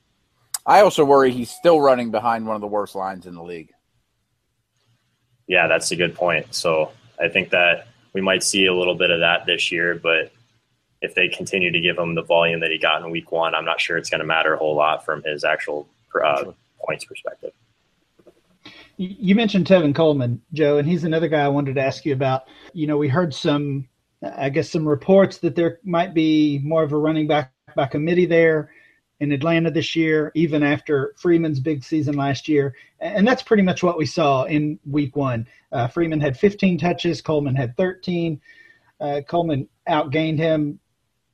I 0.64 0.80
also 0.80 1.04
worry 1.04 1.30
he's 1.32 1.50
still 1.50 1.80
running 1.80 2.10
behind 2.10 2.46
one 2.46 2.54
of 2.54 2.60
the 2.60 2.66
worst 2.66 2.94
lines 2.94 3.26
in 3.26 3.34
the 3.34 3.42
league. 3.42 3.72
Yeah, 5.46 5.66
that's 5.66 5.90
a 5.90 5.96
good 5.96 6.14
point. 6.14 6.54
So 6.54 6.92
I 7.20 7.28
think 7.28 7.50
that 7.50 7.86
we 8.12 8.20
might 8.20 8.42
see 8.42 8.66
a 8.66 8.74
little 8.74 8.94
bit 8.94 9.10
of 9.10 9.20
that 9.20 9.46
this 9.46 9.70
year, 9.70 9.94
but 9.94 10.32
if 11.02 11.14
they 11.14 11.28
continue 11.28 11.70
to 11.70 11.80
give 11.80 11.98
him 11.98 12.14
the 12.14 12.22
volume 12.22 12.60
that 12.60 12.70
he 12.70 12.78
got 12.78 13.02
in 13.02 13.10
week 13.10 13.32
one, 13.32 13.54
I'm 13.54 13.64
not 13.64 13.80
sure 13.80 13.96
it's 13.96 14.10
going 14.10 14.20
to 14.20 14.26
matter 14.26 14.54
a 14.54 14.58
whole 14.58 14.74
lot 14.74 15.04
from 15.04 15.22
his 15.22 15.44
actual 15.44 15.88
uh, 16.22 16.44
points 16.84 17.04
perspective. 17.04 17.52
You 18.96 19.34
mentioned 19.34 19.66
Tevin 19.66 19.94
Coleman, 19.94 20.42
Joe, 20.52 20.76
and 20.76 20.86
he's 20.86 21.04
another 21.04 21.28
guy 21.28 21.40
I 21.40 21.48
wanted 21.48 21.76
to 21.76 21.80
ask 21.80 22.04
you 22.04 22.12
about. 22.12 22.48
You 22.74 22.86
know, 22.86 22.98
we 22.98 23.08
heard 23.08 23.32
some, 23.32 23.88
I 24.22 24.50
guess, 24.50 24.68
some 24.68 24.86
reports 24.86 25.38
that 25.38 25.56
there 25.56 25.78
might 25.84 26.12
be 26.12 26.60
more 26.62 26.82
of 26.82 26.92
a 26.92 26.98
running 26.98 27.26
back 27.26 27.50
by 27.74 27.86
committee 27.86 28.26
there 28.26 28.70
in 29.20 29.32
Atlanta 29.32 29.70
this 29.70 29.94
year, 29.94 30.32
even 30.34 30.62
after 30.62 31.14
Freeman's 31.16 31.60
big 31.60 31.84
season 31.84 32.14
last 32.14 32.48
year. 32.48 32.74
And 33.00 33.26
that's 33.26 33.42
pretty 33.42 33.62
much 33.62 33.82
what 33.82 33.98
we 33.98 34.06
saw 34.06 34.44
in 34.44 34.78
week 34.88 35.14
one. 35.14 35.46
Uh, 35.70 35.88
Freeman 35.88 36.20
had 36.20 36.38
15 36.38 36.78
touches, 36.78 37.20
Coleman 37.20 37.54
had 37.54 37.76
13. 37.76 38.40
Uh, 39.00 39.20
Coleman 39.28 39.68
outgained 39.88 40.38
him 40.38 40.80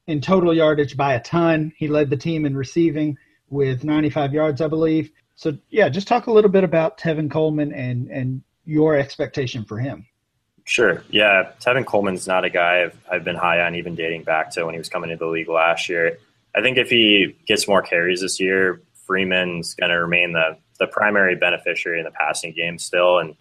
in 0.06 0.20
total 0.20 0.54
yardage 0.54 0.96
by 0.96 1.14
a 1.14 1.20
ton. 1.20 1.72
He 1.76 1.88
led 1.88 2.10
the 2.10 2.16
team 2.16 2.44
in 2.44 2.56
receiving 2.56 3.16
with 3.48 3.84
95 3.84 4.32
yards, 4.32 4.60
I 4.60 4.68
believe. 4.68 5.10
So, 5.36 5.56
yeah, 5.70 5.88
just 5.88 6.08
talk 6.08 6.26
a 6.26 6.32
little 6.32 6.50
bit 6.50 6.64
about 6.64 6.98
Tevin 6.98 7.30
Coleman 7.30 7.72
and, 7.72 8.08
and 8.10 8.42
your 8.64 8.96
expectation 8.96 9.64
for 9.64 9.78
him? 9.78 10.06
Sure. 10.64 11.04
Yeah. 11.10 11.52
Tevin 11.60 11.86
Coleman's 11.86 12.26
not 12.26 12.44
a 12.44 12.50
guy 12.50 12.82
I've, 12.82 12.98
I've 13.10 13.24
been 13.24 13.36
high 13.36 13.60
on, 13.60 13.76
even 13.76 13.94
dating 13.94 14.24
back 14.24 14.50
to 14.52 14.64
when 14.64 14.74
he 14.74 14.78
was 14.78 14.88
coming 14.88 15.10
into 15.10 15.24
the 15.24 15.30
league 15.30 15.48
last 15.48 15.88
year. 15.88 16.18
I 16.56 16.62
think 16.62 16.78
if 16.78 16.88
he 16.88 17.36
gets 17.46 17.68
more 17.68 17.82
carries 17.82 18.22
this 18.22 18.40
year, 18.40 18.80
Freeman's 19.06 19.74
going 19.74 19.90
to 19.90 20.00
remain 20.00 20.32
the, 20.32 20.56
the 20.78 20.86
primary 20.86 21.36
beneficiary 21.36 21.98
in 21.98 22.04
the 22.04 22.10
passing 22.10 22.52
game 22.52 22.78
still. 22.78 23.18
And 23.18 23.36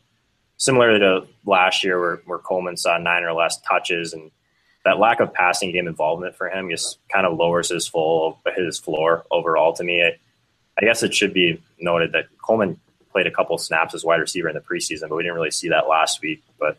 similarly 0.58 1.00
to 1.00 1.26
last 1.46 1.84
year, 1.84 2.00
where, 2.00 2.22
where 2.26 2.40
Coleman 2.40 2.78
saw 2.78 2.98
nine 2.98 3.24
or 3.24 3.34
less 3.34 3.60
touches, 3.62 4.14
and 4.14 4.32
that 4.84 5.00
lack 5.00 5.20
of 5.20 5.34
passing 5.34 5.72
game 5.72 5.88
involvement 5.88 6.36
for 6.36 6.50
him 6.50 6.70
just 6.70 7.00
kind 7.12 7.26
of 7.26 7.38
lowers 7.38 7.70
his 7.70 7.88
full 7.88 8.40
his 8.56 8.78
floor 8.78 9.26
overall. 9.32 9.74
To 9.74 9.84
me, 9.84 10.04
I, 10.04 10.18
I 10.78 10.86
guess 10.86 11.02
it 11.02 11.14
should 11.14 11.34
be 11.34 11.62
noted 11.80 12.12
that 12.12 12.26
Coleman 12.38 12.80
played 13.12 13.28
a 13.28 13.32
couple 13.32 13.58
snaps 13.58 13.96
as 13.96 14.04
wide 14.04 14.20
receiver 14.20 14.50
in 14.50 14.56
the 14.56 14.62
preseason, 14.62 15.08
but 15.08 15.16
we 15.16 15.24
didn't 15.24 15.36
really 15.36 15.52
see 15.52 15.70
that 15.70 15.88
last 15.88 16.22
week. 16.22 16.44
But 16.60 16.78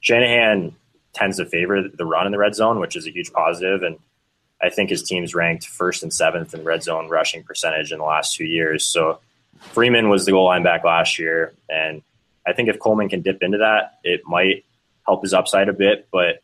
Shanahan 0.00 0.74
tends 1.12 1.36
to 1.36 1.44
favor 1.44 1.82
the 1.82 2.06
run 2.06 2.26
in 2.26 2.32
the 2.32 2.38
red 2.38 2.54
zone, 2.54 2.80
which 2.80 2.96
is 2.96 3.06
a 3.06 3.10
huge 3.10 3.32
positive, 3.32 3.82
and 3.82 3.98
I 4.62 4.70
think 4.70 4.90
his 4.90 5.02
team's 5.02 5.34
ranked 5.34 5.66
first 5.66 6.02
and 6.02 6.12
seventh 6.12 6.54
in 6.54 6.64
red 6.64 6.82
zone 6.82 7.08
rushing 7.08 7.44
percentage 7.44 7.92
in 7.92 7.98
the 7.98 8.04
last 8.04 8.34
two 8.34 8.44
years. 8.44 8.84
So 8.84 9.20
Freeman 9.60 10.08
was 10.08 10.24
the 10.24 10.32
goal 10.32 10.46
line 10.46 10.62
back 10.62 10.84
last 10.84 11.18
year, 11.18 11.54
and 11.68 12.02
I 12.46 12.52
think 12.52 12.68
if 12.68 12.78
Coleman 12.78 13.08
can 13.08 13.22
dip 13.22 13.42
into 13.42 13.58
that, 13.58 13.98
it 14.04 14.22
might 14.26 14.64
help 15.06 15.22
his 15.22 15.34
upside 15.34 15.68
a 15.68 15.72
bit. 15.72 16.08
But 16.10 16.42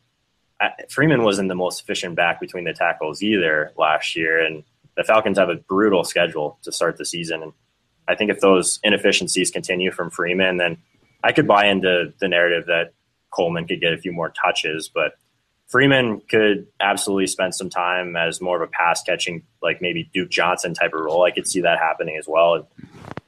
Freeman 0.88 1.22
wasn't 1.22 1.48
the 1.48 1.54
most 1.54 1.82
efficient 1.82 2.14
back 2.14 2.40
between 2.40 2.64
the 2.64 2.72
tackles 2.72 3.22
either 3.22 3.72
last 3.76 4.16
year, 4.16 4.44
and 4.44 4.64
the 4.96 5.04
Falcons 5.04 5.38
have 5.38 5.48
a 5.48 5.56
brutal 5.56 6.04
schedule 6.04 6.58
to 6.62 6.72
start 6.72 6.96
the 6.96 7.04
season. 7.04 7.42
And 7.42 7.52
I 8.06 8.14
think 8.14 8.30
if 8.30 8.40
those 8.40 8.80
inefficiencies 8.82 9.50
continue 9.50 9.90
from 9.90 10.10
Freeman, 10.10 10.58
then 10.58 10.78
I 11.22 11.32
could 11.32 11.48
buy 11.48 11.66
into 11.66 12.12
the 12.20 12.28
narrative 12.28 12.66
that 12.66 12.92
Coleman 13.30 13.66
could 13.66 13.80
get 13.80 13.92
a 13.92 13.98
few 13.98 14.12
more 14.12 14.28
touches, 14.30 14.88
but 14.88 15.16
Freeman 15.68 16.20
could 16.28 16.66
absolutely 16.80 17.26
spend 17.26 17.54
some 17.54 17.70
time 17.70 18.16
as 18.16 18.40
more 18.40 18.62
of 18.62 18.68
a 18.68 18.70
pass 18.70 19.02
catching, 19.02 19.42
like 19.62 19.80
maybe 19.80 20.08
Duke 20.12 20.30
Johnson 20.30 20.74
type 20.74 20.92
of 20.94 21.00
role. 21.00 21.24
I 21.24 21.30
could 21.30 21.48
see 21.48 21.62
that 21.62 21.78
happening 21.78 22.16
as 22.16 22.28
well. 22.28 22.68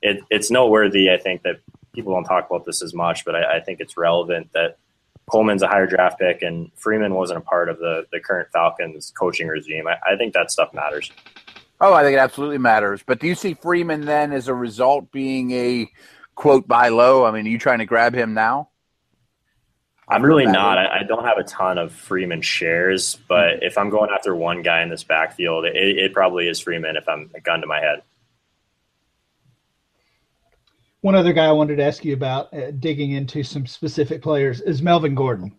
It, 0.02 0.22
it's 0.30 0.50
noteworthy, 0.50 1.10
I 1.10 1.16
think, 1.16 1.42
that 1.42 1.60
people 1.94 2.12
don't 2.12 2.24
talk 2.24 2.46
about 2.48 2.64
this 2.64 2.82
as 2.82 2.94
much, 2.94 3.24
but 3.24 3.34
I, 3.34 3.56
I, 3.56 3.60
think 3.60 3.80
it's 3.80 3.96
relevant 3.96 4.52
that 4.52 4.76
Coleman's 5.30 5.62
a 5.62 5.66
higher 5.66 5.86
draft 5.86 6.20
pick 6.20 6.42
and 6.42 6.70
Freeman 6.76 7.14
wasn't 7.14 7.38
a 7.38 7.40
part 7.40 7.68
of 7.68 7.78
the, 7.78 8.06
the 8.12 8.20
current 8.20 8.48
Falcons 8.52 9.12
coaching 9.18 9.48
regime. 9.48 9.88
I, 9.88 9.96
I 10.12 10.16
think 10.16 10.34
that 10.34 10.50
stuff 10.50 10.72
matters. 10.74 11.10
Oh, 11.80 11.92
I 11.92 12.02
think 12.02 12.14
it 12.14 12.20
absolutely 12.20 12.58
matters. 12.58 13.02
But 13.04 13.18
do 13.18 13.26
you 13.26 13.34
see 13.34 13.54
Freeman 13.54 14.04
then 14.04 14.32
as 14.32 14.48
a 14.48 14.54
result 14.54 15.10
being 15.10 15.50
a 15.52 15.90
quote 16.34 16.68
buy 16.68 16.88
low? 16.88 17.24
I 17.24 17.30
mean, 17.30 17.46
are 17.46 17.50
you 17.50 17.58
trying 17.58 17.80
to 17.80 17.86
grab 17.86 18.14
him 18.14 18.34
now? 18.34 18.68
I'm 20.08 20.22
really 20.22 20.46
not. 20.46 20.78
I, 20.78 21.00
I, 21.00 21.02
don't 21.02 21.24
have 21.24 21.38
a 21.38 21.42
ton 21.42 21.78
of 21.78 21.92
Freeman 21.92 22.40
shares, 22.40 23.18
but 23.28 23.54
mm-hmm. 23.54 23.64
if 23.64 23.76
I'm 23.76 23.90
going 23.90 24.10
after 24.10 24.36
one 24.36 24.62
guy 24.62 24.82
in 24.82 24.88
this 24.88 25.02
backfield, 25.02 25.64
it, 25.64 25.74
it 25.74 26.12
probably 26.12 26.48
is 26.48 26.60
Freeman 26.60 26.96
if 26.96 27.08
I'm 27.08 27.30
a 27.34 27.40
gun 27.40 27.60
to 27.60 27.66
my 27.66 27.80
head. 27.80 28.02
One 31.00 31.16
other 31.16 31.32
guy 31.32 31.46
I 31.46 31.52
wanted 31.52 31.76
to 31.76 31.84
ask 31.84 32.04
you 32.04 32.14
about, 32.14 32.54
uh, 32.54 32.70
digging 32.72 33.12
into 33.12 33.42
some 33.42 33.66
specific 33.66 34.22
players, 34.22 34.60
is 34.60 34.80
Melvin 34.80 35.14
Gordon. 35.14 35.56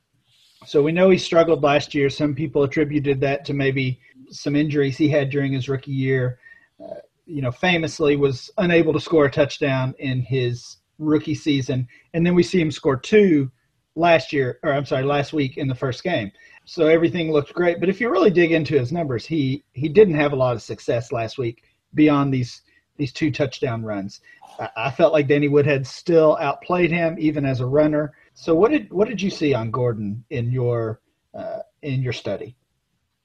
So 0.65 0.81
we 0.81 0.91
know 0.91 1.09
he 1.09 1.17
struggled 1.17 1.63
last 1.63 1.93
year. 1.93 2.09
Some 2.09 2.33
people 2.33 2.63
attributed 2.63 3.21
that 3.21 3.45
to 3.45 3.53
maybe 3.53 3.99
some 4.29 4.55
injuries 4.55 4.97
he 4.97 5.07
had 5.07 5.29
during 5.29 5.53
his 5.53 5.69
rookie 5.69 5.91
year. 5.91 6.39
Uh, 6.83 6.95
you 7.25 7.41
know, 7.41 7.51
famously 7.51 8.15
was 8.15 8.49
unable 8.57 8.93
to 8.93 8.99
score 8.99 9.25
a 9.25 9.31
touchdown 9.31 9.93
in 9.99 10.21
his 10.21 10.77
rookie 10.99 11.35
season, 11.35 11.87
and 12.13 12.25
then 12.25 12.33
we 12.33 12.43
see 12.43 12.59
him 12.59 12.71
score 12.71 12.97
two 12.97 13.51
last 13.97 14.31
year, 14.31 14.59
or 14.63 14.71
I'm 14.71 14.85
sorry, 14.85 15.03
last 15.03 15.33
week 15.33 15.57
in 15.57 15.67
the 15.67 15.75
first 15.75 16.03
game. 16.03 16.31
So 16.65 16.87
everything 16.87 17.31
looked 17.31 17.53
great. 17.53 17.79
But 17.79 17.89
if 17.89 17.99
you 17.99 18.09
really 18.09 18.29
dig 18.29 18.51
into 18.51 18.77
his 18.77 18.91
numbers, 18.91 19.25
he 19.25 19.63
he 19.73 19.89
didn't 19.89 20.15
have 20.15 20.33
a 20.33 20.37
lot 20.37 20.55
of 20.55 20.61
success 20.61 21.11
last 21.11 21.37
week 21.37 21.63
beyond 21.93 22.33
these 22.33 22.61
these 22.97 23.11
two 23.11 23.31
touchdown 23.31 23.83
runs. 23.83 24.21
I, 24.59 24.69
I 24.77 24.91
felt 24.91 25.13
like 25.13 25.27
Danny 25.27 25.47
Woodhead 25.47 25.85
still 25.87 26.37
outplayed 26.39 26.91
him 26.91 27.15
even 27.19 27.45
as 27.45 27.59
a 27.59 27.65
runner. 27.65 28.13
So 28.33 28.53
what 28.53 28.71
did 28.71 28.91
what 28.91 29.07
did 29.07 29.21
you 29.21 29.29
see 29.29 29.53
on 29.53 29.71
Gordon 29.71 30.23
in 30.29 30.51
your 30.51 30.99
uh, 31.33 31.59
in 31.81 32.01
your 32.01 32.13
study? 32.13 32.55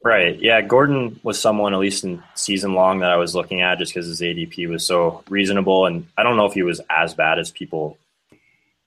Right. 0.05 0.41
Yeah. 0.41 0.61
Gordon 0.63 1.21
was 1.23 1.41
someone, 1.41 1.75
at 1.75 1.79
least 1.79 2.03
in 2.03 2.23
season 2.35 2.75
long, 2.75 3.01
that 3.01 3.11
I 3.11 3.17
was 3.17 3.37
looking 3.37 3.61
at 3.61 3.79
just 3.79 3.95
because 3.95 4.09
his 4.09 4.21
ADP 4.21 4.69
was 4.69 4.85
so 4.85 5.23
reasonable. 5.29 5.87
And 5.87 6.09
I 6.19 6.25
don't 6.25 6.37
know 6.37 6.47
if 6.47 6.55
he 6.55 6.65
was 6.65 6.81
as 6.91 7.15
bad 7.15 7.39
as 7.39 7.53
people 7.53 7.99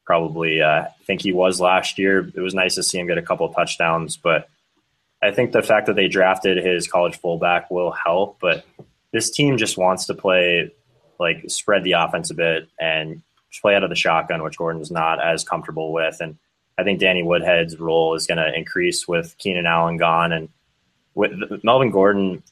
probably 0.05 0.61
uh, 0.61 0.85
think 1.05 1.21
he 1.21 1.31
was 1.31 1.59
last 1.59 1.97
year. 1.97 2.19
It 2.35 2.41
was 2.41 2.53
nice 2.53 2.75
to 2.75 2.83
see 2.83 2.99
him 2.99 3.07
get 3.07 3.17
a 3.17 3.23
couple 3.23 3.47
touchdowns, 3.49 4.17
but 4.17 4.47
I 5.21 5.31
think 5.31 5.51
the 5.51 5.63
fact 5.63 5.87
that 5.87 5.95
they 5.95 6.07
drafted 6.07 6.63
his 6.63 6.87
college 6.87 7.17
fullback 7.17 7.71
will 7.71 7.91
help. 7.91 8.37
But 8.39 8.65
this 9.11 9.31
team 9.31 9.57
just 9.57 9.77
wants 9.77 10.05
to 10.05 10.13
play 10.13 10.71
like 11.19 11.45
spread 11.47 11.83
the 11.83 11.93
offense 11.93 12.29
a 12.29 12.33
bit 12.33 12.67
and 12.79 13.21
play 13.61 13.75
out 13.75 13.83
of 13.83 13.89
the 13.89 13.95
shotgun, 13.95 14.43
which 14.43 14.57
Gordon's 14.57 14.91
not 14.91 15.23
as 15.23 15.43
comfortable 15.43 15.93
with. 15.93 16.17
And 16.19 16.37
I 16.77 16.83
think 16.83 16.99
Danny 16.99 17.23
Woodhead's 17.23 17.79
role 17.79 18.15
is 18.15 18.27
going 18.27 18.37
to 18.37 18.53
increase 18.53 19.07
with 19.07 19.35
Keenan 19.37 19.65
Allen 19.65 19.97
gone 19.97 20.31
and 20.31 20.49
with 21.13 21.31
Melvin 21.63 21.89
Gordon. 21.89 22.43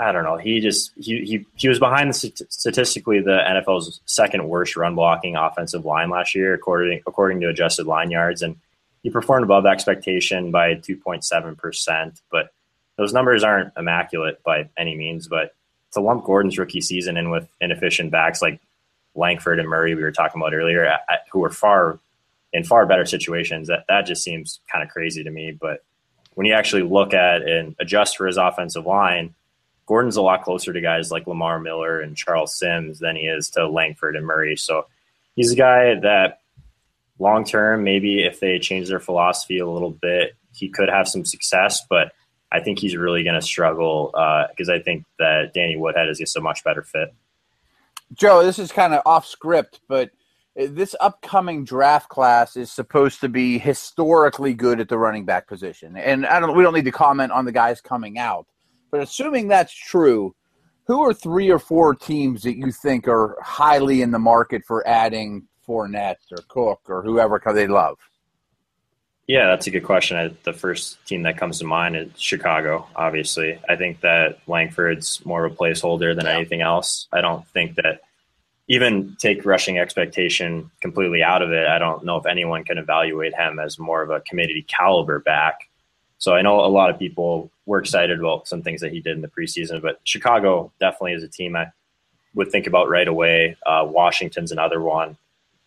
I 0.00 0.12
don't 0.12 0.24
know. 0.24 0.38
He 0.38 0.60
just 0.60 0.92
he 0.96 1.24
he, 1.26 1.46
he 1.56 1.68
was 1.68 1.78
behind 1.78 2.08
the 2.08 2.14
statistically 2.48 3.20
the 3.20 3.38
NFL's 3.46 4.00
second 4.06 4.48
worst 4.48 4.74
run 4.74 4.94
blocking 4.94 5.36
offensive 5.36 5.84
line 5.84 6.08
last 6.08 6.34
year, 6.34 6.54
according 6.54 7.02
according 7.06 7.40
to 7.40 7.48
adjusted 7.48 7.86
line 7.86 8.10
yards, 8.10 8.40
and 8.40 8.56
he 9.02 9.10
performed 9.10 9.44
above 9.44 9.66
expectation 9.66 10.50
by 10.50 10.76
2.7 10.76 11.56
percent. 11.58 12.22
But 12.32 12.50
those 12.96 13.12
numbers 13.12 13.44
aren't 13.44 13.74
immaculate 13.76 14.42
by 14.42 14.70
any 14.78 14.96
means. 14.96 15.28
But 15.28 15.54
to 15.92 16.00
lump 16.00 16.24
Gordon's 16.24 16.58
rookie 16.58 16.80
season 16.80 17.18
in 17.18 17.28
with 17.28 17.46
inefficient 17.60 18.10
backs 18.10 18.40
like 18.40 18.58
Langford 19.14 19.58
and 19.58 19.68
Murray, 19.68 19.94
we 19.94 20.02
were 20.02 20.12
talking 20.12 20.40
about 20.40 20.54
earlier, 20.54 20.96
who 21.30 21.40
were 21.40 21.50
far 21.50 21.98
in 22.54 22.64
far 22.64 22.86
better 22.86 23.04
situations, 23.04 23.68
that 23.68 23.84
that 23.88 24.06
just 24.06 24.24
seems 24.24 24.60
kind 24.72 24.82
of 24.82 24.88
crazy 24.88 25.22
to 25.22 25.30
me. 25.30 25.52
But 25.52 25.84
when 26.36 26.46
you 26.46 26.54
actually 26.54 26.84
look 26.84 27.12
at 27.12 27.42
and 27.42 27.76
adjust 27.78 28.16
for 28.16 28.26
his 28.26 28.38
offensive 28.38 28.86
line 28.86 29.34
Gordon's 29.90 30.14
a 30.14 30.22
lot 30.22 30.44
closer 30.44 30.72
to 30.72 30.80
guys 30.80 31.10
like 31.10 31.26
Lamar 31.26 31.58
Miller 31.58 32.00
and 32.00 32.16
Charles 32.16 32.56
Sims 32.56 33.00
than 33.00 33.16
he 33.16 33.22
is 33.22 33.50
to 33.50 33.68
Langford 33.68 34.14
and 34.14 34.24
Murray. 34.24 34.54
So 34.54 34.86
he's 35.34 35.50
a 35.50 35.56
guy 35.56 35.96
that 35.96 36.42
long 37.18 37.44
term, 37.44 37.82
maybe 37.82 38.22
if 38.22 38.38
they 38.38 38.60
change 38.60 38.88
their 38.88 39.00
philosophy 39.00 39.58
a 39.58 39.68
little 39.68 39.90
bit, 39.90 40.36
he 40.52 40.68
could 40.68 40.88
have 40.88 41.08
some 41.08 41.24
success. 41.24 41.84
But 41.90 42.12
I 42.52 42.60
think 42.60 42.78
he's 42.78 42.94
really 42.94 43.24
going 43.24 43.34
to 43.34 43.44
struggle 43.44 44.12
because 44.52 44.68
uh, 44.68 44.74
I 44.74 44.78
think 44.78 45.06
that 45.18 45.54
Danny 45.54 45.76
Woodhead 45.76 46.08
is 46.08 46.18
just 46.18 46.36
a 46.36 46.40
much 46.40 46.62
better 46.62 46.82
fit. 46.82 47.12
Joe, 48.12 48.44
this 48.44 48.60
is 48.60 48.70
kind 48.70 48.94
of 48.94 49.02
off 49.04 49.26
script, 49.26 49.80
but 49.88 50.12
this 50.54 50.94
upcoming 51.00 51.64
draft 51.64 52.08
class 52.08 52.56
is 52.56 52.70
supposed 52.70 53.22
to 53.22 53.28
be 53.28 53.58
historically 53.58 54.54
good 54.54 54.78
at 54.78 54.88
the 54.88 54.98
running 54.98 55.24
back 55.24 55.48
position. 55.48 55.96
And 55.96 56.24
I 56.24 56.38
don't 56.38 56.56
we 56.56 56.62
don't 56.62 56.74
need 56.74 56.84
to 56.84 56.92
comment 56.92 57.32
on 57.32 57.44
the 57.44 57.50
guys 57.50 57.80
coming 57.80 58.18
out. 58.18 58.46
But 58.90 59.00
assuming 59.00 59.48
that's 59.48 59.74
true, 59.74 60.34
who 60.86 61.02
are 61.02 61.14
three 61.14 61.50
or 61.50 61.58
four 61.58 61.94
teams 61.94 62.42
that 62.42 62.56
you 62.56 62.72
think 62.72 63.06
are 63.06 63.36
highly 63.40 64.02
in 64.02 64.10
the 64.10 64.18
market 64.18 64.64
for 64.66 64.86
adding 64.86 65.46
Fournette 65.66 66.16
or 66.32 66.42
Cook 66.48 66.80
or 66.88 67.02
whoever 67.02 67.40
they 67.54 67.68
love? 67.68 67.98
Yeah, 69.28 69.46
that's 69.46 69.68
a 69.68 69.70
good 69.70 69.84
question. 69.84 70.36
The 70.42 70.52
first 70.52 71.06
team 71.06 71.22
that 71.22 71.38
comes 71.38 71.60
to 71.60 71.64
mind 71.64 71.94
is 71.94 72.10
Chicago, 72.16 72.88
obviously. 72.96 73.60
I 73.68 73.76
think 73.76 74.00
that 74.00 74.40
Langford's 74.48 75.24
more 75.24 75.44
of 75.44 75.52
a 75.52 75.54
placeholder 75.54 76.16
than 76.16 76.24
yeah. 76.24 76.32
anything 76.32 76.62
else. 76.62 77.06
I 77.12 77.20
don't 77.20 77.46
think 77.50 77.76
that 77.76 78.00
even 78.66 79.16
take 79.20 79.44
rushing 79.44 79.78
expectation 79.78 80.72
completely 80.80 81.22
out 81.22 81.42
of 81.42 81.52
it, 81.52 81.68
I 81.68 81.78
don't 81.78 82.04
know 82.04 82.16
if 82.16 82.26
anyone 82.26 82.64
can 82.64 82.78
evaluate 82.78 83.34
him 83.34 83.60
as 83.60 83.78
more 83.78 84.02
of 84.02 84.10
a 84.10 84.20
committee 84.20 84.64
caliber 84.66 85.20
back. 85.20 85.69
So 86.20 86.34
I 86.34 86.42
know 86.42 86.60
a 86.60 86.68
lot 86.68 86.90
of 86.90 86.98
people 86.98 87.50
were 87.66 87.80
excited 87.80 88.20
about 88.20 88.46
some 88.46 88.62
things 88.62 88.82
that 88.82 88.92
he 88.92 89.00
did 89.00 89.16
in 89.16 89.22
the 89.22 89.28
preseason, 89.28 89.80
but 89.82 90.00
Chicago 90.04 90.70
definitely 90.78 91.14
is 91.14 91.24
a 91.24 91.28
team 91.28 91.56
I 91.56 91.72
would 92.34 92.52
think 92.52 92.66
about 92.66 92.88
right 92.88 93.08
away. 93.08 93.56
Uh, 93.66 93.86
Washington's 93.88 94.52
another 94.52 94.80
one. 94.80 95.16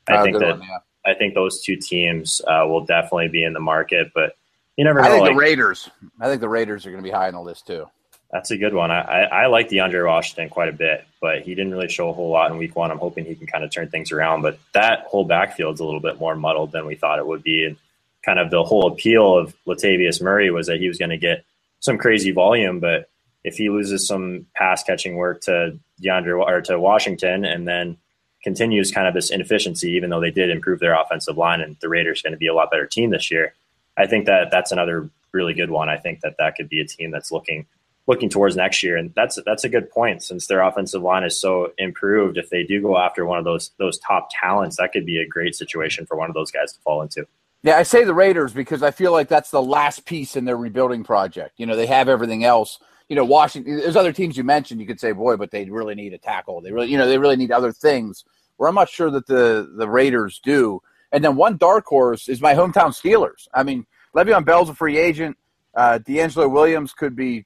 I 0.08 0.18
oh, 0.18 0.24
think 0.24 0.40
that 0.40 0.60
one, 0.60 0.62
yeah. 0.62 0.78
I 1.06 1.16
think 1.16 1.34
those 1.34 1.64
two 1.64 1.76
teams 1.76 2.40
uh, 2.48 2.66
will 2.68 2.86
definitely 2.86 3.30
be 3.30 3.44
in 3.44 3.54
the 3.54 3.60
market, 3.60 4.12
but 4.14 4.36
you 4.78 4.84
never 4.84 5.02
know. 5.02 5.08
I 5.08 5.12
think 5.12 5.22
like, 5.24 5.32
the 5.32 5.38
Raiders. 5.38 5.90
I 6.22 6.28
think 6.28 6.40
the 6.40 6.50
Raiders 6.50 6.86
are 6.86 6.92
going 6.92 7.04
to 7.04 7.08
be 7.08 7.14
high 7.14 7.28
on 7.28 7.34
the 7.34 7.42
list 7.42 7.66
too. 7.66 7.88
That's 8.32 8.52
a 8.52 8.58
good 8.58 8.74
one. 8.74 8.90
I, 8.90 9.02
I, 9.02 9.44
I 9.44 9.46
like 9.48 9.70
DeAndre 9.70 10.06
Washington 10.08 10.50
quite 10.50 10.70
a 10.70 10.74
bit, 10.74 11.06
but 11.22 11.42
he 11.42 11.54
didn't 11.54 11.72
really 11.72 11.90
show 11.90 12.10
a 12.10 12.14
whole 12.14 12.30
lot 12.30 12.52
in 12.52 12.58
week 12.58 12.76
one. 12.76 12.90
I'm 12.90 12.98
hoping 12.98 13.26
he 13.26 13.36
can 13.36 13.48
kind 13.48 13.64
of 13.64 13.72
turn 13.72 13.90
things 13.90 14.12
around, 14.12 14.42
but 14.42 14.60
that 14.74 15.06
whole 15.08 15.26
backfield's 15.26 15.80
a 15.80 15.86
little 15.86 16.00
bit 16.00 16.20
more 16.20 16.36
muddled 16.36 16.72
than 16.72 16.86
we 16.86 16.96
thought 16.96 17.20
it 17.20 17.28
would 17.28 17.44
be. 17.44 17.66
And 17.66 17.78
kind 18.26 18.40
of 18.40 18.50
the 18.50 18.64
whole 18.64 18.88
appeal 18.88 19.38
of 19.38 19.56
Latavius 19.68 20.22
Murray 20.22 20.50
was 20.50 20.68
that 20.68 20.80
he 20.80 20.88
was 20.88 20.98
going 20.98 21.10
to 21.10 21.18
get 21.18 21.46
some 21.80 21.98
crazy 21.98 22.32
volume, 22.32 22.80
but 22.80 23.10
if 23.44 23.56
he 23.56 23.70
loses 23.70 24.08
some 24.08 24.46
pass 24.56 24.84
catching 24.84 25.16
work 25.16 25.42
to 25.42 25.78
DeAndre 26.02 26.40
or 26.40 26.62
to 26.62 26.80
Washington, 26.80 27.44
and 27.44 27.68
then 27.68 27.98
continues 28.44 28.92
kind 28.92 29.08
of 29.08 29.14
this 29.14 29.32
inefficiency, 29.32 29.92
even 29.92 30.10
though 30.10 30.20
they 30.20 30.32
did 30.32 30.50
improve 30.50 30.80
their 30.80 31.00
offensive 31.00 31.38
line 31.38 31.62
and 31.62 31.78
the 31.82 31.90
Raiders 31.90 32.22
going 32.22 32.34
to 32.34 32.38
be 32.38 32.48
a 32.48 32.54
lot 32.54 32.72
better 32.72 32.86
team 32.86 33.10
this 33.10 33.32
year. 33.32 33.54
I 33.98 34.06
think 34.06 34.26
that 34.26 34.52
that's 34.52 34.72
another 34.72 35.10
really 35.32 35.54
good 35.54 35.72
one. 35.72 35.90
I 35.90 35.98
think 35.98 36.22
that 36.22 36.36
that 36.40 36.56
could 36.56 36.70
be 36.70 36.82
a 36.82 36.86
team 36.86 37.12
that's 37.12 37.32
looking 37.32 37.66
looking 38.06 38.30
towards 38.30 38.58
next 38.58 38.84
year, 38.84 38.98
and 38.98 39.14
that's 39.16 39.40
that's 39.46 39.64
a 39.64 39.70
good 39.70 39.90
point 39.90 40.24
since 40.24 40.48
their 40.48 40.62
offensive 40.62 41.02
line 41.02 41.24
is 41.24 41.40
so 41.40 41.72
improved. 41.78 42.38
If 42.38 42.50
they 42.50 42.64
do 42.64 42.82
go 42.82 42.98
after 42.98 43.26
one 43.26 43.40
of 43.40 43.46
those 43.46 43.72
those 43.78 43.98
top 44.00 44.30
talents, 44.32 44.78
that 44.78 44.92
could 44.92 45.06
be 45.06 45.20
a 45.20 45.28
great 45.28 45.56
situation 45.56 46.06
for 46.06 46.18
one 46.18 46.30
of 46.30 46.34
those 46.34 46.52
guys 46.52 46.74
to 46.74 46.80
fall 46.82 47.02
into. 47.02 47.26
Yeah, 47.64 47.78
I 47.78 47.84
say 47.84 48.04
the 48.04 48.14
Raiders 48.14 48.52
because 48.52 48.84
I 48.84 48.92
feel 48.92 49.14
like 49.14 49.30
that's 49.30 49.50
the 49.50 49.62
last 49.62 50.06
piece 50.06 50.36
in 50.36 50.44
their 50.44 50.58
rebuilding 50.58 51.04
project. 51.06 51.54
You 51.58 51.66
know, 51.66 51.78
they 51.78 51.86
have 51.86 52.10
everything 52.10 52.44
else. 52.44 52.80
You 53.08 53.16
know, 53.16 53.24
Washington. 53.24 53.78
There's 53.78 53.96
other 53.96 54.12
teams 54.12 54.36
you 54.36 54.44
mentioned. 54.44 54.82
You 54.82 54.88
could 54.88 55.00
say, 55.00 55.14
boy, 55.14 55.38
but 55.38 55.50
they 55.50 55.70
really 55.70 55.96
need 55.96 56.14
a 56.14 56.18
tackle. 56.18 56.60
They 56.60 56.72
really, 56.72 56.90
you 56.92 56.98
know, 56.98 57.08
they 57.08 57.18
really 57.18 57.38
need 57.38 57.52
other 57.52 57.72
things. 57.72 58.26
Where 58.58 58.68
I'm 58.68 58.76
not 58.76 58.90
sure 58.90 59.10
that 59.12 59.28
the 59.28 59.74
the 59.78 59.88
Raiders 59.88 60.40
do. 60.44 60.82
And 61.14 61.24
then 61.24 61.36
one 61.36 61.58
dark 61.58 61.86
horse 61.86 62.28
is 62.28 62.42
my 62.42 62.54
hometown 62.54 62.90
Steelers. 62.90 63.48
I 63.54 63.64
mean, 63.64 63.86
Le'Veon 64.16 64.46
Bell's 64.46 64.70
a 64.70 64.76
free 64.76 64.98
agent. 64.98 65.38
Uh, 65.76 66.00
DeAngelo 66.00 66.52
Williams 66.52 66.94
could 66.94 67.16
be 67.16 67.46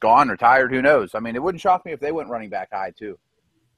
gone, 0.00 0.28
retired. 0.28 0.72
Who 0.72 0.82
knows? 0.82 1.14
I 1.14 1.20
mean, 1.20 1.36
it 1.36 1.42
wouldn't 1.42 1.60
shock 1.60 1.84
me 1.84 1.92
if 1.92 2.00
they 2.00 2.12
went 2.12 2.28
running 2.28 2.48
back 2.48 2.70
high 2.72 2.92
too. 2.96 3.18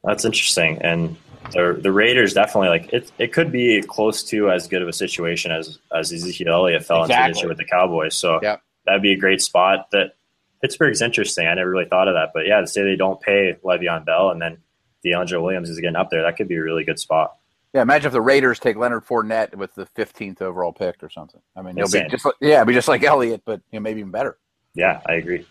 That's 0.05 0.25
interesting, 0.25 0.79
and 0.83 1.17
the 1.53 1.79
the 1.83 1.93
Raiders 1.93 2.35
definitely 2.35 2.69
like 2.69 2.93
it. 2.93 3.11
It 3.19 3.33
could 3.33 3.51
be 3.51 3.83
close 3.83 4.23
to 4.25 4.51
as 4.51 4.69
good 4.69 4.83
of 4.83 4.89
a 4.89 4.93
situation 4.93 5.51
as 5.51 5.79
as 5.93 6.13
Ezekiel 6.13 6.53
Elliott 6.53 6.85
fell 6.85 7.05
exactly. 7.05 7.25
into 7.25 7.35
this 7.35 7.43
year 7.43 7.49
with 7.49 7.59
the 7.59 7.65
Cowboys. 7.65 8.15
So 8.15 8.41
yep. 8.43 8.63
that'd 8.87 9.03
be 9.03 9.13
a 9.13 9.19
great 9.19 9.41
spot. 9.41 9.91
That 9.93 10.15
Pittsburgh's 10.61 11.03
interesting. 11.03 11.47
I 11.47 11.55
never 11.55 11.71
really 11.71 11.87
thought 11.87 12.09
of 12.09 12.15
that, 12.15 12.31
but 12.35 12.47
yeah, 12.47 12.61
to 12.61 12.67
say 12.67 12.83
they 12.83 12.97
don't 12.97 13.21
pay 13.21 13.57
Le'Veon 13.63 14.05
Bell 14.05 14.31
and 14.31 14.41
then 14.41 14.59
DeAngelo 15.05 15.43
Williams 15.43 15.69
is 15.69 15.79
getting 15.79 15.97
up 15.97 16.11
there, 16.11 16.23
that 16.23 16.37
could 16.37 16.49
be 16.49 16.57
a 16.57 16.63
really 16.63 16.85
good 16.85 16.99
spot. 16.99 17.37
Yeah, 17.75 17.83
imagine 17.83 18.07
if 18.07 18.13
the 18.13 18.23
Raiders 18.23 18.59
take 18.59 18.77
Leonard 18.77 19.05
Fournette 19.05 19.55
with 19.57 19.75
the 19.75 19.87
15th 19.87 20.41
overall 20.41 20.73
pick 20.73 21.03
or 21.03 21.11
something. 21.11 21.41
I 21.57 21.63
mean, 21.63 21.77
he'll 21.77 21.91
be 21.91 22.07
just 22.09 22.25
like, 22.25 22.37
yeah, 22.41 22.61
it'll 22.61 22.67
be 22.67 22.73
just 22.73 22.89
like 22.89 23.03
Elliott, 23.03 23.43
but 23.45 23.61
you 23.71 23.79
know, 23.79 23.83
maybe 23.83 24.01
even 24.01 24.13
better. 24.13 24.39
Yeah, 24.75 25.01
I 25.07 25.15
agree. 25.15 25.45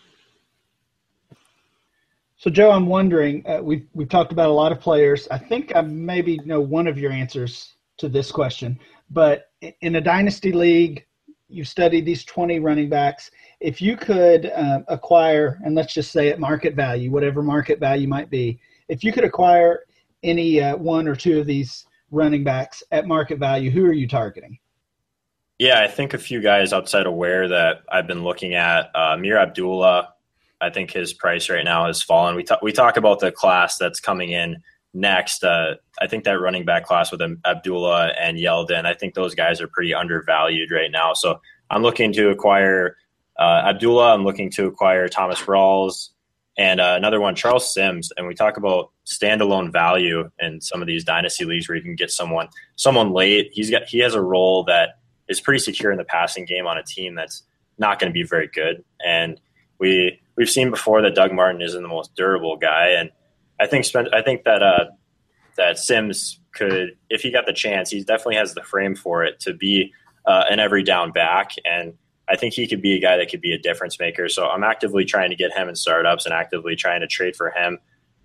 So, 2.44 2.50
Joe, 2.50 2.72
I'm 2.72 2.84
wondering. 2.84 3.42
Uh, 3.46 3.60
we've 3.62 3.86
we've 3.94 4.10
talked 4.10 4.30
about 4.30 4.50
a 4.50 4.52
lot 4.52 4.70
of 4.70 4.78
players. 4.78 5.26
I 5.30 5.38
think 5.38 5.74
I 5.74 5.80
maybe 5.80 6.38
know 6.44 6.60
one 6.60 6.86
of 6.86 6.98
your 6.98 7.10
answers 7.10 7.72
to 7.96 8.06
this 8.06 8.30
question. 8.30 8.78
But 9.08 9.46
in 9.80 9.96
a 9.96 10.00
dynasty 10.02 10.52
league, 10.52 11.06
you've 11.48 11.68
studied 11.68 12.04
these 12.04 12.22
20 12.22 12.58
running 12.58 12.90
backs. 12.90 13.30
If 13.60 13.80
you 13.80 13.96
could 13.96 14.52
uh, 14.54 14.80
acquire, 14.88 15.58
and 15.64 15.74
let's 15.74 15.94
just 15.94 16.12
say 16.12 16.28
at 16.28 16.38
market 16.38 16.74
value, 16.74 17.10
whatever 17.10 17.42
market 17.42 17.80
value 17.80 18.06
might 18.06 18.28
be, 18.28 18.60
if 18.90 19.02
you 19.02 19.10
could 19.10 19.24
acquire 19.24 19.84
any 20.22 20.60
uh, 20.60 20.76
one 20.76 21.08
or 21.08 21.16
two 21.16 21.40
of 21.40 21.46
these 21.46 21.86
running 22.10 22.44
backs 22.44 22.82
at 22.90 23.08
market 23.08 23.38
value, 23.38 23.70
who 23.70 23.86
are 23.86 23.94
you 23.94 24.06
targeting? 24.06 24.58
Yeah, 25.58 25.80
I 25.80 25.88
think 25.88 26.12
a 26.12 26.18
few 26.18 26.42
guys 26.42 26.74
outside 26.74 27.06
of 27.06 27.14
where 27.14 27.48
that 27.48 27.84
I've 27.90 28.06
been 28.06 28.22
looking 28.22 28.54
at. 28.54 28.90
Uh, 28.94 29.16
Mir 29.16 29.38
Abdullah, 29.38 30.13
I 30.60 30.70
think 30.70 30.90
his 30.90 31.12
price 31.12 31.48
right 31.50 31.64
now 31.64 31.86
has 31.86 32.02
fallen. 32.02 32.36
We 32.36 32.42
talk 32.42 32.62
we 32.62 32.72
talk 32.72 32.96
about 32.96 33.20
the 33.20 33.32
class 33.32 33.76
that's 33.76 34.00
coming 34.00 34.30
in 34.30 34.56
next. 34.94 35.44
Uh, 35.44 35.74
I 36.00 36.06
think 36.06 36.24
that 36.24 36.40
running 36.40 36.64
back 36.64 36.86
class 36.86 37.10
with 37.10 37.20
Abdullah 37.44 38.12
and 38.20 38.38
Yeldon, 38.38 38.86
I 38.86 38.94
think 38.94 39.14
those 39.14 39.34
guys 39.34 39.60
are 39.60 39.68
pretty 39.68 39.92
undervalued 39.92 40.70
right 40.70 40.90
now. 40.90 41.12
So 41.14 41.40
I'm 41.70 41.82
looking 41.82 42.12
to 42.14 42.30
acquire 42.30 42.96
uh, 43.38 43.62
Abdullah. 43.66 44.14
I'm 44.14 44.24
looking 44.24 44.50
to 44.52 44.66
acquire 44.66 45.08
Thomas 45.08 45.40
Rawls 45.40 46.10
and 46.56 46.80
uh, 46.80 46.94
another 46.96 47.20
one, 47.20 47.34
Charles 47.34 47.72
Sims. 47.72 48.12
And 48.16 48.26
we 48.26 48.34
talk 48.34 48.56
about 48.56 48.90
standalone 49.06 49.72
value 49.72 50.30
in 50.38 50.60
some 50.60 50.80
of 50.80 50.86
these 50.86 51.04
dynasty 51.04 51.44
leagues 51.44 51.68
where 51.68 51.76
you 51.76 51.82
can 51.82 51.96
get 51.96 52.10
someone 52.10 52.48
someone 52.76 53.12
late. 53.12 53.50
He's 53.52 53.70
got 53.70 53.84
he 53.84 53.98
has 54.00 54.14
a 54.14 54.22
role 54.22 54.64
that 54.64 55.00
is 55.28 55.40
pretty 55.40 55.58
secure 55.58 55.90
in 55.90 55.98
the 55.98 56.04
passing 56.04 56.44
game 56.44 56.66
on 56.66 56.78
a 56.78 56.82
team 56.82 57.14
that's 57.14 57.42
not 57.78 57.98
going 57.98 58.10
to 58.10 58.14
be 58.14 58.22
very 58.22 58.48
good. 58.48 58.84
And 59.04 59.40
we 59.78 60.20
we've 60.36 60.50
seen 60.50 60.70
before 60.70 61.02
that 61.02 61.14
Doug 61.14 61.32
Martin 61.32 61.62
isn't 61.62 61.82
the 61.82 61.88
most 61.88 62.14
durable 62.14 62.56
guy, 62.56 62.88
and 62.90 63.10
I 63.60 63.66
think 63.66 63.86
I 64.12 64.22
think 64.22 64.44
that 64.44 64.62
uh, 64.62 64.86
that 65.56 65.78
Sims 65.78 66.40
could, 66.52 66.96
if 67.10 67.22
he 67.22 67.30
got 67.30 67.46
the 67.46 67.52
chance, 67.52 67.90
he 67.90 68.02
definitely 68.02 68.36
has 68.36 68.54
the 68.54 68.62
frame 68.62 68.94
for 68.94 69.24
it 69.24 69.40
to 69.40 69.52
be 69.52 69.92
uh, 70.26 70.44
an 70.50 70.60
every 70.60 70.82
down 70.82 71.12
back, 71.12 71.52
and 71.64 71.94
I 72.28 72.36
think 72.36 72.54
he 72.54 72.66
could 72.66 72.82
be 72.82 72.94
a 72.94 73.00
guy 73.00 73.16
that 73.16 73.30
could 73.30 73.40
be 73.40 73.52
a 73.52 73.58
difference 73.58 73.98
maker. 73.98 74.28
So 74.28 74.48
I'm 74.48 74.64
actively 74.64 75.04
trying 75.04 75.30
to 75.30 75.36
get 75.36 75.52
him 75.52 75.68
in 75.68 75.76
startups 75.76 76.24
and 76.24 76.34
actively 76.34 76.74
trying 76.74 77.02
to 77.02 77.06
trade 77.06 77.36
for 77.36 77.50
him. 77.50 77.78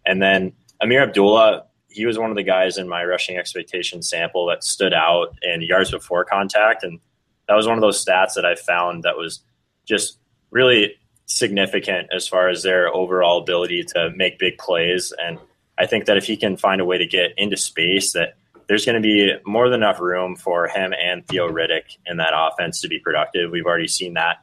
And 0.05 0.21
then 0.21 0.53
Ameer 0.81 1.03
Abdullah, 1.03 1.65
he 1.89 2.05
was 2.05 2.17
one 2.17 2.29
of 2.29 2.37
the 2.37 2.43
guys 2.43 2.77
in 2.77 2.87
my 2.87 3.03
rushing 3.03 3.37
expectation 3.37 4.01
sample 4.01 4.45
that 4.47 4.63
stood 4.63 4.93
out 4.93 5.37
in 5.41 5.61
yards 5.61 5.91
before 5.91 6.23
contact, 6.23 6.83
and 6.83 6.99
that 7.47 7.55
was 7.55 7.67
one 7.67 7.77
of 7.77 7.81
those 7.81 8.03
stats 8.03 8.35
that 8.35 8.45
I 8.45 8.55
found 8.55 9.03
that 9.03 9.17
was 9.17 9.41
just 9.85 10.19
really 10.51 10.93
significant 11.29 12.09
as 12.11 12.27
far 12.27 12.49
as 12.49 12.63
their 12.63 12.93
overall 12.93 13.39
ability 13.39 13.83
to 13.83 14.11
make 14.15 14.39
big 14.39 14.57
plays. 14.57 15.13
And 15.23 15.37
I 15.77 15.85
think 15.85 16.05
that 16.05 16.17
if 16.17 16.25
he 16.25 16.35
can 16.35 16.57
find 16.57 16.81
a 16.81 16.85
way 16.85 16.97
to 16.97 17.05
get 17.05 17.33
into 17.37 17.55
space, 17.55 18.13
that 18.13 18.35
there's 18.67 18.83
going 18.83 18.95
to 18.95 19.01
be 19.01 19.33
more 19.45 19.69
than 19.69 19.81
enough 19.81 19.99
room 19.99 20.35
for 20.35 20.67
him 20.67 20.93
and 20.99 21.25
Theo 21.27 21.47
Riddick 21.47 21.97
in 22.05 22.17
that 22.17 22.33
offense 22.35 22.81
to 22.81 22.87
be 22.87 22.99
productive. 22.99 23.51
We've 23.51 23.65
already 23.65 23.87
seen 23.87 24.15
that 24.15 24.37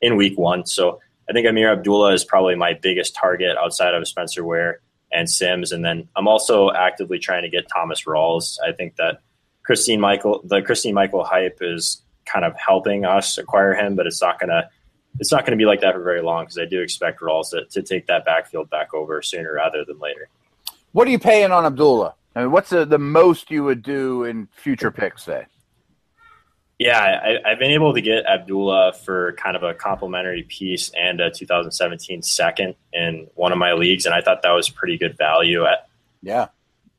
in 0.00 0.16
week 0.16 0.38
one. 0.38 0.64
So 0.66 1.00
I 1.28 1.32
think 1.32 1.46
Ameer 1.46 1.72
Abdullah 1.72 2.14
is 2.14 2.24
probably 2.24 2.54
my 2.56 2.72
biggest 2.72 3.14
target 3.14 3.56
outside 3.58 3.94
of 3.94 4.08
Spencer 4.08 4.42
Ware 4.42 4.80
and 5.12 5.28
Sims. 5.28 5.72
And 5.72 5.84
then 5.84 6.08
I'm 6.16 6.26
also 6.26 6.70
actively 6.72 7.18
trying 7.18 7.42
to 7.42 7.50
get 7.50 7.68
Thomas 7.68 8.04
Rawls. 8.04 8.58
I 8.66 8.72
think 8.72 8.96
that 8.96 9.20
Christine 9.62 10.00
Michael, 10.00 10.40
the 10.44 10.62
Christine 10.62 10.94
Michael 10.94 11.24
hype 11.24 11.58
is 11.60 12.02
kind 12.24 12.44
of 12.44 12.54
helping 12.56 13.04
us 13.04 13.36
acquire 13.36 13.74
him, 13.74 13.94
but 13.94 14.06
it's 14.06 14.22
not 14.22 14.40
going 14.40 14.50
to 14.50 14.68
it's 15.18 15.32
not 15.32 15.44
going 15.44 15.58
to 15.58 15.62
be 15.62 15.66
like 15.66 15.80
that 15.80 15.94
for 15.94 16.02
very 16.02 16.22
long 16.22 16.44
because 16.44 16.58
I 16.58 16.64
do 16.64 16.80
expect 16.80 17.20
Rawls 17.20 17.50
to, 17.50 17.64
to 17.64 17.82
take 17.82 18.06
that 18.06 18.24
backfield 18.24 18.70
back 18.70 18.94
over 18.94 19.20
sooner 19.22 19.52
rather 19.52 19.84
than 19.84 19.98
later. 19.98 20.28
What 20.92 21.06
are 21.06 21.10
you 21.10 21.18
paying 21.18 21.52
on 21.52 21.66
Abdullah? 21.66 22.14
I 22.34 22.42
mean, 22.42 22.52
what's 22.52 22.70
the, 22.70 22.84
the 22.84 22.98
most 22.98 23.50
you 23.50 23.64
would 23.64 23.82
do 23.82 24.24
in 24.24 24.48
future 24.52 24.90
picks, 24.90 25.24
say? 25.24 25.46
Yeah, 26.78 27.38
I, 27.44 27.50
have 27.50 27.58
been 27.58 27.72
able 27.72 27.92
to 27.92 28.00
get 28.00 28.24
Abdullah 28.24 28.94
for 28.94 29.32
kind 29.34 29.54
of 29.54 29.62
a 29.62 29.74
complimentary 29.74 30.44
piece 30.44 30.90
and 30.98 31.20
a 31.20 31.30
2017 31.30 32.22
second 32.22 32.74
in 32.92 33.28
one 33.34 33.52
of 33.52 33.58
my 33.58 33.74
leagues, 33.74 34.06
and 34.06 34.14
I 34.14 34.22
thought 34.22 34.40
that 34.42 34.52
was 34.52 34.70
pretty 34.70 34.96
good 34.96 35.18
value. 35.18 35.66
At 35.66 35.88
yeah, 36.22 36.46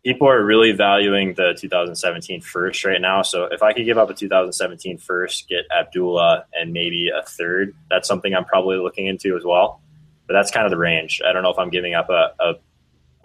people 0.03 0.27
are 0.27 0.43
really 0.43 0.71
valuing 0.71 1.33
the 1.35 1.55
2017 1.57 2.41
first 2.41 2.83
right 2.83 2.99
now. 2.99 3.21
So 3.21 3.45
if 3.45 3.61
I 3.61 3.73
could 3.73 3.85
give 3.85 3.97
up 3.97 4.09
a 4.09 4.13
2017 4.13 4.97
first, 4.97 5.47
get 5.47 5.65
Abdullah 5.75 6.45
and 6.53 6.73
maybe 6.73 7.09
a 7.09 7.23
third, 7.23 7.75
that's 7.89 8.07
something 8.07 8.33
I'm 8.33 8.45
probably 8.45 8.77
looking 8.77 9.07
into 9.07 9.35
as 9.37 9.43
well. 9.43 9.81
But 10.27 10.33
that's 10.33 10.49
kind 10.51 10.65
of 10.65 10.71
the 10.71 10.77
range. 10.77 11.21
I 11.27 11.33
don't 11.33 11.43
know 11.43 11.51
if 11.51 11.59
I'm 11.59 11.69
giving 11.69 11.93
up 11.93 12.09
a, 12.09 12.31
a, 12.39 12.53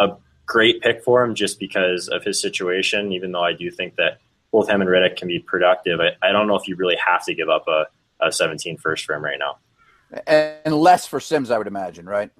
a 0.00 0.16
great 0.44 0.82
pick 0.82 1.02
for 1.02 1.24
him 1.24 1.34
just 1.34 1.58
because 1.58 2.08
of 2.08 2.24
his 2.24 2.40
situation, 2.40 3.12
even 3.12 3.32
though 3.32 3.44
I 3.44 3.54
do 3.54 3.70
think 3.70 3.96
that 3.96 4.18
both 4.52 4.68
him 4.68 4.80
and 4.80 4.90
Riddick 4.90 5.16
can 5.16 5.28
be 5.28 5.38
productive. 5.38 6.00
I, 6.00 6.10
I 6.26 6.32
don't 6.32 6.46
know 6.46 6.56
if 6.56 6.68
you 6.68 6.76
really 6.76 6.96
have 6.96 7.24
to 7.24 7.34
give 7.34 7.48
up 7.48 7.66
a, 7.68 7.86
a 8.20 8.30
17 8.30 8.76
first 8.78 9.04
for 9.04 9.14
him 9.14 9.24
right 9.24 9.38
now. 9.38 9.58
And 10.26 10.76
less 10.76 11.06
for 11.06 11.20
Sims, 11.20 11.50
I 11.50 11.58
would 11.58 11.66
imagine, 11.66 12.06
right? 12.06 12.30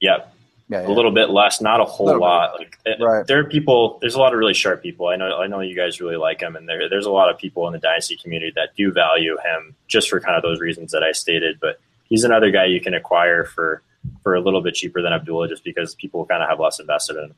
Yep 0.00 0.34
yeah, 0.70 0.82
yeah. 0.82 0.88
a 0.88 0.92
little 0.92 1.10
bit 1.10 1.30
less, 1.30 1.60
not 1.60 1.80
a 1.80 1.84
whole 1.84 2.16
a 2.16 2.18
lot. 2.18 2.54
Like 2.58 2.78
right. 3.00 3.26
there 3.26 3.40
are 3.40 3.44
people, 3.44 3.98
there's 4.00 4.14
a 4.14 4.20
lot 4.20 4.32
of 4.32 4.38
really 4.38 4.54
sharp 4.54 4.82
people. 4.82 5.08
I 5.08 5.16
know, 5.16 5.38
I 5.40 5.48
know 5.48 5.60
you 5.60 5.74
guys 5.74 6.00
really 6.00 6.16
like 6.16 6.40
him, 6.40 6.54
and 6.54 6.68
there, 6.68 6.88
there's 6.88 7.06
a 7.06 7.10
lot 7.10 7.28
of 7.28 7.38
people 7.38 7.66
in 7.66 7.72
the 7.72 7.80
dynasty 7.80 8.16
community 8.16 8.52
that 8.54 8.76
do 8.76 8.92
value 8.92 9.36
him 9.44 9.74
just 9.88 10.08
for 10.08 10.20
kind 10.20 10.36
of 10.36 10.42
those 10.42 10.60
reasons 10.60 10.92
that 10.92 11.02
I 11.02 11.10
stated. 11.10 11.58
But 11.60 11.80
he's 12.04 12.22
another 12.22 12.52
guy 12.52 12.66
you 12.66 12.80
can 12.80 12.94
acquire 12.94 13.44
for 13.44 13.82
for 14.22 14.34
a 14.34 14.40
little 14.40 14.62
bit 14.62 14.74
cheaper 14.74 15.02
than 15.02 15.12
Abdullah, 15.12 15.48
just 15.48 15.64
because 15.64 15.94
people 15.96 16.24
kind 16.24 16.42
of 16.42 16.48
have 16.48 16.60
less 16.60 16.78
invested 16.78 17.16
in 17.16 17.24
him. 17.24 17.34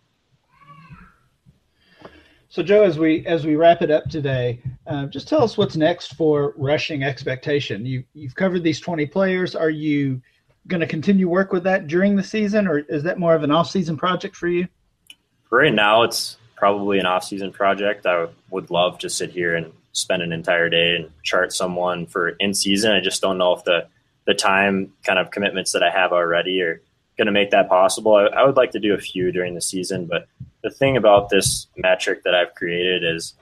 So, 2.51 2.63
Joe, 2.63 2.83
as 2.83 2.99
we 2.99 3.27
as 3.27 3.47
we 3.47 3.57
wrap 3.57 3.81
it 3.81 3.91
up 3.91 4.05
today, 4.11 4.61
uh, 4.87 5.07
just 5.07 5.27
tell 5.27 5.43
us 5.43 5.57
what's 5.57 5.75
next 5.75 6.17
for 6.17 6.53
rushing 6.59 7.03
expectation. 7.03 7.87
You 7.87 8.05
you've 8.13 8.35
covered 8.35 8.63
these 8.63 8.79
twenty 8.79 9.07
players. 9.07 9.55
Are 9.55 9.71
you 9.71 10.21
going 10.69 10.81
to 10.81 10.87
continue 10.87 11.29
work 11.29 11.53
with 11.53 11.65
that 11.65 11.87
during 11.87 12.17
the 12.17 12.23
season, 12.23 12.67
or 12.69 12.79
is 12.79 13.03
that 13.03 13.19
more 13.19 13.35
of 13.35 13.43
an 13.43 13.51
off-season 13.51 13.97
project 13.97 14.37
for 14.37 14.49
you? 14.49 14.69
Right 15.51 15.75
now, 15.75 16.03
it's 16.03 16.37
probably 16.57 16.99
an 16.99 17.07
off-season 17.07 17.53
project. 17.53 18.07
I 18.07 18.29
would 18.51 18.71
love 18.71 18.99
to 18.99 19.11
sit 19.11 19.31
here 19.31 19.55
and 19.55 19.73
spend 19.93 20.23
an 20.23 20.33
entire 20.33 20.69
day 20.69 20.97
and 20.97 21.11
chart 21.23 21.53
someone 21.53 22.07
for 22.07 22.31
in 22.31 22.55
season. 22.55 22.93
I 22.93 23.01
just 23.01 23.21
don't 23.21 23.39
know 23.39 23.53
if 23.53 23.65
the 23.65 23.87
the 24.25 24.35
time 24.35 24.93
kind 25.03 25.19
of 25.19 25.33
commitments 25.33 25.73
that 25.73 25.83
I 25.83 25.91
have 25.91 26.13
already 26.13 26.63
are 26.63 26.81
going 27.19 27.27
to 27.27 27.33
make 27.33 27.51
that 27.51 27.69
possible. 27.69 28.15
I, 28.15 28.27
I 28.27 28.45
would 28.47 28.57
like 28.57 28.71
to 28.71 28.79
do 28.79 28.95
a 28.95 28.99
few 28.99 29.33
during 29.33 29.55
the 29.55 29.61
season, 29.61 30.07
but 30.07 30.29
the 30.63 30.71
thing 30.71 30.97
about 30.97 31.29
this 31.29 31.67
metric 31.77 32.23
that 32.23 32.35
I've 32.35 32.55
created 32.55 33.03
is 33.05 33.35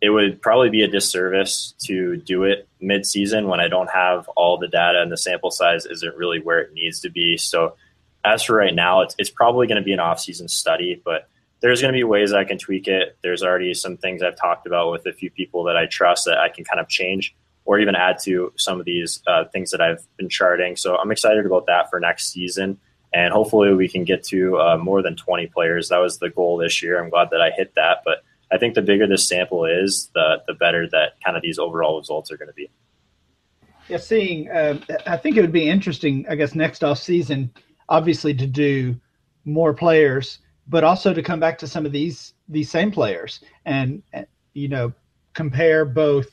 it 0.00 0.10
would 0.10 0.42
probably 0.42 0.70
be 0.70 0.82
a 0.82 0.88
disservice 0.88 1.74
to 1.84 2.16
do 2.16 2.44
it 2.44 2.68
mid-season 2.80 3.48
when 3.48 3.60
I 3.60 3.68
don't 3.68 3.90
have 3.90 4.28
all 4.36 4.58
the 4.58 4.68
data 4.68 5.00
and 5.00 5.10
the 5.10 5.16
sample 5.16 5.50
size 5.50 5.86
isn't 5.86 6.16
really 6.16 6.40
where 6.40 6.60
it 6.60 6.74
needs 6.74 7.00
to 7.00 7.10
be. 7.10 7.36
So 7.36 7.76
as 8.24 8.42
for 8.42 8.56
right 8.56 8.74
now, 8.74 9.00
it's, 9.00 9.14
it's 9.18 9.30
probably 9.30 9.66
going 9.66 9.80
to 9.80 9.84
be 9.84 9.92
an 9.92 10.00
off-season 10.00 10.48
study, 10.48 11.00
but 11.02 11.28
there's 11.60 11.80
going 11.80 11.92
to 11.92 11.96
be 11.96 12.04
ways 12.04 12.32
I 12.32 12.44
can 12.44 12.58
tweak 12.58 12.86
it. 12.88 13.16
There's 13.22 13.42
already 13.42 13.72
some 13.72 13.96
things 13.96 14.22
I've 14.22 14.36
talked 14.36 14.66
about 14.66 14.92
with 14.92 15.06
a 15.06 15.12
few 15.12 15.30
people 15.30 15.64
that 15.64 15.76
I 15.76 15.86
trust 15.86 16.26
that 16.26 16.38
I 16.38 16.50
can 16.50 16.64
kind 16.64 16.80
of 16.80 16.88
change 16.88 17.34
or 17.64 17.78
even 17.78 17.94
add 17.96 18.18
to 18.20 18.52
some 18.56 18.78
of 18.78 18.86
these 18.86 19.22
uh, 19.26 19.44
things 19.46 19.70
that 19.70 19.80
I've 19.80 20.06
been 20.16 20.28
charting. 20.28 20.76
So 20.76 20.96
I'm 20.96 21.10
excited 21.10 21.46
about 21.46 21.66
that 21.66 21.90
for 21.90 21.98
next 21.98 22.32
season. 22.32 22.78
And 23.12 23.32
hopefully 23.32 23.74
we 23.74 23.88
can 23.88 24.04
get 24.04 24.22
to 24.24 24.60
uh, 24.60 24.76
more 24.76 25.02
than 25.02 25.16
20 25.16 25.46
players. 25.46 25.88
That 25.88 25.98
was 25.98 26.18
the 26.18 26.30
goal 26.30 26.58
this 26.58 26.82
year. 26.82 27.02
I'm 27.02 27.10
glad 27.10 27.30
that 27.30 27.40
I 27.40 27.50
hit 27.50 27.74
that. 27.74 28.02
But 28.04 28.22
I 28.52 28.58
think 28.58 28.74
the 28.74 28.82
bigger 28.82 29.06
this 29.06 29.28
sample 29.28 29.64
is, 29.64 30.10
the, 30.14 30.42
the 30.46 30.54
better 30.54 30.88
that 30.90 31.14
kind 31.24 31.36
of 31.36 31.42
these 31.42 31.58
overall 31.58 31.98
results 31.98 32.30
are 32.30 32.36
going 32.36 32.48
to 32.48 32.54
be. 32.54 32.70
Yeah, 33.88 33.98
seeing, 33.98 34.50
uh, 34.50 34.78
I 35.06 35.16
think 35.16 35.36
it 35.36 35.40
would 35.40 35.52
be 35.52 35.68
interesting, 35.68 36.26
I 36.28 36.34
guess, 36.34 36.54
next 36.54 36.84
off 36.84 36.98
season, 36.98 37.52
obviously 37.88 38.34
to 38.34 38.46
do 38.46 38.96
more 39.44 39.72
players 39.72 40.38
but 40.68 40.84
also 40.84 41.14
to 41.14 41.22
come 41.22 41.40
back 41.40 41.58
to 41.58 41.66
some 41.66 41.86
of 41.86 41.92
these 41.92 42.34
these 42.48 42.70
same 42.70 42.90
players 42.90 43.40
and 43.64 44.02
you 44.54 44.68
know 44.68 44.92
compare 45.34 45.84
both 45.84 46.28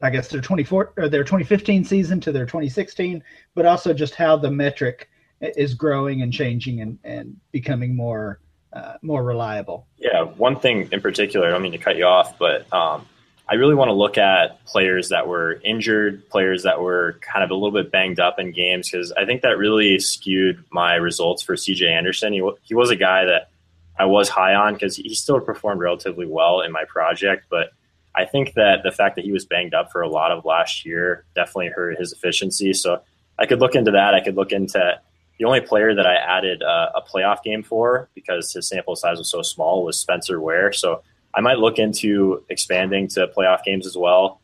I 0.00 0.10
guess 0.10 0.28
their 0.28 0.40
24 0.40 0.94
or 0.96 1.08
their 1.08 1.22
2015 1.22 1.84
season 1.84 2.20
to 2.22 2.32
their 2.32 2.44
2016, 2.44 3.22
but 3.54 3.66
also 3.66 3.94
just 3.94 4.16
how 4.16 4.36
the 4.36 4.50
metric 4.50 5.08
is 5.40 5.74
growing 5.74 6.22
and 6.22 6.32
changing 6.32 6.80
and, 6.80 6.98
and 7.04 7.36
becoming 7.52 7.94
more 7.94 8.40
uh, 8.72 8.94
more 9.02 9.22
reliable. 9.22 9.86
Yeah, 9.98 10.22
one 10.22 10.58
thing 10.58 10.88
in 10.92 11.00
particular, 11.00 11.48
I 11.48 11.50
don't 11.50 11.62
mean 11.62 11.72
to 11.72 11.78
cut 11.78 11.96
you 11.96 12.04
off, 12.04 12.38
but 12.38 12.72
um, 12.72 13.06
I 13.48 13.54
really 13.54 13.74
want 13.74 13.88
to 13.88 13.94
look 13.94 14.18
at 14.18 14.64
players 14.64 15.10
that 15.10 15.28
were 15.28 15.60
injured, 15.64 16.28
players 16.30 16.62
that 16.62 16.80
were 16.80 17.18
kind 17.20 17.44
of 17.44 17.50
a 17.50 17.54
little 17.54 17.72
bit 17.72 17.92
banged 17.92 18.18
up 18.18 18.38
in 18.38 18.52
games, 18.52 18.90
because 18.90 19.12
I 19.12 19.26
think 19.26 19.42
that 19.42 19.58
really 19.58 19.98
skewed 19.98 20.64
my 20.70 20.94
results 20.94 21.42
for 21.42 21.54
CJ 21.54 21.90
Anderson. 21.90 22.32
He, 22.32 22.48
he 22.62 22.74
was 22.74 22.90
a 22.90 22.96
guy 22.96 23.26
that 23.26 23.50
I 23.98 24.06
was 24.06 24.28
high 24.28 24.54
on 24.54 24.74
because 24.74 24.96
he 24.96 25.14
still 25.14 25.40
performed 25.40 25.80
relatively 25.80 26.26
well 26.26 26.60
in 26.60 26.72
my 26.72 26.84
project, 26.84 27.46
but 27.50 27.72
I 28.14 28.24
think 28.24 28.54
that 28.54 28.82
the 28.82 28.90
fact 28.90 29.16
that 29.16 29.24
he 29.24 29.32
was 29.32 29.44
banged 29.44 29.74
up 29.74 29.90
for 29.90 30.02
a 30.02 30.08
lot 30.08 30.32
of 30.32 30.44
last 30.44 30.84
year 30.84 31.24
definitely 31.34 31.68
hurt 31.68 31.98
his 31.98 32.12
efficiency. 32.12 32.72
So 32.72 33.02
I 33.38 33.46
could 33.46 33.60
look 33.60 33.74
into 33.74 33.92
that. 33.92 34.14
I 34.14 34.20
could 34.20 34.36
look 34.36 34.52
into 34.52 35.00
the 35.38 35.44
only 35.44 35.60
player 35.60 35.94
that 35.94 36.06
I 36.06 36.14
added 36.14 36.62
uh, 36.62 36.90
a 36.94 37.02
playoff 37.02 37.42
game 37.42 37.62
for 37.62 38.08
because 38.14 38.52
his 38.52 38.68
sample 38.68 38.96
size 38.96 39.18
was 39.18 39.30
so 39.30 39.42
small 39.42 39.84
was 39.84 39.98
Spencer 39.98 40.40
Ware. 40.40 40.72
So 40.72 41.02
I 41.34 41.40
might 41.40 41.58
look 41.58 41.78
into 41.78 42.44
expanding 42.48 43.08
to 43.08 43.26
playoff 43.28 43.64
games 43.64 43.86
as 43.86 43.96
well. 43.96 44.40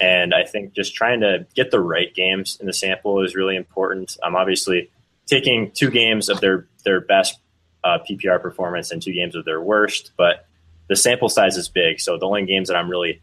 And 0.00 0.34
I 0.34 0.44
think 0.44 0.74
just 0.74 0.94
trying 0.94 1.20
to 1.20 1.46
get 1.54 1.70
the 1.70 1.80
right 1.80 2.14
games 2.14 2.58
in 2.60 2.66
the 2.66 2.72
sample 2.72 3.22
is 3.22 3.34
really 3.34 3.56
important. 3.56 4.16
I'm 4.22 4.36
obviously 4.36 4.90
taking 5.26 5.70
two 5.72 5.90
games 5.90 6.28
of 6.28 6.40
their 6.40 6.66
their 6.84 7.00
best 7.00 7.38
uh, 7.82 7.98
PPR 8.08 8.40
performance 8.40 8.90
and 8.90 9.02
two 9.02 9.12
games 9.12 9.34
of 9.34 9.44
their 9.44 9.60
worst, 9.60 10.12
but 10.16 10.46
the 10.88 10.96
sample 10.96 11.28
size 11.28 11.56
is 11.56 11.68
big. 11.68 12.00
So 12.00 12.18
the 12.18 12.26
only 12.26 12.44
games 12.44 12.68
that 12.68 12.76
I'm 12.76 12.90
really 12.90 13.20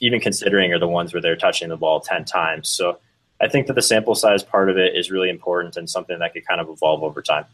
even 0.00 0.20
considering 0.20 0.72
are 0.72 0.78
the 0.78 0.88
ones 0.88 1.12
where 1.12 1.20
they're 1.20 1.36
touching 1.36 1.68
the 1.68 1.76
ball 1.76 2.00
10 2.00 2.24
times. 2.24 2.68
So 2.68 2.98
I 3.40 3.48
think 3.48 3.66
that 3.66 3.74
the 3.74 3.82
sample 3.82 4.14
size 4.14 4.42
part 4.42 4.68
of 4.68 4.76
it 4.76 4.94
is 4.94 5.10
really 5.10 5.30
important 5.30 5.76
and 5.76 5.88
something 5.88 6.18
that 6.18 6.34
could 6.34 6.46
kind 6.46 6.60
of 6.60 6.68
evolve 6.68 7.02
over 7.02 7.22
time. 7.22 7.46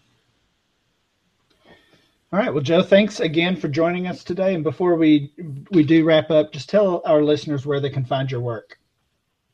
All 2.32 2.41
right. 2.41 2.53
Well, 2.53 2.62
Joe, 2.62 2.82
thanks 2.82 3.20
again 3.20 3.57
for 3.57 3.68
joining 3.68 4.09
us 4.09 4.24
today. 4.24 4.55
And 4.55 4.64
before 4.64 4.97
we 4.97 5.32
we 5.70 5.84
do 5.84 6.05
wrap 6.05 6.30
up, 6.30 6.53
just 6.53 6.68
tell 6.68 7.01
our 7.05 7.22
listeners 7.22 7.64
where 7.64 7.80
they 7.80 7.91
can 7.91 8.05
find 8.05 8.30
your 8.30 8.41
work. 8.41 8.78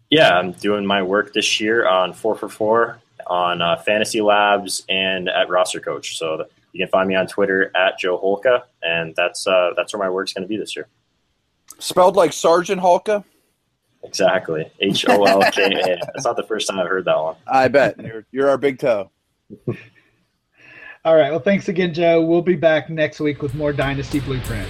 Yeah, 0.09 0.37
I'm 0.39 0.53
doing 0.53 0.87
my 0.87 1.03
work 1.03 1.33
this 1.33 1.61
year 1.61 1.87
on 1.87 2.13
four 2.13 2.35
for 2.35 2.49
four 2.49 3.01
on 3.27 3.63
uh, 3.63 3.77
Fantasy 3.77 4.21
Labs 4.21 4.85
and 4.89 5.29
at 5.29 5.49
Roster 5.49 5.81
Coach. 5.81 6.19
So 6.19 6.47
you 6.73 6.85
can 6.85 6.91
find 6.91 7.09
me 7.09 7.15
on 7.15 7.27
Twitter 7.27 7.71
at 7.77 7.99
Joe 7.99 8.19
Holka, 8.19 8.63
and 8.83 9.15
that's 9.17 9.47
uh, 9.47 9.73
that's 9.77 9.93
where 9.93 10.03
my 10.03 10.11
work's 10.11 10.33
going 10.33 10.43
to 10.43 10.49
be 10.49 10.57
this 10.57 10.75
year. 10.75 10.89
Spelled 11.79 12.17
like 12.17 12.33
Sergeant 12.33 12.81
Holka. 12.81 13.23
Exactly, 14.05 14.71
H 14.81 15.07
O 15.09 15.25
L 15.25 15.43
K 15.53 15.65
A. 15.65 15.99
That's 16.13 16.25
not 16.25 16.37
the 16.37 16.43
first 16.43 16.69
time 16.69 16.79
I've 16.79 16.89
heard 16.89 17.05
that 17.05 17.17
one. 17.17 17.37
I 17.47 17.69
bet 17.69 17.99
you're 18.01 18.27
you're 18.33 18.49
our 18.49 18.59
big 18.59 18.79
toe. 18.79 19.11
All 21.05 21.17
right. 21.17 21.31
Well, 21.31 21.41
thanks 21.41 21.69
again, 21.69 21.93
Joe. 21.93 22.25
We'll 22.25 22.43
be 22.43 22.55
back 22.55 22.89
next 22.89 23.21
week 23.21 23.43
with 23.43 23.55
more 23.55 23.73
Dynasty 23.73 24.21
Blueprint. 24.21 24.69